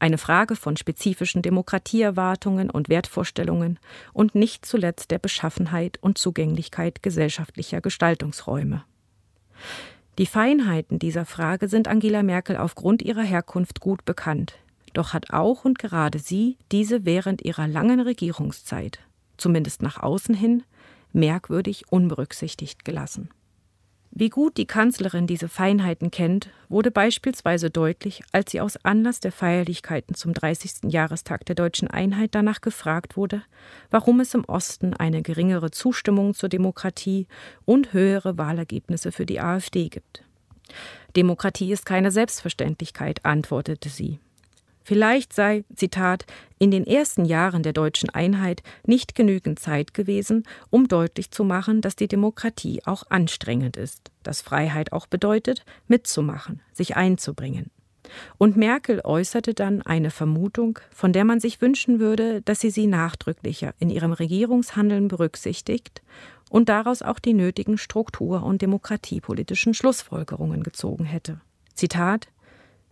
Eine 0.00 0.18
Frage 0.18 0.54
von 0.54 0.76
spezifischen 0.76 1.42
Demokratieerwartungen 1.42 2.70
und 2.70 2.88
Wertvorstellungen 2.88 3.80
und 4.12 4.36
nicht 4.36 4.64
zuletzt 4.64 5.10
der 5.10 5.18
Beschaffenheit 5.18 5.98
und 6.00 6.18
Zugänglichkeit 6.18 7.02
gesellschaftlicher 7.02 7.80
Gestaltungsräume. 7.80 8.84
Die 10.18 10.26
Feinheiten 10.26 10.98
dieser 10.98 11.24
Frage 11.24 11.68
sind 11.68 11.88
Angela 11.88 12.22
Merkel 12.22 12.56
aufgrund 12.56 13.02
ihrer 13.02 13.22
Herkunft 13.22 13.80
gut 13.80 14.04
bekannt. 14.04 14.58
Doch 14.94 15.12
hat 15.12 15.30
auch 15.30 15.64
und 15.64 15.78
gerade 15.78 16.18
sie 16.18 16.56
diese 16.72 17.04
während 17.04 17.42
ihrer 17.42 17.68
langen 17.68 18.00
Regierungszeit, 18.00 19.00
zumindest 19.36 19.82
nach 19.82 20.02
außen 20.02 20.34
hin, 20.34 20.62
merkwürdig 21.12 21.90
unberücksichtigt 21.90 22.84
gelassen. 22.84 23.30
Wie 24.10 24.30
gut 24.30 24.56
die 24.56 24.66
Kanzlerin 24.66 25.26
diese 25.26 25.48
Feinheiten 25.48 26.10
kennt, 26.10 26.50
wurde 26.68 26.90
beispielsweise 26.90 27.70
deutlich, 27.70 28.22
als 28.32 28.50
sie 28.50 28.60
aus 28.60 28.82
Anlass 28.82 29.20
der 29.20 29.32
Feierlichkeiten 29.32 30.14
zum 30.14 30.32
30. 30.32 30.90
Jahrestag 30.90 31.44
der 31.44 31.54
deutschen 31.54 31.88
Einheit 31.88 32.34
danach 32.34 32.60
gefragt 32.60 33.16
wurde, 33.16 33.42
warum 33.90 34.20
es 34.20 34.34
im 34.34 34.44
Osten 34.46 34.94
eine 34.94 35.22
geringere 35.22 35.70
Zustimmung 35.70 36.34
zur 36.34 36.48
Demokratie 36.48 37.26
und 37.64 37.92
höhere 37.92 38.38
Wahlergebnisse 38.38 39.12
für 39.12 39.26
die 39.26 39.40
AfD 39.40 39.88
gibt. 39.88 40.24
Demokratie 41.14 41.70
ist 41.70 41.86
keine 41.86 42.10
Selbstverständlichkeit, 42.10 43.24
antwortete 43.24 43.88
sie. 43.88 44.20
Vielleicht 44.88 45.34
sei, 45.34 45.66
Zitat, 45.76 46.24
in 46.58 46.70
den 46.70 46.86
ersten 46.86 47.26
Jahren 47.26 47.62
der 47.62 47.74
deutschen 47.74 48.08
Einheit 48.08 48.62
nicht 48.86 49.14
genügend 49.14 49.58
Zeit 49.58 49.92
gewesen, 49.92 50.44
um 50.70 50.88
deutlich 50.88 51.30
zu 51.30 51.44
machen, 51.44 51.82
dass 51.82 51.94
die 51.94 52.08
Demokratie 52.08 52.80
auch 52.86 53.02
anstrengend 53.10 53.76
ist, 53.76 54.10
dass 54.22 54.40
Freiheit 54.40 54.94
auch 54.94 55.06
bedeutet, 55.06 55.66
mitzumachen, 55.88 56.62
sich 56.72 56.96
einzubringen. 56.96 57.70
Und 58.38 58.56
Merkel 58.56 59.02
äußerte 59.04 59.52
dann 59.52 59.82
eine 59.82 60.08
Vermutung, 60.08 60.78
von 60.90 61.12
der 61.12 61.26
man 61.26 61.38
sich 61.38 61.60
wünschen 61.60 62.00
würde, 62.00 62.40
dass 62.40 62.60
sie 62.60 62.70
sie 62.70 62.86
nachdrücklicher 62.86 63.74
in 63.78 63.90
ihrem 63.90 64.12
Regierungshandeln 64.12 65.08
berücksichtigt 65.08 66.00
und 66.48 66.70
daraus 66.70 67.02
auch 67.02 67.18
die 67.18 67.34
nötigen 67.34 67.76
struktur- 67.76 68.42
und 68.42 68.62
demokratiepolitischen 68.62 69.74
Schlussfolgerungen 69.74 70.62
gezogen 70.62 71.04
hätte. 71.04 71.42
Zitat 71.74 72.28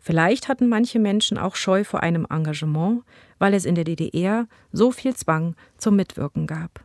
Vielleicht 0.07 0.46
hatten 0.46 0.68
manche 0.68 1.00
Menschen 1.00 1.36
auch 1.36 1.57
Scheu 1.57 1.82
vor 1.82 2.04
einem 2.04 2.28
Engagement, 2.30 3.02
weil 3.40 3.54
es 3.54 3.64
in 3.64 3.74
der 3.74 3.82
DDR 3.82 4.46
so 4.70 4.92
viel 4.92 5.16
Zwang 5.16 5.57
zum 5.78 5.96
Mitwirken 5.96 6.46
gab. 6.46 6.84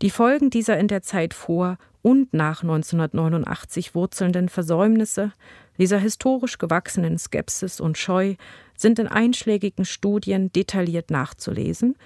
Die 0.00 0.10
Folgen 0.10 0.48
dieser 0.48 0.78
in 0.78 0.86
der 0.86 1.02
Zeit 1.02 1.34
vor 1.34 1.76
und 2.02 2.32
nach 2.32 2.62
1989 2.62 3.96
wurzelnden 3.96 4.48
Versäumnisse, 4.48 5.32
dieser 5.76 5.98
historisch 5.98 6.58
gewachsenen 6.58 7.18
Skepsis 7.18 7.80
und 7.80 7.98
Scheu 7.98 8.36
sind 8.76 9.00
in 9.00 9.08
einschlägigen 9.08 9.84
Studien 9.84 10.52
detailliert 10.52 11.10
nachzulesen, 11.10 11.96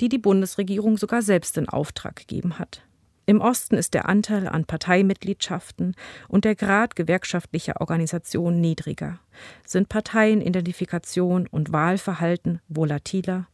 die 0.00 0.08
die 0.08 0.18
Bundesregierung 0.18 0.98
sogar 0.98 1.20
selbst 1.20 1.58
in 1.58 1.68
Auftrag 1.68 2.14
gegeben 2.14 2.60
hat. 2.60 2.82
Im 3.28 3.42
Osten 3.42 3.74
ist 3.74 3.92
der 3.92 4.08
Anteil 4.08 4.48
an 4.48 4.64
Parteimitgliedschaften 4.64 5.94
und 6.28 6.46
der 6.46 6.54
Grad 6.54 6.96
gewerkschaftlicher 6.96 7.78
Organisation 7.78 8.58
niedriger, 8.58 9.18
sind 9.66 9.90
Parteienidentifikation 9.90 11.46
und 11.46 11.70
Wahlverhalten 11.70 12.62
volatiler, 12.68 13.46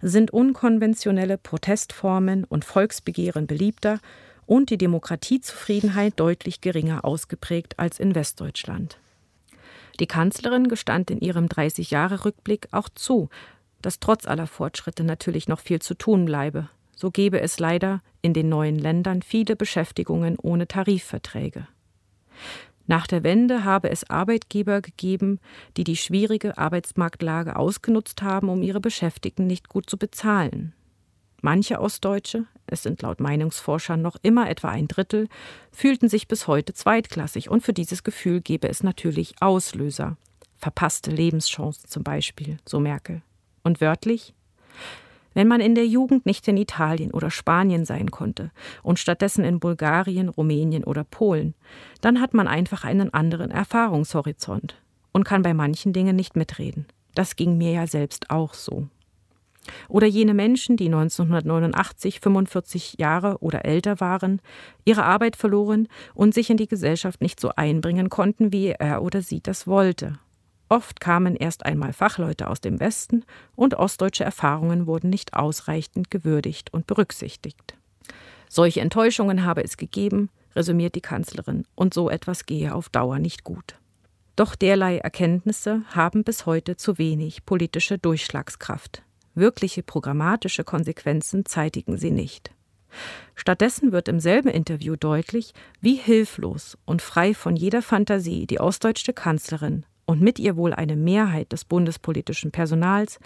sind 0.00 0.30
unkonventionelle 0.30 1.36
Protestformen 1.36 2.44
und 2.44 2.64
Volksbegehren 2.64 3.46
beliebter 3.46 4.00
und 4.46 4.70
die 4.70 4.78
Demokratiezufriedenheit 4.78 6.18
deutlich 6.18 6.62
geringer 6.62 7.04
ausgeprägt 7.04 7.78
als 7.78 8.00
in 8.00 8.14
Westdeutschland. 8.14 8.98
Die 10.00 10.06
Kanzlerin 10.06 10.68
gestand 10.68 11.10
in 11.10 11.20
ihrem 11.20 11.48
30-Jahre-Rückblick 11.48 12.68
auch 12.70 12.88
zu, 12.88 13.28
dass 13.82 14.00
trotz 14.00 14.26
aller 14.26 14.46
Fortschritte 14.46 15.04
natürlich 15.04 15.48
noch 15.48 15.60
viel 15.60 15.82
zu 15.82 15.92
tun 15.92 16.24
bleibe 16.24 16.70
so 16.94 17.10
gebe 17.10 17.40
es 17.40 17.58
leider 17.58 18.02
in 18.20 18.34
den 18.34 18.48
neuen 18.48 18.78
Ländern 18.78 19.22
viele 19.22 19.56
Beschäftigungen 19.56 20.36
ohne 20.40 20.68
Tarifverträge. 20.68 21.66
Nach 22.86 23.06
der 23.06 23.22
Wende 23.22 23.64
habe 23.64 23.90
es 23.90 24.08
Arbeitgeber 24.10 24.80
gegeben, 24.80 25.38
die 25.76 25.84
die 25.84 25.96
schwierige 25.96 26.58
Arbeitsmarktlage 26.58 27.56
ausgenutzt 27.56 28.22
haben, 28.22 28.48
um 28.48 28.62
ihre 28.62 28.80
Beschäftigten 28.80 29.46
nicht 29.46 29.68
gut 29.68 29.88
zu 29.88 29.96
bezahlen. 29.96 30.74
Manche 31.40 31.80
Ostdeutsche, 31.80 32.46
es 32.66 32.82
sind 32.82 33.02
laut 33.02 33.20
Meinungsforschern 33.20 34.00
noch 34.00 34.16
immer 34.22 34.48
etwa 34.48 34.68
ein 34.68 34.88
Drittel, 34.88 35.28
fühlten 35.72 36.08
sich 36.08 36.28
bis 36.28 36.46
heute 36.46 36.72
zweitklassig 36.72 37.50
und 37.50 37.62
für 37.62 37.72
dieses 37.72 38.04
Gefühl 38.04 38.40
gebe 38.40 38.68
es 38.68 38.82
natürlich 38.82 39.34
Auslöser. 39.40 40.16
Verpasste 40.56 41.10
Lebenschancen 41.10 41.88
zum 41.88 42.04
Beispiel, 42.04 42.58
so 42.64 42.78
Merkel. 42.78 43.22
Und 43.64 43.80
wörtlich? 43.80 44.34
Wenn 45.34 45.48
man 45.48 45.60
in 45.60 45.74
der 45.74 45.86
Jugend 45.86 46.26
nicht 46.26 46.46
in 46.48 46.56
Italien 46.56 47.10
oder 47.12 47.30
Spanien 47.30 47.84
sein 47.84 48.10
konnte 48.10 48.50
und 48.82 48.98
stattdessen 48.98 49.44
in 49.44 49.60
Bulgarien, 49.60 50.28
Rumänien 50.28 50.84
oder 50.84 51.04
Polen, 51.04 51.54
dann 52.00 52.20
hat 52.20 52.34
man 52.34 52.48
einfach 52.48 52.84
einen 52.84 53.12
anderen 53.14 53.50
Erfahrungshorizont 53.50 54.76
und 55.12 55.24
kann 55.24 55.42
bei 55.42 55.54
manchen 55.54 55.92
Dingen 55.92 56.16
nicht 56.16 56.36
mitreden. 56.36 56.86
Das 57.14 57.36
ging 57.36 57.58
mir 57.58 57.72
ja 57.72 57.86
selbst 57.86 58.30
auch 58.30 58.54
so. 58.54 58.88
Oder 59.88 60.08
jene 60.08 60.34
Menschen, 60.34 60.76
die 60.76 60.86
1989 60.86 62.18
45 62.20 62.96
Jahre 62.98 63.38
oder 63.38 63.64
älter 63.64 64.00
waren, 64.00 64.40
ihre 64.84 65.04
Arbeit 65.04 65.36
verloren 65.36 65.86
und 66.14 66.34
sich 66.34 66.50
in 66.50 66.56
die 66.56 66.66
Gesellschaft 66.66 67.20
nicht 67.20 67.38
so 67.38 67.50
einbringen 67.54 68.08
konnten, 68.08 68.52
wie 68.52 68.68
er 68.70 69.02
oder 69.02 69.22
sie 69.22 69.40
das 69.40 69.66
wollte 69.66 70.18
Oft 70.72 71.00
kamen 71.00 71.36
erst 71.36 71.66
einmal 71.66 71.92
Fachleute 71.92 72.48
aus 72.48 72.62
dem 72.62 72.80
Westen 72.80 73.26
und 73.54 73.74
ostdeutsche 73.74 74.24
Erfahrungen 74.24 74.86
wurden 74.86 75.10
nicht 75.10 75.34
ausreichend 75.34 76.10
gewürdigt 76.10 76.72
und 76.72 76.86
berücksichtigt. 76.86 77.76
Solche 78.48 78.80
Enttäuschungen 78.80 79.44
habe 79.44 79.62
es 79.62 79.76
gegeben, 79.76 80.30
resümiert 80.56 80.94
die 80.94 81.02
Kanzlerin, 81.02 81.66
und 81.74 81.92
so 81.92 82.08
etwas 82.08 82.46
gehe 82.46 82.74
auf 82.74 82.88
Dauer 82.88 83.18
nicht 83.18 83.44
gut. 83.44 83.76
Doch 84.34 84.54
derlei 84.54 84.96
Erkenntnisse 84.96 85.82
haben 85.90 86.24
bis 86.24 86.46
heute 86.46 86.78
zu 86.78 86.96
wenig 86.96 87.44
politische 87.44 87.98
Durchschlagskraft. 87.98 89.02
Wirkliche 89.34 89.82
programmatische 89.82 90.64
Konsequenzen 90.64 91.44
zeitigen 91.44 91.98
sie 91.98 92.10
nicht. 92.10 92.50
Stattdessen 93.34 93.92
wird 93.92 94.08
im 94.08 94.20
selben 94.20 94.48
Interview 94.48 94.96
deutlich, 94.96 95.52
wie 95.82 95.96
hilflos 95.96 96.78
und 96.86 97.02
frei 97.02 97.34
von 97.34 97.56
jeder 97.56 97.82
Fantasie 97.82 98.46
die 98.46 98.58
ostdeutsche 98.58 99.12
Kanzlerin 99.12 99.84
und 100.06 100.20
mit 100.20 100.38
ihr 100.38 100.56
wohl 100.56 100.72
eine 100.72 100.96
Mehrheit 100.96 101.52
des 101.52 101.64
bundespolitischen 101.64 102.50
Personals 102.50 103.18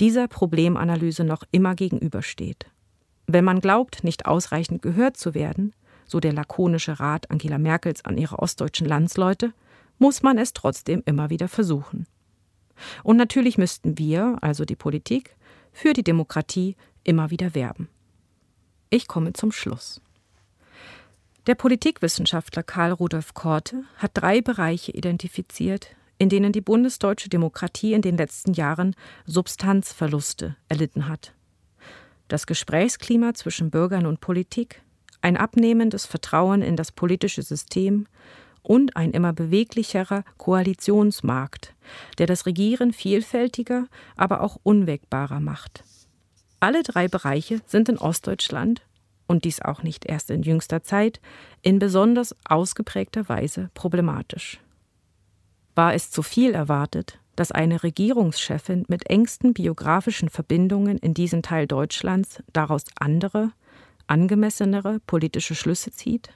dieser 0.00 0.28
Problemanalyse 0.28 1.24
noch 1.24 1.44
immer 1.50 1.74
gegenübersteht. 1.74 2.66
Wenn 3.26 3.44
man 3.44 3.60
glaubt, 3.60 4.04
nicht 4.04 4.26
ausreichend 4.26 4.82
gehört 4.82 5.16
zu 5.16 5.34
werden, 5.34 5.74
so 6.04 6.20
der 6.20 6.32
lakonische 6.32 6.98
Rat 7.00 7.30
Angela 7.30 7.58
Merkels 7.58 8.04
an 8.04 8.18
ihre 8.18 8.38
ostdeutschen 8.38 8.86
Landsleute, 8.86 9.52
muss 9.98 10.22
man 10.22 10.38
es 10.38 10.52
trotzdem 10.52 11.02
immer 11.06 11.30
wieder 11.30 11.48
versuchen. 11.48 12.06
Und 13.04 13.16
natürlich 13.16 13.58
müssten 13.58 13.98
wir, 13.98 14.38
also 14.40 14.64
die 14.64 14.76
Politik, 14.76 15.36
für 15.72 15.92
die 15.92 16.02
Demokratie 16.02 16.76
immer 17.04 17.30
wieder 17.30 17.54
werben. 17.54 17.88
Ich 18.90 19.06
komme 19.08 19.32
zum 19.32 19.52
Schluss. 19.52 20.00
Der 21.46 21.54
Politikwissenschaftler 21.54 22.62
Karl 22.62 22.92
Rudolf 22.92 23.34
Korte 23.34 23.84
hat 23.96 24.12
drei 24.14 24.40
Bereiche 24.40 24.92
identifiziert, 24.92 25.96
in 26.22 26.28
denen 26.28 26.52
die 26.52 26.60
bundesdeutsche 26.60 27.28
Demokratie 27.28 27.94
in 27.94 28.00
den 28.00 28.16
letzten 28.16 28.52
Jahren 28.52 28.94
Substanzverluste 29.26 30.54
erlitten 30.68 31.08
hat. 31.08 31.34
Das 32.28 32.46
Gesprächsklima 32.46 33.34
zwischen 33.34 33.72
Bürgern 33.72 34.06
und 34.06 34.20
Politik, 34.20 34.82
ein 35.20 35.36
abnehmendes 35.36 36.06
Vertrauen 36.06 36.62
in 36.62 36.76
das 36.76 36.92
politische 36.92 37.42
System 37.42 38.06
und 38.62 38.96
ein 38.96 39.10
immer 39.10 39.32
beweglicherer 39.32 40.22
Koalitionsmarkt, 40.36 41.74
der 42.18 42.28
das 42.28 42.46
Regieren 42.46 42.92
vielfältiger, 42.92 43.88
aber 44.16 44.42
auch 44.42 44.60
unwägbarer 44.62 45.40
macht. 45.40 45.82
Alle 46.60 46.84
drei 46.84 47.08
Bereiche 47.08 47.62
sind 47.66 47.88
in 47.88 47.98
Ostdeutschland, 47.98 48.82
und 49.26 49.44
dies 49.44 49.60
auch 49.60 49.82
nicht 49.82 50.04
erst 50.04 50.30
in 50.30 50.44
jüngster 50.44 50.84
Zeit, 50.84 51.20
in 51.62 51.80
besonders 51.80 52.36
ausgeprägter 52.44 53.28
Weise 53.28 53.70
problematisch. 53.74 54.60
War 55.74 55.94
es 55.94 56.10
zu 56.10 56.22
viel 56.22 56.52
erwartet, 56.52 57.18
dass 57.34 57.50
eine 57.50 57.82
Regierungschefin 57.82 58.84
mit 58.88 59.08
engsten 59.08 59.54
biografischen 59.54 60.28
Verbindungen 60.28 60.98
in 60.98 61.14
diesen 61.14 61.42
Teil 61.42 61.66
Deutschlands 61.66 62.42
daraus 62.52 62.84
andere, 62.98 63.52
angemessenere 64.06 65.00
politische 65.06 65.54
Schlüsse 65.54 65.90
zieht? 65.90 66.30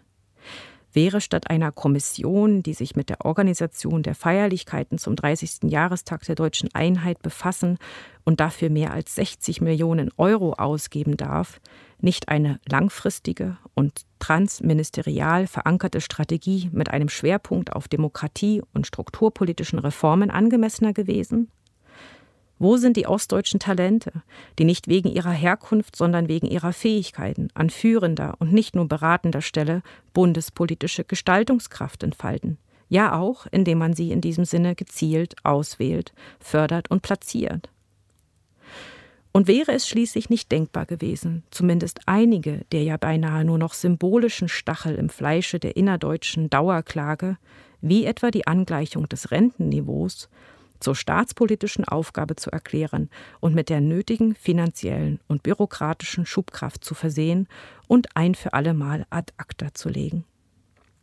Wäre 0.94 1.20
statt 1.20 1.50
einer 1.50 1.72
Kommission, 1.72 2.62
die 2.62 2.72
sich 2.72 2.96
mit 2.96 3.10
der 3.10 3.26
Organisation 3.26 4.02
der 4.02 4.14
Feierlichkeiten 4.14 4.96
zum 4.96 5.14
30. 5.14 5.64
Jahrestag 5.64 6.24
der 6.24 6.34
deutschen 6.34 6.74
Einheit 6.74 7.20
befassen 7.20 7.76
und 8.24 8.40
dafür 8.40 8.70
mehr 8.70 8.92
als 8.92 9.14
60 9.16 9.60
Millionen 9.60 10.10
Euro 10.16 10.54
ausgeben 10.54 11.18
darf, 11.18 11.60
nicht 12.00 12.28
eine 12.28 12.60
langfristige 12.68 13.56
und 13.74 14.02
transministerial 14.18 15.46
verankerte 15.46 16.00
Strategie 16.00 16.70
mit 16.72 16.90
einem 16.90 17.08
Schwerpunkt 17.08 17.72
auf 17.72 17.88
Demokratie 17.88 18.62
und 18.74 18.86
strukturpolitischen 18.86 19.78
Reformen 19.78 20.30
angemessener 20.30 20.92
gewesen? 20.92 21.50
Wo 22.58 22.78
sind 22.78 22.96
die 22.96 23.06
ostdeutschen 23.06 23.60
Talente, 23.60 24.22
die 24.58 24.64
nicht 24.64 24.88
wegen 24.88 25.10
ihrer 25.10 25.32
Herkunft, 25.32 25.94
sondern 25.94 26.28
wegen 26.28 26.46
ihrer 26.46 26.72
Fähigkeiten 26.72 27.48
an 27.54 27.68
führender 27.68 28.34
und 28.38 28.52
nicht 28.52 28.74
nur 28.74 28.88
beratender 28.88 29.42
Stelle 29.42 29.82
bundespolitische 30.14 31.04
Gestaltungskraft 31.04 32.02
entfalten? 32.02 32.56
Ja 32.88 33.18
auch, 33.18 33.46
indem 33.50 33.78
man 33.78 33.94
sie 33.94 34.10
in 34.10 34.20
diesem 34.20 34.44
Sinne 34.44 34.74
gezielt 34.74 35.34
auswählt, 35.44 36.14
fördert 36.38 36.90
und 36.90 37.02
platziert. 37.02 37.68
Und 39.36 39.48
wäre 39.48 39.72
es 39.72 39.86
schließlich 39.86 40.30
nicht 40.30 40.50
denkbar 40.50 40.86
gewesen, 40.86 41.42
zumindest 41.50 42.00
einige 42.06 42.64
der 42.72 42.84
ja 42.84 42.96
beinahe 42.96 43.44
nur 43.44 43.58
noch 43.58 43.74
symbolischen 43.74 44.48
Stachel 44.48 44.94
im 44.94 45.10
Fleische 45.10 45.58
der 45.58 45.76
innerdeutschen 45.76 46.48
Dauerklage, 46.48 47.36
wie 47.82 48.06
etwa 48.06 48.30
die 48.30 48.46
Angleichung 48.46 49.10
des 49.10 49.30
Rentenniveaus, 49.30 50.30
zur 50.80 50.96
staatspolitischen 50.96 51.84
Aufgabe 51.84 52.36
zu 52.36 52.50
erklären 52.50 53.10
und 53.38 53.54
mit 53.54 53.68
der 53.68 53.82
nötigen 53.82 54.34
finanziellen 54.34 55.20
und 55.28 55.42
bürokratischen 55.42 56.24
Schubkraft 56.24 56.82
zu 56.82 56.94
versehen 56.94 57.46
und 57.88 58.16
ein 58.16 58.34
für 58.34 58.54
allemal 58.54 59.04
ad 59.10 59.34
acta 59.36 59.74
zu 59.74 59.90
legen. 59.90 60.24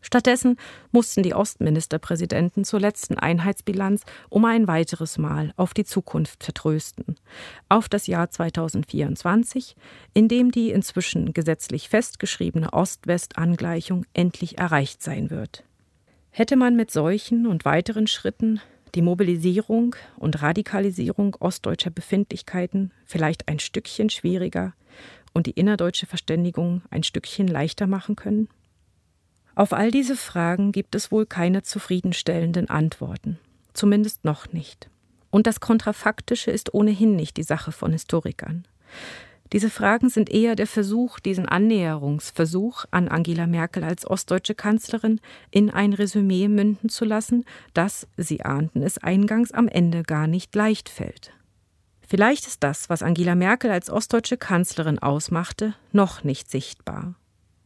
Stattdessen 0.04 0.58
mussten 0.91 1.24
die 1.24 1.34
Ostministerpräsidenten 1.34 2.66
zur 2.66 2.82
letzten 2.82 3.18
Einheitsbilanz 3.18 4.04
um 4.30 4.43
ein 4.45 4.68
weiteres 4.68 5.18
Mal 5.18 5.54
auf 5.56 5.74
die 5.74 5.86
Zukunft 5.86 6.43
vertrösten, 6.43 7.16
auf 7.70 7.88
das 7.88 8.06
Jahr 8.06 8.30
2024, 8.30 9.76
in 10.14 10.28
dem 10.28 10.51
die 10.51 10.72
inzwischen 10.72 11.34
gesetzlich 11.34 11.88
festgeschriebene 11.88 12.74
Ost-West-Angleichung 12.74 14.06
endlich 14.14 14.58
erreicht 14.58 15.01
sein 15.01 15.30
wird. 15.30 15.64
Hätte 16.32 16.58
man 16.58 16.76
mit 16.76 16.91
solchen 16.91 17.47
und 17.47 17.64
weiteren 17.64 18.08
Schritten 18.08 18.60
die 18.95 19.01
Mobilisierung 19.01 19.95
und 20.18 20.41
Radikalisierung 20.41 21.36
ostdeutscher 21.39 21.91
Befindlichkeiten 21.91 22.91
vielleicht 23.06 23.47
ein 23.47 23.60
Stückchen 23.60 24.10
schwieriger 24.10 24.74
und 25.34 25.47
die 25.47 25.51
innerdeutsche 25.51 26.08
Verständigung 26.08 26.82
ein 26.89 27.04
Stückchen 27.04 27.47
leichter 27.47 27.88
machen 27.88 28.16
können? 28.16 28.49
Auf 29.56 29.74
all 29.74 29.91
diese 29.91 30.16
Fragen 30.16 30.72
gibt 30.72 30.95
es 30.95 31.12
wohl 31.12 31.26
keine 31.26 31.62
zufriedenstellenden 31.62 32.70
Antworten, 32.70 33.39
zumindest 33.74 34.26
noch 34.26 34.51
nicht. 34.51 34.89
Und 35.30 35.47
das 35.47 35.60
Kontrafaktische 35.60 36.51
ist 36.51 36.74
ohnehin 36.74 37.16
nicht 37.16 37.38
die 37.38 37.43
Sache 37.43 37.72
von 37.72 37.91
Historikern. 37.91 38.66
Diese 39.51 39.70
Fragen 39.70 40.10
sind 40.10 40.32
eher 40.32 40.56
der 40.56 40.66
Versuch, 40.66 41.20
diesen 41.20 41.47
Annäherungsversuch 41.47 42.86
an 42.89 43.08
Angela 43.08 43.45
Merkel 43.45 43.84
als 43.84 44.10
ostdeutsche 44.10 44.56
Kanzlerin 44.56 45.22
in 45.51 45.70
ein 45.70 45.93
Resümee 45.93 46.47
münden 46.47 46.89
zu 46.89 47.06
lassen, 47.06 47.45
das, 47.76 48.08
Sie 48.18 48.41
ahnten 48.41 48.82
es 48.82 48.97
eingangs, 48.97 49.51
am 49.51 49.68
Ende 49.68 50.01
gar 50.01 50.26
nicht 50.26 50.56
leicht 50.56 50.89
fällt. 50.89 51.32
Vielleicht 52.08 52.47
ist 52.47 52.64
das, 52.64 52.89
was 52.89 53.04
Angela 53.04 53.36
Merkel 53.36 53.70
als 53.70 53.91
ostdeutsche 53.91 54.38
Kanzlerin 54.38 54.97
ausmachte, 54.97 55.76
noch 55.91 56.24
nicht 56.24 56.49
sichtbar. 56.49 57.14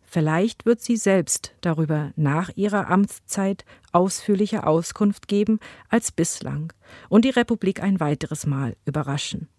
Vielleicht 0.09 0.65
wird 0.65 0.79
sie 0.79 0.95
selbst 0.95 1.53
darüber 1.59 2.13
nach 2.15 2.49
ihrer 2.55 2.89
Amtszeit 2.89 3.65
ausführlicher 3.91 4.65
Auskunft 4.65 5.27
geben 5.27 5.59
als 5.89 6.13
bislang 6.13 6.71
und 7.09 7.25
die 7.25 7.29
Republik 7.29 7.83
ein 7.83 7.99
weiteres 7.99 8.45
Mal 8.45 8.77
überraschen. 8.85 9.49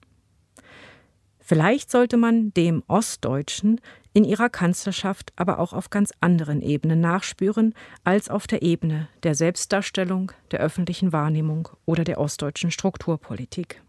Vielleicht 1.39 1.91
sollte 1.91 2.17
man 2.17 2.53
dem 2.55 2.83
Ostdeutschen 2.89 3.81
in 4.15 4.25
ihrer 4.25 4.49
Kanzlerschaft 4.49 5.33
aber 5.37 5.59
auch 5.59 5.75
auf 5.75 5.91
ganz 5.91 6.13
anderen 6.21 6.63
Ebenen 6.63 7.01
nachspüren 7.01 7.75
als 8.03 8.31
auf 8.31 8.47
der 8.47 8.63
Ebene 8.63 9.09
der 9.25 9.35
Selbstdarstellung, 9.35 10.33
der 10.51 10.61
öffentlichen 10.61 11.13
Wahrnehmung 11.13 11.69
oder 11.85 12.05
der 12.05 12.19
ostdeutschen 12.19 12.71
Strukturpolitik. 12.71 13.83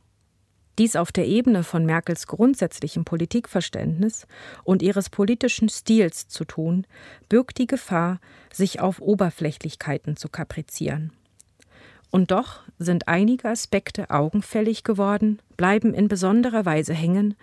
Dies 0.80 0.96
auf 0.96 1.12
der 1.12 1.28
Ebene 1.28 1.64
von 1.64 1.86
Merkels 1.86 2.26
grundsätzlichem 2.26 3.04
Politikverständnis 3.04 4.26
und 4.64 4.82
ihres 4.82 5.10
politischen 5.10 5.68
Stils 5.68 6.30
zu 6.30 6.46
tun, 6.46 6.88
birgt 7.28 7.58
die 7.58 7.68
Gefahr, 7.68 8.22
sich 8.52 8.80
auf 8.80 9.02
Oberflächlichkeiten 9.02 10.16
zu 10.16 10.30
kaprizieren. 10.30 11.12
Und 12.12 12.32
doch 12.32 12.62
sind 12.80 13.10
einige 13.10 13.50
Aspekte 13.50 14.10
augenfällig 14.10 14.86
geworden, 14.86 15.42
bleiben 15.58 15.94
in 15.94 16.08
besonderer 16.08 16.66
Weise 16.66 16.94
hängen, 16.94 17.36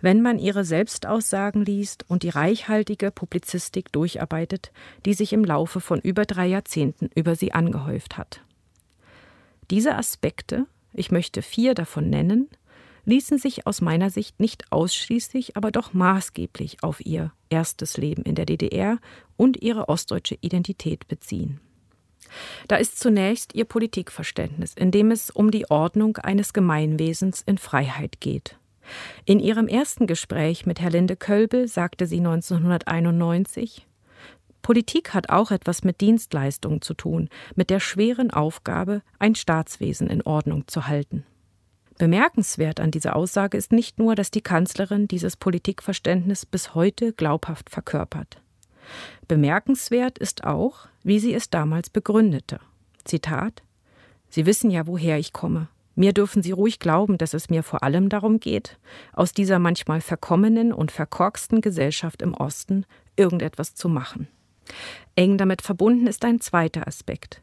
wenn 0.00 0.20
man 0.20 0.40
ihre 0.40 0.64
Selbstaussagen 0.64 1.64
liest 1.64 2.04
und 2.08 2.24
die 2.24 2.28
reichhaltige 2.28 3.12
Publizistik 3.12 3.92
durcharbeitet, 3.92 4.72
die 5.06 5.14
sich 5.14 5.32
im 5.32 5.44
Laufe 5.44 5.80
von 5.80 6.00
über 6.00 6.24
drei 6.24 6.48
Jahrzehnten 6.48 7.08
über 7.14 7.36
sie 7.36 7.52
angehäuft 7.52 8.18
hat. 8.18 8.42
Diese 9.70 9.94
Aspekte, 9.94 10.66
ich 10.92 11.12
möchte 11.12 11.40
vier 11.40 11.74
davon 11.74 12.10
nennen, 12.10 12.48
ließen 13.04 13.38
sich 13.38 13.66
aus 13.66 13.80
meiner 13.80 14.10
Sicht 14.10 14.40
nicht 14.40 14.70
ausschließlich, 14.70 15.56
aber 15.56 15.70
doch 15.70 15.92
maßgeblich 15.92 16.82
auf 16.82 17.04
ihr 17.04 17.32
erstes 17.48 17.96
Leben 17.96 18.22
in 18.22 18.34
der 18.34 18.46
DDR 18.46 18.98
und 19.36 19.62
ihre 19.62 19.88
ostdeutsche 19.88 20.38
Identität 20.40 21.08
beziehen. 21.08 21.60
Da 22.68 22.76
ist 22.76 22.98
zunächst 22.98 23.54
ihr 23.54 23.64
Politikverständnis, 23.64 24.74
in 24.74 24.90
dem 24.90 25.10
es 25.10 25.30
um 25.30 25.50
die 25.50 25.70
Ordnung 25.70 26.16
eines 26.18 26.52
Gemeinwesens 26.52 27.42
in 27.44 27.58
Freiheit 27.58 28.20
geht. 28.20 28.56
In 29.24 29.40
ihrem 29.40 29.68
ersten 29.68 30.06
Gespräch 30.06 30.66
mit 30.66 30.80
Herr 30.80 30.90
Linde 30.90 31.16
Kölbel 31.16 31.68
sagte 31.68 32.06
sie 32.06 32.18
1991, 32.18 33.86
Politik 34.62 35.14
hat 35.14 35.30
auch 35.30 35.50
etwas 35.50 35.84
mit 35.84 36.00
Dienstleistungen 36.00 36.82
zu 36.82 36.94
tun, 36.94 37.28
mit 37.54 37.70
der 37.70 37.80
schweren 37.80 38.30
Aufgabe, 38.30 39.02
ein 39.18 39.34
Staatswesen 39.34 40.08
in 40.08 40.22
Ordnung 40.22 40.68
zu 40.68 40.86
halten. 40.86 41.24
Bemerkenswert 42.00 42.80
an 42.80 42.90
dieser 42.90 43.14
Aussage 43.14 43.58
ist 43.58 43.72
nicht 43.72 43.98
nur, 43.98 44.14
dass 44.14 44.30
die 44.30 44.40
Kanzlerin 44.40 45.06
dieses 45.06 45.36
Politikverständnis 45.36 46.46
bis 46.46 46.74
heute 46.74 47.12
glaubhaft 47.12 47.68
verkörpert. 47.68 48.40
Bemerkenswert 49.28 50.16
ist 50.16 50.44
auch, 50.44 50.88
wie 51.02 51.18
sie 51.18 51.34
es 51.34 51.50
damals 51.50 51.90
begründete. 51.90 52.58
Zitat 53.04 53.62
Sie 54.30 54.46
wissen 54.46 54.70
ja, 54.70 54.86
woher 54.86 55.18
ich 55.18 55.34
komme. 55.34 55.68
Mir 55.94 56.14
dürfen 56.14 56.42
Sie 56.42 56.52
ruhig 56.52 56.78
glauben, 56.78 57.18
dass 57.18 57.34
es 57.34 57.50
mir 57.50 57.62
vor 57.62 57.82
allem 57.82 58.08
darum 58.08 58.40
geht, 58.40 58.78
aus 59.12 59.34
dieser 59.34 59.58
manchmal 59.58 60.00
verkommenen 60.00 60.72
und 60.72 60.92
verkorksten 60.92 61.60
Gesellschaft 61.60 62.22
im 62.22 62.32
Osten 62.32 62.86
irgendetwas 63.16 63.74
zu 63.74 63.90
machen. 63.90 64.26
Eng 65.16 65.36
damit 65.36 65.60
verbunden 65.60 66.06
ist 66.06 66.24
ein 66.24 66.40
zweiter 66.40 66.88
Aspekt. 66.88 67.42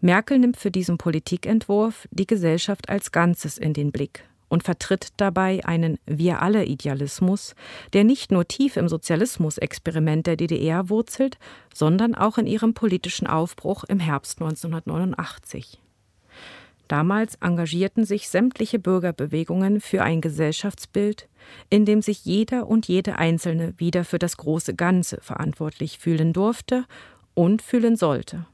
Merkel 0.00 0.38
nimmt 0.38 0.56
für 0.56 0.70
diesen 0.70 0.98
Politikentwurf 0.98 2.06
die 2.10 2.26
Gesellschaft 2.26 2.88
als 2.88 3.12
Ganzes 3.12 3.56
in 3.56 3.72
den 3.72 3.92
Blick 3.92 4.24
und 4.48 4.62
vertritt 4.62 5.08
dabei 5.16 5.64
einen 5.64 5.98
Wir 6.06 6.42
alle 6.42 6.64
Idealismus, 6.64 7.54
der 7.92 8.04
nicht 8.04 8.30
nur 8.30 8.46
tief 8.46 8.76
im 8.76 8.88
Sozialismus-Experiment 8.88 10.26
der 10.26 10.36
DDR 10.36 10.88
wurzelt, 10.88 11.38
sondern 11.74 12.14
auch 12.14 12.38
in 12.38 12.46
ihrem 12.46 12.74
politischen 12.74 13.26
Aufbruch 13.26 13.84
im 13.84 13.98
Herbst 13.98 14.40
1989. 14.40 15.80
Damals 16.88 17.34
engagierten 17.36 18.04
sich 18.04 18.28
sämtliche 18.28 18.78
Bürgerbewegungen 18.78 19.80
für 19.80 20.02
ein 20.02 20.20
Gesellschaftsbild, 20.20 21.28
in 21.68 21.84
dem 21.84 22.00
sich 22.00 22.24
jeder 22.24 22.68
und 22.68 22.86
jede 22.86 23.18
Einzelne 23.18 23.74
wieder 23.78 24.04
für 24.04 24.20
das 24.20 24.36
große 24.36 24.74
Ganze 24.74 25.18
verantwortlich 25.20 25.98
fühlen 25.98 26.32
durfte 26.32 26.84
und 27.34 27.62
fühlen 27.62 27.96
sollte. 27.96 28.46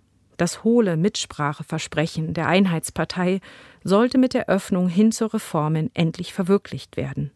Das 0.43 0.65
hohle 0.65 0.97
Mitspracheversprechen 0.97 2.35
der 2.35 2.49
Einheitspartei 2.49 3.39
sollte 3.85 4.19
mit 4.19 4.35
der 4.35 4.49
Öffnung 4.49 4.89
hin 4.89 5.13
zu 5.13 5.33
Reformen 5.33 5.89
endlich 5.95 6.35
verwirklicht 6.35 6.97
werden. 6.97 7.31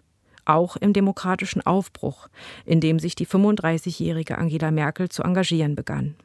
Auch 0.45 0.75
im 0.75 0.93
demokratischen 0.93 1.65
Aufbruch, 1.65 2.27
in 2.65 2.81
dem 2.81 2.99
sich 2.99 3.15
die 3.15 3.29
35-jährige 3.29 4.39
Angela 4.39 4.73
Merkel 4.73 5.09
zu 5.09 5.23
engagieren 5.23 5.77
begann. 5.77 6.17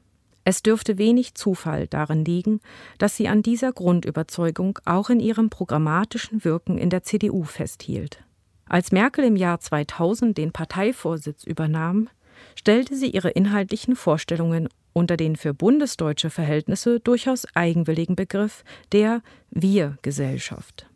Es 0.44 0.64
dürfte 0.64 0.98
wenig 0.98 1.36
Zufall 1.36 1.86
darin 1.86 2.26
liegen, 2.26 2.62
dass 2.98 3.16
sie 3.16 3.28
an 3.28 3.44
dieser 3.44 3.74
Grundüberzeugung 3.74 4.80
auch 4.84 5.12
in 5.12 5.20
ihrem 5.20 5.52
programmatischen 5.52 6.44
Wirken 6.44 6.80
in 6.80 6.90
der 6.90 7.04
CDU 7.04 7.44
festhielt. 7.44 8.24
Als 8.66 8.92
Merkel 8.92 9.24
im 9.24 9.36
Jahr 9.36 9.60
2000 9.60 10.36
den 10.36 10.52
Parteivorsitz 10.52 11.44
übernahm, 11.44 12.10
stellte 12.56 12.96
sie 12.96 13.10
ihre 13.10 13.30
inhaltlichen 13.30 13.96
Vorstellungen 13.96 14.70
unter 14.94 15.18
den 15.18 15.36
für 15.36 15.54
bundesdeutsche 15.54 16.30
Verhältnisse 16.30 17.00
durchaus 17.00 17.46
eigenwilligen 17.56 18.16
Begriff 18.16 18.64
der 18.92 19.22
Wir-Gesellschaft. 19.50 20.88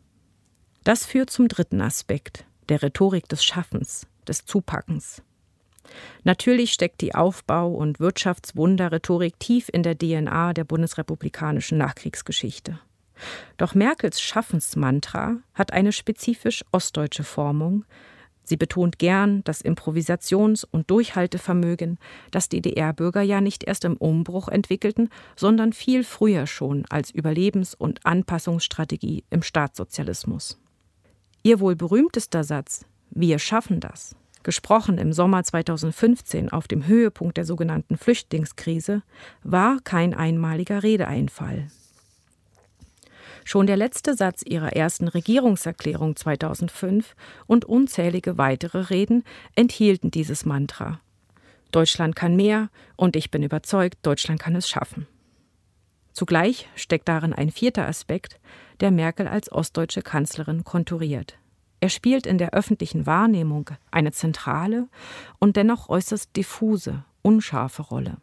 Das 0.84 1.06
führt 1.06 1.30
zum 1.30 1.48
dritten 1.48 1.80
Aspekt, 1.80 2.44
der 2.68 2.82
Rhetorik 2.82 3.28
des 3.28 3.44
Schaffens, 3.44 4.06
des 4.28 4.44
Zupackens. 4.44 5.22
Natürlich 6.24 6.72
steckt 6.72 7.00
die 7.00 7.14
Aufbau- 7.14 7.72
und 7.72 8.00
Wirtschaftswunder-Rhetorik 8.00 9.38
tief 9.38 9.68
in 9.72 9.82
der 9.82 9.96
DNA 9.96 10.52
der 10.52 10.64
bundesrepublikanischen 10.64 11.78
Nachkriegsgeschichte. 11.78 12.78
Doch 13.56 13.74
Merkels 13.74 14.20
Schaffensmantra 14.20 15.38
hat 15.54 15.72
eine 15.72 15.92
spezifisch 15.92 16.64
ostdeutsche 16.72 17.24
Formung, 17.24 17.84
Sie 18.48 18.56
betont 18.56 19.00
gern 19.00 19.42
das 19.42 19.60
Improvisations- 19.60 20.64
und 20.64 20.88
Durchhaltevermögen, 20.88 21.98
das 22.30 22.48
DDR-Bürger 22.48 23.20
ja 23.20 23.40
nicht 23.40 23.64
erst 23.64 23.84
im 23.84 23.96
Umbruch 23.96 24.46
entwickelten, 24.46 25.10
sondern 25.34 25.72
viel 25.72 26.04
früher 26.04 26.46
schon 26.46 26.84
als 26.88 27.12
Überlebens- 27.12 27.74
und 27.74 28.06
Anpassungsstrategie 28.06 29.24
im 29.30 29.42
Staatssozialismus. 29.42 30.60
Ihr 31.42 31.58
wohl 31.58 31.74
berühmtester 31.74 32.44
Satz 32.44 32.86
Wir 33.10 33.40
schaffen 33.40 33.80
das, 33.80 34.14
gesprochen 34.44 34.98
im 34.98 35.12
Sommer 35.12 35.42
2015 35.42 36.48
auf 36.48 36.68
dem 36.68 36.86
Höhepunkt 36.86 37.36
der 37.38 37.44
sogenannten 37.44 37.96
Flüchtlingskrise, 37.96 39.02
war 39.42 39.78
kein 39.82 40.14
einmaliger 40.14 40.84
Redeeinfall. 40.84 41.66
Schon 43.48 43.68
der 43.68 43.76
letzte 43.76 44.16
Satz 44.16 44.42
ihrer 44.44 44.72
ersten 44.72 45.06
Regierungserklärung 45.06 46.16
2005 46.16 47.14
und 47.46 47.64
unzählige 47.64 48.38
weitere 48.38 48.90
Reden 48.90 49.22
enthielten 49.54 50.10
dieses 50.10 50.44
Mantra. 50.44 50.98
Deutschland 51.70 52.16
kann 52.16 52.34
mehr 52.34 52.70
und 52.96 53.14
ich 53.14 53.30
bin 53.30 53.44
überzeugt, 53.44 53.98
Deutschland 54.02 54.40
kann 54.40 54.56
es 54.56 54.68
schaffen. 54.68 55.06
Zugleich 56.12 56.68
steckt 56.74 57.06
darin 57.06 57.32
ein 57.32 57.52
vierter 57.52 57.86
Aspekt, 57.86 58.40
der 58.80 58.90
Merkel 58.90 59.28
als 59.28 59.52
ostdeutsche 59.52 60.02
Kanzlerin 60.02 60.64
konturiert. 60.64 61.38
Er 61.78 61.88
spielt 61.88 62.26
in 62.26 62.38
der 62.38 62.52
öffentlichen 62.52 63.06
Wahrnehmung 63.06 63.70
eine 63.92 64.10
zentrale 64.10 64.88
und 65.38 65.54
dennoch 65.54 65.88
äußerst 65.88 66.34
diffuse, 66.34 67.04
unscharfe 67.22 67.82
Rolle. 67.82 68.16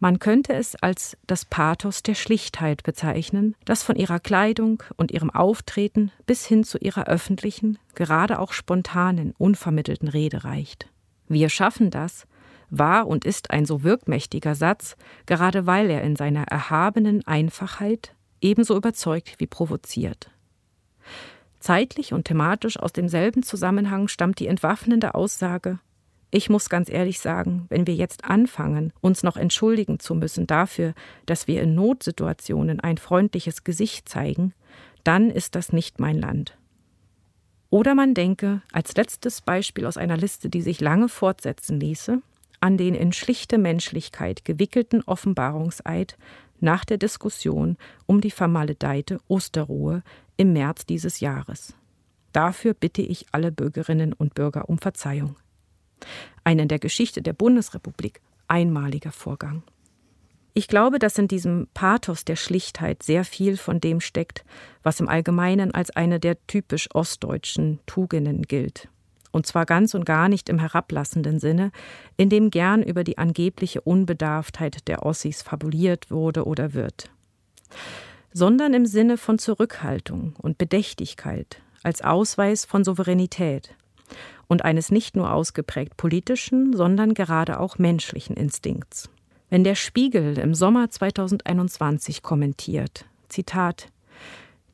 Man 0.00 0.20
könnte 0.20 0.52
es 0.52 0.76
als 0.76 1.16
das 1.26 1.44
Pathos 1.44 2.02
der 2.04 2.14
Schlichtheit 2.14 2.84
bezeichnen, 2.84 3.56
das 3.64 3.82
von 3.82 3.96
ihrer 3.96 4.20
Kleidung 4.20 4.82
und 4.96 5.10
ihrem 5.10 5.30
Auftreten 5.30 6.12
bis 6.26 6.46
hin 6.46 6.62
zu 6.62 6.78
ihrer 6.78 7.06
öffentlichen, 7.06 7.78
gerade 7.94 8.38
auch 8.38 8.52
spontanen, 8.52 9.34
unvermittelten 9.38 10.08
Rede 10.08 10.44
reicht. 10.44 10.88
Wir 11.26 11.48
schaffen 11.48 11.90
das 11.90 12.26
war 12.70 13.06
und 13.06 13.24
ist 13.24 13.50
ein 13.50 13.64
so 13.64 13.82
wirkmächtiger 13.82 14.54
Satz, 14.54 14.96
gerade 15.26 15.66
weil 15.66 15.90
er 15.90 16.02
in 16.02 16.16
seiner 16.16 16.44
erhabenen 16.44 17.26
Einfachheit 17.26 18.14
ebenso 18.40 18.76
überzeugt 18.76 19.36
wie 19.38 19.46
provoziert. 19.46 20.30
Zeitlich 21.60 22.12
und 22.12 22.26
thematisch 22.26 22.78
aus 22.78 22.92
demselben 22.92 23.42
Zusammenhang 23.42 24.06
stammt 24.08 24.38
die 24.38 24.46
entwaffnende 24.46 25.14
Aussage 25.14 25.78
ich 26.30 26.50
muss 26.50 26.68
ganz 26.68 26.90
ehrlich 26.90 27.20
sagen, 27.20 27.66
wenn 27.70 27.86
wir 27.86 27.94
jetzt 27.94 28.24
anfangen, 28.24 28.92
uns 29.00 29.22
noch 29.22 29.36
entschuldigen 29.36 29.98
zu 29.98 30.14
müssen 30.14 30.46
dafür, 30.46 30.94
dass 31.24 31.46
wir 31.46 31.62
in 31.62 31.74
Notsituationen 31.74 32.80
ein 32.80 32.98
freundliches 32.98 33.64
Gesicht 33.64 34.08
zeigen, 34.08 34.52
dann 35.04 35.30
ist 35.30 35.54
das 35.54 35.72
nicht 35.72 36.00
mein 36.00 36.18
Land. 36.18 36.58
Oder 37.70 37.94
man 37.94 38.14
denke, 38.14 38.62
als 38.72 38.94
letztes 38.96 39.40
Beispiel 39.40 39.86
aus 39.86 39.96
einer 39.96 40.16
Liste, 40.16 40.48
die 40.48 40.62
sich 40.62 40.80
lange 40.80 41.08
fortsetzen 41.08 41.80
ließe, 41.80 42.22
an 42.60 42.76
den 42.76 42.94
in 42.94 43.12
schlichte 43.12 43.56
Menschlichkeit 43.56 44.44
gewickelten 44.44 45.02
Offenbarungseid 45.02 46.18
nach 46.60 46.84
der 46.84 46.98
Diskussion 46.98 47.76
um 48.06 48.20
die 48.20 48.30
vermaledeite 48.30 49.20
Osterruhe 49.28 50.02
im 50.36 50.52
März 50.52 50.86
dieses 50.86 51.20
Jahres. 51.20 51.74
Dafür 52.32 52.74
bitte 52.74 53.02
ich 53.02 53.26
alle 53.32 53.52
Bürgerinnen 53.52 54.12
und 54.12 54.34
Bürger 54.34 54.68
um 54.68 54.78
Verzeihung. 54.78 55.36
Ein 56.44 56.58
in 56.58 56.68
der 56.68 56.78
Geschichte 56.78 57.22
der 57.22 57.32
Bundesrepublik 57.32 58.20
einmaliger 58.48 59.12
Vorgang. 59.12 59.62
Ich 60.54 60.66
glaube, 60.66 60.98
dass 60.98 61.18
in 61.18 61.28
diesem 61.28 61.68
Pathos 61.72 62.24
der 62.24 62.34
Schlichtheit 62.34 63.02
sehr 63.04 63.24
viel 63.24 63.56
von 63.56 63.80
dem 63.80 64.00
steckt, 64.00 64.44
was 64.82 64.98
im 64.98 65.08
Allgemeinen 65.08 65.72
als 65.72 65.90
eine 65.90 66.18
der 66.18 66.36
typisch 66.46 66.88
ostdeutschen 66.94 67.78
Tugenden 67.86 68.42
gilt. 68.42 68.88
Und 69.30 69.46
zwar 69.46 69.66
ganz 69.66 69.94
und 69.94 70.04
gar 70.04 70.28
nicht 70.28 70.48
im 70.48 70.58
herablassenden 70.58 71.38
Sinne, 71.38 71.70
in 72.16 72.28
dem 72.28 72.50
gern 72.50 72.82
über 72.82 73.04
die 73.04 73.18
angebliche 73.18 73.82
Unbedarftheit 73.82 74.88
der 74.88 75.04
Ossis 75.04 75.42
fabuliert 75.42 76.10
wurde 76.10 76.44
oder 76.44 76.74
wird, 76.74 77.10
sondern 78.32 78.74
im 78.74 78.86
Sinne 78.86 79.16
von 79.16 79.38
Zurückhaltung 79.38 80.34
und 80.38 80.58
Bedächtigkeit 80.58 81.60
als 81.84 82.02
Ausweis 82.02 82.64
von 82.64 82.82
Souveränität 82.82 83.76
und 84.46 84.64
eines 84.64 84.90
nicht 84.90 85.16
nur 85.16 85.32
ausgeprägt 85.32 85.96
politischen, 85.96 86.74
sondern 86.74 87.14
gerade 87.14 87.60
auch 87.60 87.78
menschlichen 87.78 88.36
Instinkts. 88.36 89.10
Wenn 89.50 89.64
der 89.64 89.74
Spiegel 89.74 90.38
im 90.38 90.54
Sommer 90.54 90.90
2021 90.90 92.22
kommentiert, 92.22 93.06
Zitat, 93.28 93.88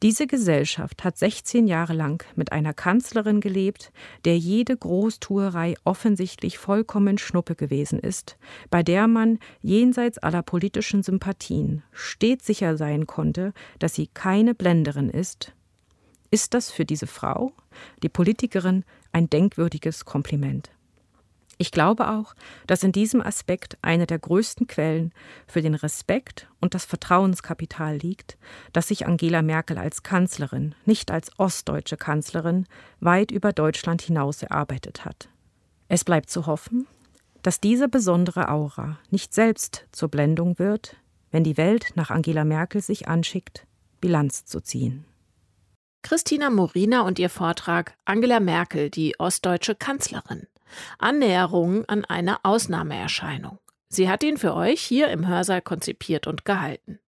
diese 0.04 0.26
Gesellschaft 0.26 1.02
hat 1.02 1.16
16 1.16 1.66
Jahre 1.66 1.94
lang 1.94 2.22
mit 2.36 2.52
einer 2.52 2.74
Kanzlerin 2.74 3.40
gelebt, 3.40 3.90
der 4.26 4.36
jede 4.36 4.76
Großtuerei 4.76 5.76
offensichtlich 5.84 6.58
vollkommen 6.58 7.16
Schnuppe 7.16 7.54
gewesen 7.54 8.00
ist, 8.00 8.36
bei 8.68 8.82
der 8.82 9.06
man 9.06 9.38
jenseits 9.62 10.18
aller 10.18 10.42
politischen 10.42 11.02
Sympathien 11.02 11.84
stets 11.90 12.44
sicher 12.44 12.76
sein 12.76 13.06
konnte, 13.06 13.54
dass 13.78 13.94
sie 13.94 14.08
keine 14.08 14.54
Blenderin 14.54 15.08
ist. 15.08 15.52
Ist 16.30 16.52
das 16.52 16.70
für 16.70 16.84
diese 16.84 17.06
Frau, 17.06 17.52
die 18.02 18.10
Politikerin, 18.10 18.84
ein 19.14 19.30
denkwürdiges 19.30 20.04
Kompliment? 20.04 20.70
Ich 21.56 21.70
glaube 21.70 22.10
auch, 22.10 22.34
dass 22.66 22.82
in 22.82 22.90
diesem 22.90 23.20
Aspekt 23.20 23.78
eine 23.80 24.06
der 24.06 24.18
größten 24.18 24.66
Quellen 24.66 25.12
für 25.46 25.62
den 25.62 25.74
Respekt 25.74 26.48
und 26.60 26.74
das 26.74 26.84
Vertrauenskapital 26.84 27.96
liegt, 27.96 28.36
das 28.72 28.88
sich 28.88 29.06
Angela 29.06 29.40
Merkel 29.40 29.78
als 29.78 30.02
Kanzlerin, 30.02 30.74
nicht 30.84 31.10
als 31.12 31.30
ostdeutsche 31.38 31.96
Kanzlerin, 31.96 32.66
weit 33.00 33.30
über 33.30 33.52
Deutschland 33.52 34.02
hinaus 34.02 34.42
erarbeitet 34.42 35.04
hat. 35.04 35.28
Es 35.88 36.04
bleibt 36.04 36.28
zu 36.28 36.46
hoffen, 36.46 36.88
dass 37.42 37.60
diese 37.60 37.88
besondere 37.88 38.48
Aura 38.48 38.98
nicht 39.10 39.32
selbst 39.32 39.86
zur 39.92 40.08
Blendung 40.08 40.58
wird, 40.58 40.96
wenn 41.30 41.44
die 41.44 41.56
Welt 41.56 41.92
nach 41.94 42.10
Angela 42.10 42.44
Merkel 42.44 42.80
sich 42.80 43.06
anschickt, 43.06 43.66
Bilanz 44.00 44.44
zu 44.44 44.60
ziehen. 44.60 45.04
Christina 46.04 46.50
Morina 46.50 47.00
und 47.00 47.18
ihr 47.18 47.30
Vortrag 47.30 47.96
Angela 48.04 48.38
Merkel, 48.38 48.90
die 48.90 49.18
ostdeutsche 49.18 49.74
Kanzlerin. 49.74 50.46
Annäherungen 50.98 51.88
an 51.88 52.04
eine 52.04 52.44
Ausnahmeerscheinung. 52.44 53.58
Sie 53.88 54.10
hat 54.10 54.22
ihn 54.22 54.36
für 54.36 54.54
euch 54.54 54.82
hier 54.82 55.08
im 55.08 55.26
Hörsaal 55.26 55.62
konzipiert 55.62 56.26
und 56.26 56.44
gehalten. 56.44 56.98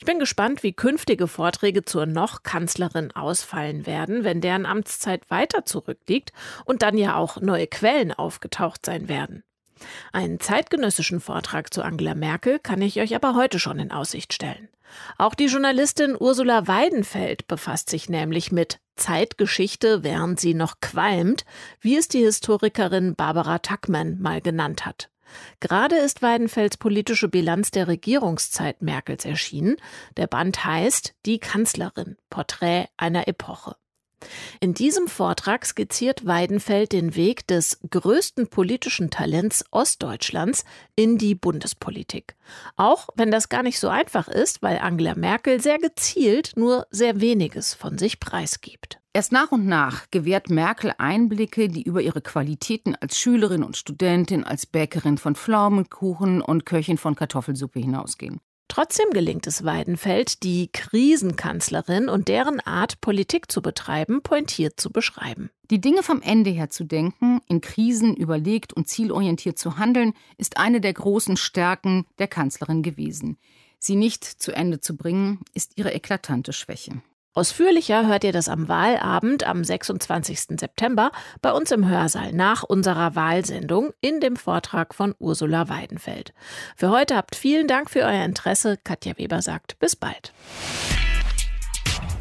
Ich 0.00 0.04
bin 0.04 0.18
gespannt, 0.18 0.64
wie 0.64 0.72
künftige 0.72 1.28
Vorträge 1.28 1.84
zur 1.84 2.04
noch 2.06 2.42
Kanzlerin 2.42 3.12
ausfallen 3.12 3.86
werden, 3.86 4.24
wenn 4.24 4.40
deren 4.40 4.66
Amtszeit 4.66 5.30
weiter 5.30 5.64
zurückliegt 5.64 6.32
und 6.64 6.82
dann 6.82 6.98
ja 6.98 7.14
auch 7.14 7.40
neue 7.40 7.68
Quellen 7.68 8.12
aufgetaucht 8.12 8.84
sein 8.84 9.08
werden. 9.08 9.44
Einen 10.12 10.40
zeitgenössischen 10.40 11.20
Vortrag 11.20 11.72
zu 11.72 11.82
Angela 11.82 12.14
Merkel 12.14 12.58
kann 12.58 12.82
ich 12.82 13.00
euch 13.00 13.14
aber 13.14 13.34
heute 13.34 13.58
schon 13.58 13.78
in 13.78 13.92
Aussicht 13.92 14.32
stellen. 14.32 14.68
Auch 15.18 15.34
die 15.34 15.46
Journalistin 15.46 16.16
Ursula 16.18 16.66
Weidenfeld 16.66 17.46
befasst 17.48 17.90
sich 17.90 18.08
nämlich 18.08 18.52
mit 18.52 18.78
Zeitgeschichte, 18.96 20.02
während 20.02 20.40
sie 20.40 20.54
noch 20.54 20.80
qualmt, 20.80 21.44
wie 21.80 21.96
es 21.96 22.08
die 22.08 22.20
Historikerin 22.20 23.14
Barbara 23.14 23.58
Tuckman 23.58 24.20
mal 24.20 24.40
genannt 24.40 24.86
hat. 24.86 25.10
Gerade 25.60 25.96
ist 25.96 26.22
Weidenfelds 26.22 26.76
politische 26.76 27.28
Bilanz 27.28 27.70
der 27.70 27.88
Regierungszeit 27.88 28.80
Merkels 28.80 29.24
erschienen. 29.24 29.76
Der 30.16 30.28
Band 30.28 30.64
heißt 30.64 31.14
Die 31.26 31.38
Kanzlerin, 31.38 32.16
Porträt 32.30 32.86
einer 32.96 33.26
Epoche. 33.28 33.76
In 34.60 34.74
diesem 34.74 35.08
Vortrag 35.08 35.66
skizziert 35.66 36.26
Weidenfeld 36.26 36.92
den 36.92 37.14
Weg 37.16 37.46
des 37.46 37.80
größten 37.90 38.48
politischen 38.48 39.10
Talents 39.10 39.64
Ostdeutschlands 39.70 40.64
in 40.94 41.18
die 41.18 41.34
Bundespolitik. 41.34 42.36
Auch 42.76 43.08
wenn 43.14 43.30
das 43.30 43.48
gar 43.48 43.62
nicht 43.62 43.78
so 43.78 43.88
einfach 43.88 44.28
ist, 44.28 44.62
weil 44.62 44.78
Angela 44.78 45.14
Merkel 45.14 45.60
sehr 45.60 45.78
gezielt 45.78 46.52
nur 46.56 46.86
sehr 46.90 47.20
weniges 47.20 47.74
von 47.74 47.98
sich 47.98 48.18
preisgibt. 48.20 48.98
Erst 49.12 49.32
nach 49.32 49.50
und 49.50 49.66
nach 49.66 50.10
gewährt 50.10 50.50
Merkel 50.50 50.92
Einblicke, 50.98 51.68
die 51.68 51.82
über 51.82 52.02
ihre 52.02 52.20
Qualitäten 52.20 52.94
als 52.94 53.18
Schülerin 53.18 53.62
und 53.62 53.76
Studentin, 53.76 54.44
als 54.44 54.66
Bäckerin 54.66 55.16
von 55.16 55.34
Pflaumenkuchen 55.34 56.42
und 56.42 56.66
Köchin 56.66 56.98
von 56.98 57.14
Kartoffelsuppe 57.14 57.80
hinausgehen. 57.80 58.40
Trotzdem 58.68 59.10
gelingt 59.10 59.46
es 59.46 59.64
Weidenfeld, 59.64 60.42
die 60.42 60.68
Krisenkanzlerin 60.72 62.08
und 62.08 62.28
deren 62.28 62.60
Art, 62.60 63.00
Politik 63.00 63.50
zu 63.50 63.62
betreiben, 63.62 64.22
pointiert 64.22 64.80
zu 64.80 64.90
beschreiben. 64.90 65.50
Die 65.70 65.80
Dinge 65.80 66.02
vom 66.02 66.20
Ende 66.20 66.50
her 66.50 66.70
zu 66.70 66.84
denken, 66.84 67.40
in 67.48 67.60
Krisen 67.60 68.16
überlegt 68.16 68.72
und 68.72 68.88
zielorientiert 68.88 69.58
zu 69.58 69.78
handeln, 69.78 70.12
ist 70.36 70.58
eine 70.58 70.80
der 70.80 70.92
großen 70.92 71.36
Stärken 71.36 72.06
der 72.18 72.28
Kanzlerin 72.28 72.82
gewesen. 72.82 73.38
Sie 73.78 73.96
nicht 73.96 74.24
zu 74.24 74.52
Ende 74.52 74.80
zu 74.80 74.96
bringen, 74.96 75.40
ist 75.54 75.72
ihre 75.76 75.92
eklatante 75.92 76.52
Schwäche. 76.52 77.02
Ausführlicher 77.36 78.06
hört 78.06 78.24
ihr 78.24 78.32
das 78.32 78.48
am 78.48 78.66
Wahlabend 78.66 79.44
am 79.44 79.62
26. 79.62 80.58
September 80.58 81.12
bei 81.42 81.52
uns 81.52 81.70
im 81.70 81.86
Hörsaal 81.86 82.32
nach 82.32 82.62
unserer 82.62 83.14
Wahlsendung 83.14 83.90
in 84.00 84.20
dem 84.20 84.36
Vortrag 84.36 84.94
von 84.94 85.14
Ursula 85.18 85.68
Weidenfeld. 85.68 86.32
Für 86.76 86.88
heute 86.88 87.14
habt 87.14 87.36
vielen 87.36 87.68
Dank 87.68 87.90
für 87.90 88.00
euer 88.00 88.24
Interesse. 88.24 88.78
Katja 88.82 89.18
Weber 89.18 89.42
sagt 89.42 89.78
bis 89.78 89.96
bald. 89.96 90.32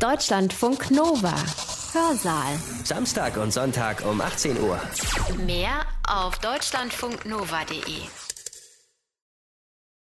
Deutschlandfunk 0.02 0.92
Nova. 0.92 1.34
Hörsaal. 1.94 2.60
Samstag 2.84 3.38
und 3.38 3.54
Sonntag 3.54 4.06
um 4.06 4.20
18 4.20 4.62
Uhr. 4.62 4.82
Mehr 5.46 5.86
auf 6.06 6.40
deutschlandfunknova.de. 6.40 8.35